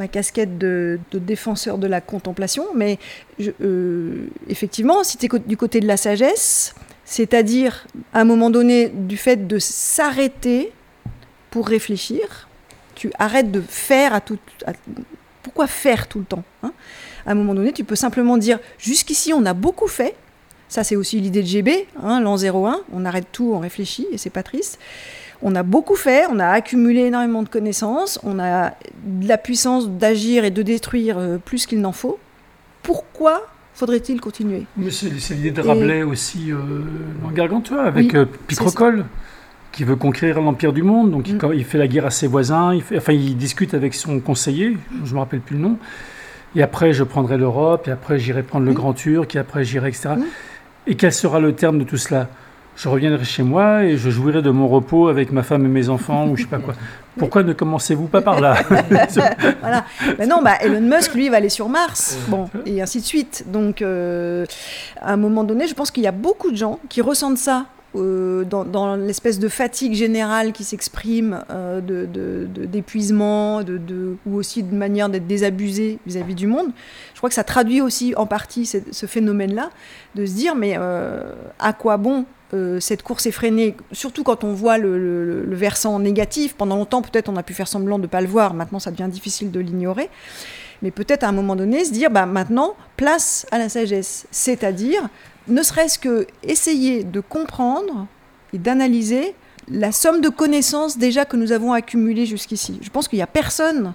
ma 0.00 0.08
casquette 0.08 0.56
de, 0.56 0.98
défenseur 1.12 1.76
de 1.76 1.86
la 1.86 2.00
contemplation, 2.00 2.64
mais 2.74 2.98
effectivement, 4.48 5.04
si 5.04 5.18
tu 5.18 5.26
es 5.26 5.38
du 5.40 5.58
côté 5.58 5.80
de 5.80 5.86
la 5.86 5.98
sagesse, 5.98 6.74
c'est-à-dire 7.04 7.86
à 8.14 8.20
un 8.20 8.24
moment 8.24 8.48
donné 8.48 8.88
du 8.88 9.18
fait 9.18 9.46
de 9.46 9.58
s'arrêter 9.58 10.72
pour 11.50 11.68
réfléchir. 11.68 12.48
Tu 12.94 13.10
arrêtes 13.18 13.50
de 13.50 13.60
faire 13.60 14.14
à 14.14 14.20
tout. 14.20 14.38
pourquoi 15.42 15.66
faire 15.66 16.06
tout 16.06 16.20
le 16.20 16.24
temps 16.24 16.44
hein? 16.62 16.72
À 17.26 17.32
un 17.32 17.34
moment 17.34 17.54
donné, 17.54 17.72
tu 17.72 17.84
peux 17.84 17.96
simplement 17.96 18.38
dire 18.38 18.58
jusqu'ici 18.78 19.34
on 19.34 19.44
a 19.44 19.52
beaucoup 19.52 19.88
fait. 19.88 20.14
Ça 20.68 20.82
c'est 20.82 20.96
aussi 20.96 21.20
l'idée 21.20 21.42
de 21.42 21.46
GB, 21.46 21.88
hein, 22.02 22.20
l'an 22.20 22.36
01. 22.42 22.80
On 22.92 23.04
arrête 23.04 23.26
tout, 23.32 23.52
on 23.54 23.58
réfléchit 23.58 24.06
et 24.12 24.18
c'est 24.18 24.30
pas 24.30 24.42
triste. 24.42 24.78
On 25.42 25.54
a 25.54 25.62
beaucoup 25.62 25.96
fait, 25.96 26.26
on 26.30 26.38
a 26.38 26.46
accumulé 26.48 27.00
énormément 27.00 27.42
de 27.42 27.48
connaissances, 27.48 28.18
on 28.22 28.38
a 28.38 28.74
de 29.04 29.26
la 29.26 29.38
puissance 29.38 29.88
d'agir 29.88 30.44
et 30.44 30.50
de 30.50 30.62
détruire 30.62 31.16
euh, 31.18 31.38
plus 31.38 31.66
qu'il 31.66 31.80
n'en 31.80 31.92
faut. 31.92 32.18
Pourquoi 32.82 33.46
faudrait-il 33.74 34.20
continuer? 34.20 34.66
C'est 34.90 35.34
l'idée 35.34 35.50
de 35.50 35.62
Rabelais 35.62 36.02
aussi 36.02 36.52
euh, 36.52 36.56
dans 37.22 37.30
Gargantua, 37.30 37.84
avec 37.84 38.14
euh, 38.14 38.26
Picrocole, 38.46 39.06
qui 39.72 39.84
veut 39.84 39.96
conquérir 39.96 40.42
l'Empire 40.42 40.74
du 40.74 40.82
Monde. 40.82 41.10
Donc 41.10 41.28
mm. 41.28 41.52
il, 41.54 41.64
fait 41.64 41.78
la 41.78 41.88
guerre 41.88 42.06
à 42.06 42.10
ses 42.10 42.26
voisins, 42.26 42.74
il 42.74 42.82
enfin 42.94 43.12
il 43.14 43.36
discute 43.36 43.72
avec 43.72 43.94
son 43.94 44.20
conseiller, 44.20 44.76
je 45.04 45.10
ne 45.10 45.14
me 45.14 45.20
rappelle 45.20 45.40
plus 45.40 45.56
le 45.56 45.62
nom. 45.62 45.78
Et 46.54 46.62
après, 46.62 46.92
je 46.92 47.04
prendrai 47.04 47.38
l'Europe, 47.38 47.86
et 47.88 47.92
après, 47.92 48.18
j'irai 48.18 48.42
prendre 48.42 48.66
le 48.66 48.72
mm. 48.72 48.74
Grand 48.74 48.92
Turc, 48.92 49.34
et 49.36 49.38
après, 49.38 49.64
j'irai, 49.64 49.88
etc. 49.88 50.10
Mm. 50.16 50.24
Et 50.86 50.96
quel 50.96 51.12
sera 51.12 51.40
le 51.40 51.54
terme 51.54 51.78
de 51.78 51.84
tout 51.84 51.96
cela? 51.96 52.28
Je 52.80 52.88
reviendrai 52.88 53.24
chez 53.26 53.42
moi 53.42 53.84
et 53.84 53.98
je 53.98 54.08
jouirai 54.08 54.40
de 54.40 54.48
mon 54.48 54.66
repos 54.66 55.08
avec 55.08 55.32
ma 55.32 55.42
femme 55.42 55.66
et 55.66 55.68
mes 55.68 55.90
enfants 55.90 56.26
ou 56.28 56.36
je 56.36 56.42
sais 56.42 56.48
pas 56.48 56.58
quoi. 56.58 56.74
Pourquoi 57.18 57.42
ne 57.42 57.52
commencez-vous 57.52 58.06
pas 58.06 58.22
par 58.22 58.40
là. 58.40 58.56
Mais 60.18 60.26
non, 60.26 60.40
bah, 60.42 60.54
Elon 60.62 60.80
Musk, 60.80 61.14
lui, 61.14 61.28
va 61.28 61.36
aller 61.36 61.50
sur 61.50 61.68
Mars. 61.68 62.16
Et 62.64 62.80
ainsi 62.80 63.00
de 63.00 63.04
suite. 63.04 63.44
Donc, 63.48 63.82
euh, 63.82 64.46
à 64.98 65.12
un 65.12 65.18
moment 65.18 65.44
donné, 65.44 65.66
je 65.66 65.74
pense 65.74 65.90
qu'il 65.90 66.02
y 66.02 66.06
a 66.06 66.12
beaucoup 66.12 66.50
de 66.50 66.56
gens 66.56 66.78
qui 66.88 67.02
ressentent 67.02 67.36
ça 67.36 67.66
euh, 67.96 68.44
dans, 68.44 68.96
l'espèce 68.96 69.38
de 69.38 69.48
fatigue 69.48 69.94
générale 69.94 70.52
qui 70.52 70.64
s'exprime, 70.64 71.44
euh, 71.50 71.80
d'épuisement, 72.66 73.62
de, 73.62 73.78
de, 73.78 74.16
ou 74.26 74.36
aussi 74.36 74.62
de 74.62 74.74
manière 74.74 75.08
d'être 75.08 75.26
désabusé 75.26 75.98
vis-à-vis 76.06 76.34
du 76.34 76.46
monde. 76.46 76.68
Je 77.14 77.18
crois 77.18 77.28
que 77.28 77.34
ça 77.34 77.44
traduit 77.44 77.80
aussi 77.80 78.14
en 78.16 78.26
partie 78.26 78.66
ce, 78.66 79.06
phénomène-là, 79.06 79.70
de 80.14 80.26
se 80.26 80.32
dire 80.34 80.54
mais 80.54 80.76
à 80.76 81.72
quoi 81.72 81.96
bon 81.96 82.24
euh, 82.52 82.80
cette 82.80 83.04
course 83.04 83.26
effrénée, 83.26 83.76
surtout 83.92 84.24
quand 84.24 84.42
on 84.42 84.52
voit 84.52 84.76
le, 84.76 85.44
versant 85.50 86.00
négatif. 86.00 86.54
Pendant 86.56 86.76
longtemps, 86.76 87.00
peut-être 87.00 87.28
on 87.28 87.36
a 87.36 87.44
pu 87.44 87.54
faire 87.54 87.68
semblant 87.68 87.98
de 87.98 88.02
ne 88.02 88.06
pas 88.08 88.20
le 88.20 88.26
voir, 88.26 88.54
maintenant 88.54 88.80
ça 88.80 88.90
devient 88.90 89.08
difficile 89.08 89.52
de 89.52 89.60
l'ignorer. 89.60 90.10
Mais 90.82 90.90
peut-être 90.90 91.24
à 91.24 91.28
un 91.28 91.32
moment 91.32 91.56
donné 91.56 91.84
se 91.84 91.92
dire, 91.92 92.10
bah, 92.10 92.26
maintenant, 92.26 92.74
place 92.96 93.46
à 93.50 93.58
la 93.58 93.68
sagesse. 93.68 94.26
C'est-à-dire, 94.30 95.08
ne 95.48 95.62
serait-ce 95.62 95.98
que 95.98 96.26
essayer 96.42 97.04
de 97.04 97.20
comprendre 97.20 98.06
et 98.52 98.58
d'analyser 98.58 99.34
la 99.68 99.92
somme 99.92 100.20
de 100.20 100.28
connaissances 100.28 100.98
déjà 100.98 101.24
que 101.24 101.36
nous 101.36 101.52
avons 101.52 101.72
accumulées 101.72 102.26
jusqu'ici. 102.26 102.78
Je 102.82 102.90
pense 102.90 103.08
qu'il 103.08 103.18
n'y 103.18 103.22
a 103.22 103.28
personne 103.28 103.94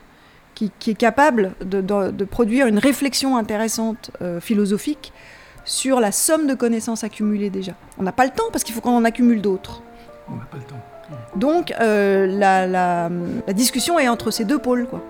qui, 0.53 0.71
est 0.87 0.95
capable 0.95 1.53
de, 1.59 2.23
produire 2.23 2.67
une 2.67 2.79
réflexion 2.79 3.35
intéressante 3.35 4.11
euh, 4.21 4.39
philosophique 4.39 5.11
sur 5.65 5.99
la 5.99 6.11
somme 6.11 6.47
de 6.47 6.53
connaissances 6.53 7.03
accumulées 7.03 7.49
déjà. 7.49 7.73
On 7.97 8.03
n'a 8.03 8.13
pas 8.13 8.23
le 8.23 8.31
temps 8.31 8.45
parce 8.51 8.63
qu'il 8.63 8.73
faut 8.73 8.81
qu'on 8.81 8.95
en 8.95 9.03
accumule 9.03 9.41
d'autres. 9.41 9.81
On 10.29 10.37
n'a 10.37 10.45
pas 10.45 10.57
le 10.57 10.63
temps. 10.63 10.79
Donc 11.35 11.73
euh, 11.79 12.25
la, 12.25 12.65
la, 12.65 13.09
la, 13.45 13.53
discussion 13.53 13.99
est 13.99 14.07
entre 14.07 14.31
ces 14.31 14.45
deux 14.45 14.57
pôles. 14.57 14.87
Quoi. 14.87 15.03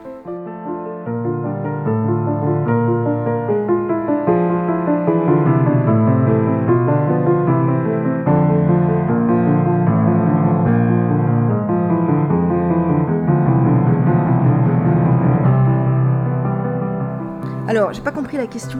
J'ai 17.96 18.02
pas 18.02 18.12
compris 18.12 18.38
la 18.38 18.48
question. 18.48 18.80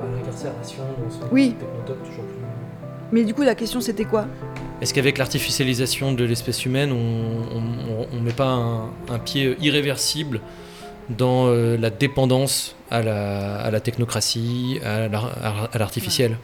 Bah, 0.00 0.06
L'incarcération 0.16 0.82
Oui. 1.30 1.54
technotope 1.58 2.02
toujours 2.08 2.24
plus. 2.24 2.34
Mais 3.12 3.24
du 3.24 3.34
coup, 3.34 3.42
la 3.42 3.54
question 3.54 3.80
c'était 3.80 4.04
quoi? 4.04 4.26
Est-ce 4.80 4.92
qu'avec 4.92 5.18
l'artificialisation 5.18 6.12
de 6.12 6.24
l'espèce 6.24 6.64
humaine, 6.66 6.92
on 6.92 8.16
ne 8.16 8.20
met 8.20 8.32
pas 8.32 8.48
un, 8.48 8.90
un, 9.08 9.18
pied 9.18 9.56
irréversible 9.60 10.40
dans 11.08 11.46
euh, 11.46 11.76
la 11.76 11.90
dépendance 11.90 12.74
à 12.90 13.02
la, 13.02 13.56
à 13.60 13.70
la 13.70 13.80
technocratie, 13.80 14.80
à 14.84 15.08
l'artificiel? 15.78 16.32
La, 16.32 16.36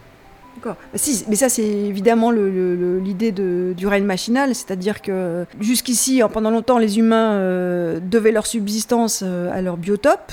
D'accord. 0.55 0.75
Si, 0.93 1.25
mais 1.27 1.35
ça, 1.35 1.49
c'est 1.49 1.63
évidemment 1.63 2.31
l'idée 2.31 3.31
du 3.31 3.87
rail 3.87 4.01
machinal, 4.01 4.53
c'est-à-dire 4.55 5.01
que 5.01 5.45
jusqu'ici, 5.59 6.21
pendant 6.31 6.51
longtemps, 6.51 6.77
les 6.77 6.99
humains 6.99 7.33
euh, 7.33 7.99
devaient 7.99 8.31
leur 8.31 8.45
subsistance 8.45 9.23
euh, 9.25 9.51
à 9.51 9.61
leur 9.61 9.77
biotope, 9.77 10.31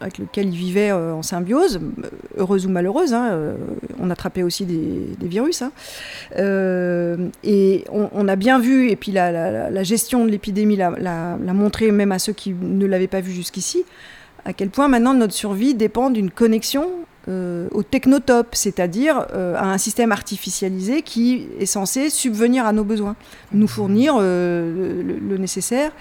avec 0.00 0.18
lequel 0.18 0.48
ils 0.48 0.56
vivaient 0.56 0.90
euh, 0.90 1.14
en 1.14 1.22
symbiose, 1.22 1.80
heureuse 2.36 2.66
ou 2.66 2.68
malheureuse. 2.68 3.14
Hein, 3.14 3.30
euh, 3.30 3.54
on 3.98 4.10
attrapait 4.10 4.42
aussi 4.42 4.64
des, 4.64 5.26
virus. 5.26 5.62
Hein. 5.62 5.72
Euh, 6.36 7.28
et 7.44 7.84
on, 7.90 8.28
a 8.28 8.36
bien 8.36 8.58
vu, 8.58 8.90
et 8.90 8.96
puis 8.96 9.12
la, 9.12 9.70
la 9.70 9.82
gestion 9.82 10.24
de 10.24 10.30
l'épidémie 10.30 10.76
l'a 10.76 11.36
montré 11.52 11.90
même 11.90 12.12
à 12.12 12.18
ceux 12.18 12.32
qui 12.32 12.54
ne 12.60 12.86
l'avaient 12.86 13.06
pas 13.06 13.20
vu 13.20 13.32
jusqu'ici, 13.32 13.84
à 14.44 14.52
quel 14.52 14.70
point 14.70 14.88
maintenant 14.88 15.14
notre 15.14 15.34
survie 15.34 15.74
dépend 15.74 16.10
d'une 16.10 16.30
connexion 16.30 16.88
euh, 17.28 17.68
au 17.72 17.82
technotope, 17.82 18.54
c'est-à-dire 18.54 19.26
euh, 19.34 19.54
à 19.54 19.66
un 19.66 19.76
système 19.76 20.10
artificialisé 20.10 21.02
qui 21.02 21.48
est 21.58 21.66
censé 21.66 22.08
subvenir 22.08 22.64
à 22.64 22.72
nos 22.72 22.82
besoins, 22.82 23.14
nous 23.52 23.68
fournir 23.68 24.14
euh, 24.18 25.02
le, 25.02 25.18
le, 25.18 25.36
nécessaire 25.36 25.92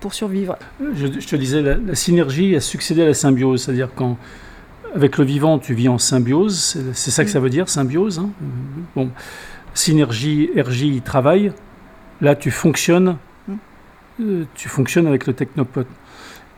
pour 0.00 0.14
survivre. 0.14 0.56
Je, 0.94 1.08
je, 1.18 1.26
te 1.26 1.34
disais, 1.34 1.60
la, 1.60 1.74
la, 1.74 1.96
synergie 1.96 2.54
a 2.54 2.60
succédé 2.60 3.02
à 3.02 3.06
la 3.06 3.14
symbiose, 3.14 3.64
c'est-à-dire 3.64 3.88
quand 3.96 4.16
avec 4.94 5.18
le 5.18 5.24
vivant 5.24 5.58
tu 5.58 5.74
vis 5.74 5.88
en 5.88 5.98
symbiose, 5.98 6.78
c'est 6.92 7.10
ça 7.10 7.24
que 7.24 7.30
ça 7.30 7.40
veut 7.40 7.50
dire, 7.50 7.68
symbiose. 7.68 8.20
Hein? 8.20 8.30
Bon, 8.94 9.10
synergie, 9.74 10.50
RJ, 10.56 11.02
travail, 11.02 11.52
là 12.20 12.36
tu 12.36 12.52
fonctionnes, 12.52 13.16
tu 14.54 14.68
fonctionnes 14.68 15.08
avec 15.08 15.26
le 15.26 15.32
technopote. 15.32 15.88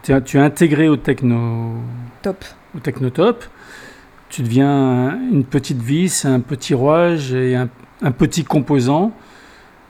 Tu 0.03 0.13
es, 0.13 0.21
tu 0.21 0.37
es 0.37 0.41
intégré 0.41 0.87
au 0.87 0.97
techno... 0.97 1.77
Top. 2.21 2.45
Au 2.77 2.81
technotop 2.81 3.45
tu 4.35 4.43
deviens 4.43 5.17
une 5.31 5.45
petite 5.45 5.81
vis, 5.81 6.25
un 6.25 6.41
petit 6.41 6.75
rouage 6.75 7.33
et 7.33 7.55
un, 7.55 7.69
petit 8.11 8.43
composant 8.43 9.13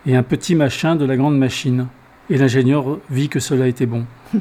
et 0.07 0.17
un 0.17 0.23
petit 0.23 0.55
machin 0.55 0.97
de 0.97 1.07
la 1.07 1.17
grande 1.17 1.39
machine. 1.39 1.87
Et 2.29 2.37
l'ingénieur 2.37 2.99
vit 3.09 3.31
que 3.31 3.41
cela 3.41 3.69
était 3.69 3.87
bon. 3.87 4.05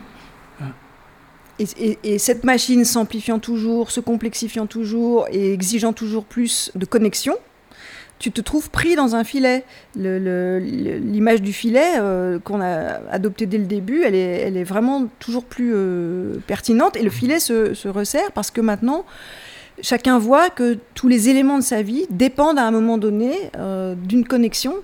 et, 1.59 1.65
et, 1.79 1.99
et, 2.03 2.19
cette 2.19 2.43
machine 2.43 2.83
s'amplifiant 2.83 3.39
toujours, 3.39 3.91
se 3.91 4.01
complexifiant 4.01 4.65
toujours 4.65 5.25
et 5.31 5.53
exigeant 5.53 5.93
toujours 5.93 6.25
plus 6.25 6.69
de 6.75 6.83
connexion, 6.83 7.35
tu 8.19 8.29
te 8.33 8.41
trouves 8.41 8.69
pris 8.71 8.97
dans 8.97 9.15
un 9.15 9.23
filet. 9.23 9.63
L'image 9.95 11.41
du 11.41 11.53
filet 11.53 11.93
euh, 11.97 12.39
qu'on 12.39 12.59
a 12.59 12.99
adopté 13.09 13.45
dès 13.45 13.57
le 13.57 13.67
début, 13.67 14.03
elle 14.03 14.15
est, 14.15 14.63
vraiment 14.65 15.07
toujours 15.19 15.45
plus 15.45 15.71
euh, 15.73 16.35
pertinente 16.45 16.97
et 16.97 17.03
le 17.03 17.09
filet 17.09 17.39
se 17.39 17.87
resserre 17.87 18.33
parce 18.33 18.51
que 18.51 18.59
maintenant, 18.59 19.05
chacun 19.81 20.19
voit 20.19 20.49
que 20.49 20.77
tous 20.95 21.07
les 21.07 21.29
éléments 21.29 21.57
de 21.57 21.63
sa 21.63 21.81
vie 21.81 22.05
dépendent 22.09 22.59
à 22.59 22.63
un 22.63 22.71
moment 22.71 22.97
donné 22.97 23.33
euh, 23.57 23.95
d'une 23.95 24.25
connexion 24.25 24.75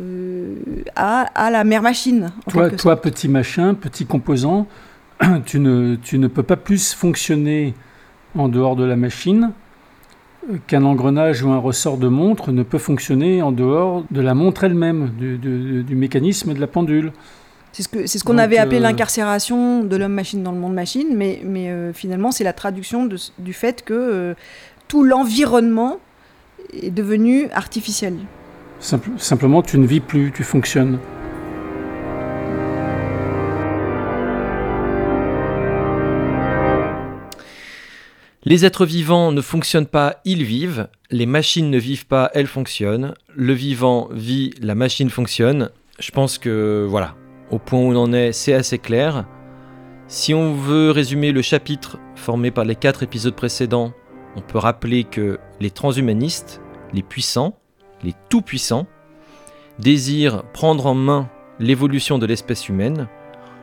euh, 0.00 0.56
à, 0.96 1.22
à, 1.34 1.50
la 1.50 1.64
mère 1.64 1.82
machine. 1.82 2.32
Toi, 2.78 3.00
petit 3.00 3.28
machin, 3.28 3.74
petit 3.74 4.06
composant, 4.06 4.66
tu 5.46 5.58
ne, 5.60 5.96
tu 5.96 6.18
ne 6.18 6.26
peux 6.26 6.42
pas 6.42 6.56
plus 6.56 6.94
fonctionner 6.94 7.74
en 8.36 8.48
dehors 8.48 8.76
de 8.76 8.84
la 8.84 8.96
machine 8.96 9.52
qu'un 10.66 10.84
engrenage 10.84 11.42
ou 11.44 11.50
un 11.50 11.58
ressort 11.58 11.98
de 11.98 12.08
montre 12.08 12.50
ne 12.50 12.62
peut 12.62 12.78
fonctionner 12.78 13.42
en 13.42 13.52
dehors 13.52 14.04
de 14.10 14.20
la 14.20 14.34
montre 14.34 14.64
elle-même, 14.64 15.10
du, 15.18 15.38
du, 15.38 15.84
du 15.84 15.94
mécanisme 15.94 16.52
de 16.54 16.60
la 16.60 16.66
pendule. 16.66 17.12
C'est 17.72 17.82
ce 17.82 17.88
qu'on 17.88 18.06
ce 18.06 18.22
qu'on 18.22 18.38
avait 18.38 18.58
appelé 18.58 18.76
euh... 18.76 18.82
l'incarcération 18.82 19.82
de 19.82 19.96
l'homme-machine 19.96 20.42
dans 20.42 20.52
le 20.52 20.58
monde 20.58 20.74
machine, 20.74 21.08
mais, 21.16 21.40
mais 21.44 21.70
euh, 21.70 21.92
finalement 21.94 22.30
c'est 22.30 22.44
la 22.44 22.52
traduction 22.52 23.06
de, 23.06 23.16
du 23.38 23.54
fait 23.54 23.82
que 23.82 23.94
euh, 23.94 24.34
tout 24.88 25.02
l'environnement 25.02 25.98
est 26.82 26.90
devenu 26.90 27.48
artificiel. 27.50 28.14
Simple, 28.78 29.10
simplement, 29.16 29.62
tu 29.62 29.78
ne 29.78 29.86
vis 29.86 30.00
plus, 30.00 30.32
tu 30.32 30.42
fonctionnes. 30.42 30.98
Les 38.44 38.64
êtres 38.64 38.84
vivants 38.84 39.30
ne 39.30 39.40
fonctionnent 39.40 39.86
pas, 39.86 40.16
ils 40.24 40.42
vivent. 40.42 40.88
Les 41.10 41.26
machines 41.26 41.70
ne 41.70 41.78
vivent 41.78 42.06
pas, 42.06 42.30
elles 42.34 42.48
fonctionnent. 42.48 43.14
Le 43.34 43.52
vivant 43.52 44.08
vit, 44.10 44.52
la 44.60 44.74
machine 44.74 45.10
fonctionne. 45.10 45.70
Je 46.00 46.10
pense 46.10 46.38
que 46.38 46.84
voilà, 46.88 47.14
au 47.52 47.58
point 47.58 47.78
où 47.78 47.92
on 47.92 47.96
en 47.96 48.12
est, 48.12 48.32
c'est 48.32 48.54
assez 48.54 48.78
clair. 48.78 49.26
Si 50.08 50.34
on 50.34 50.54
veut 50.54 50.90
résumer 50.90 51.32
le 51.32 51.42
chapitre 51.42 51.98
formé 52.16 52.50
par 52.50 52.64
les 52.64 52.74
quatre 52.74 53.02
épisodes 53.02 53.36
précédents, 53.36 53.92
on 54.36 54.40
peut 54.40 54.58
rappeler 54.58 55.04
que 55.04 55.38
les 55.60 55.70
transhumanistes, 55.70 56.62
les 56.94 57.02
puissants, 57.02 57.58
les 58.02 58.14
tout-puissants, 58.30 58.86
désirent 59.78 60.44
prendre 60.52 60.86
en 60.86 60.94
main 60.94 61.28
l'évolution 61.58 62.18
de 62.18 62.26
l'espèce 62.26 62.68
humaine, 62.68 63.06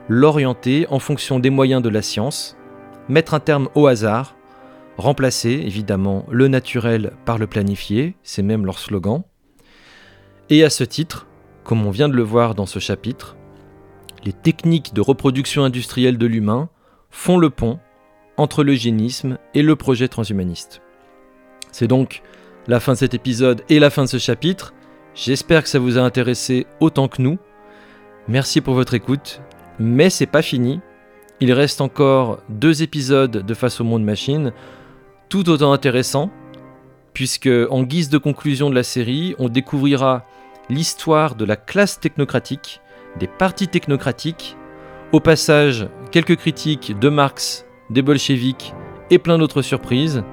l'orienter 0.07 0.85
en 0.89 0.99
fonction 0.99 1.39
des 1.39 1.49
moyens 1.49 1.81
de 1.81 1.89
la 1.89 2.03
science, 2.03 2.57
mettre 3.07 3.33
un 3.33 3.39
terme 3.39 3.69
au 3.73 3.87
hasard, 3.87 4.35
remplacer 4.97 5.49
évidemment 5.49 6.25
le 6.29 6.47
naturel 6.47 7.13
par 7.25 7.39
le 7.39 7.47
planifié, 7.47 8.15
c'est 8.21 8.43
même 8.43 8.65
leur 8.65 8.77
slogan. 8.77 9.23
Et 10.49 10.63
à 10.63 10.69
ce 10.69 10.83
titre, 10.83 11.27
comme 11.63 11.85
on 11.85 11.91
vient 11.91 12.09
de 12.09 12.15
le 12.15 12.23
voir 12.23 12.53
dans 12.53 12.65
ce 12.65 12.79
chapitre, 12.79 13.35
les 14.23 14.33
techniques 14.33 14.93
de 14.93 15.01
reproduction 15.01 15.63
industrielle 15.63 16.17
de 16.17 16.25
l'humain 16.25 16.69
font 17.09 17.37
le 17.37 17.49
pont 17.49 17.79
entre 18.37 18.63
l'eugénisme 18.63 19.37
et 19.53 19.61
le 19.61 19.75
projet 19.75 20.07
transhumaniste. 20.07 20.81
C'est 21.71 21.87
donc 21.87 22.21
la 22.67 22.79
fin 22.79 22.93
de 22.93 22.97
cet 22.97 23.13
épisode 23.13 23.63
et 23.69 23.79
la 23.79 23.89
fin 23.89 24.03
de 24.03 24.09
ce 24.09 24.17
chapitre. 24.17 24.73
J'espère 25.13 25.63
que 25.63 25.69
ça 25.69 25.79
vous 25.79 25.97
a 25.97 26.01
intéressé 26.01 26.67
autant 26.79 27.07
que 27.07 27.21
nous. 27.21 27.37
Merci 28.27 28.61
pour 28.61 28.75
votre 28.75 28.93
écoute, 28.93 29.41
mais 29.79 30.09
c'est 30.09 30.25
pas 30.25 30.41
fini. 30.41 30.79
Il 31.39 31.51
reste 31.53 31.81
encore 31.81 32.39
deux 32.49 32.83
épisodes 32.83 33.31
de 33.45 33.53
Face 33.53 33.81
au 33.81 33.83
monde 33.83 34.03
machine, 34.03 34.51
tout 35.29 35.49
autant 35.49 35.73
intéressants, 35.73 36.29
puisque 37.13 37.49
en 37.69 37.83
guise 37.83 38.09
de 38.09 38.17
conclusion 38.17 38.69
de 38.69 38.75
la 38.75 38.83
série, 38.83 39.35
on 39.39 39.49
découvrira 39.49 40.25
l'histoire 40.69 41.35
de 41.35 41.45
la 41.45 41.55
classe 41.55 41.99
technocratique 41.99 42.81
des 43.17 43.27
partis 43.27 43.67
technocratiques, 43.67 44.57
au 45.11 45.19
passage 45.19 45.87
quelques 46.11 46.35
critiques 46.35 46.97
de 46.99 47.09
Marx, 47.09 47.65
des 47.89 48.01
bolcheviks 48.01 48.73
et 49.09 49.17
plein 49.17 49.37
d'autres 49.37 49.61
surprises. 49.61 50.23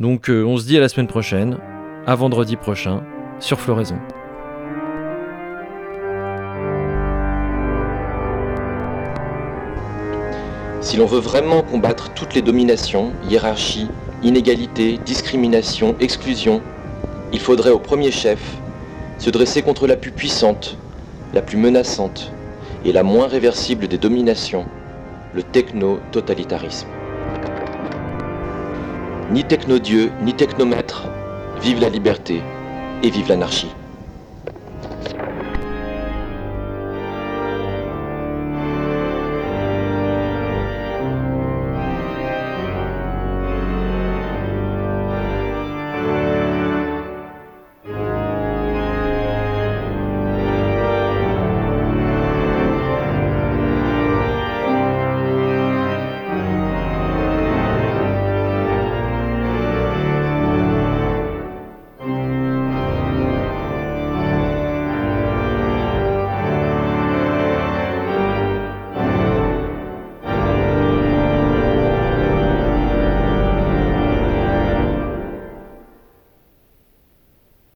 Donc 0.00 0.30
euh, 0.30 0.44
on 0.44 0.56
se 0.56 0.66
dit 0.66 0.76
à 0.76 0.80
la 0.80 0.88
semaine 0.88 1.08
prochaine, 1.08 1.58
à 2.06 2.14
vendredi 2.14 2.56
prochain, 2.56 3.02
sur 3.38 3.60
Floraison. 3.60 3.98
Si 10.80 10.96
l'on 10.96 11.06
veut 11.06 11.20
vraiment 11.20 11.62
combattre 11.62 12.12
toutes 12.12 12.34
les 12.34 12.42
dominations, 12.42 13.12
hiérarchies, 13.28 13.88
inégalités, 14.22 14.98
discriminations, 15.04 15.94
exclusions, 16.00 16.60
il 17.32 17.40
faudrait 17.40 17.70
au 17.70 17.78
premier 17.78 18.10
chef 18.10 18.40
se 19.18 19.30
dresser 19.30 19.62
contre 19.62 19.86
la 19.86 19.96
plus 19.96 20.10
puissante, 20.10 20.76
la 21.32 21.42
plus 21.42 21.56
menaçante 21.56 22.32
et 22.84 22.92
la 22.92 23.02
moins 23.02 23.26
réversible 23.26 23.88
des 23.88 23.98
dominations, 23.98 24.66
le 25.34 25.42
techno-totalitarisme. 25.42 26.88
Ni 29.30 29.44
techno-dieu, 29.44 30.10
ni 30.22 30.34
technomètre, 30.34 31.08
vive 31.62 31.80
la 31.80 31.88
liberté 31.88 32.42
et 33.02 33.10
vive 33.10 33.28
l'anarchie. 33.28 33.70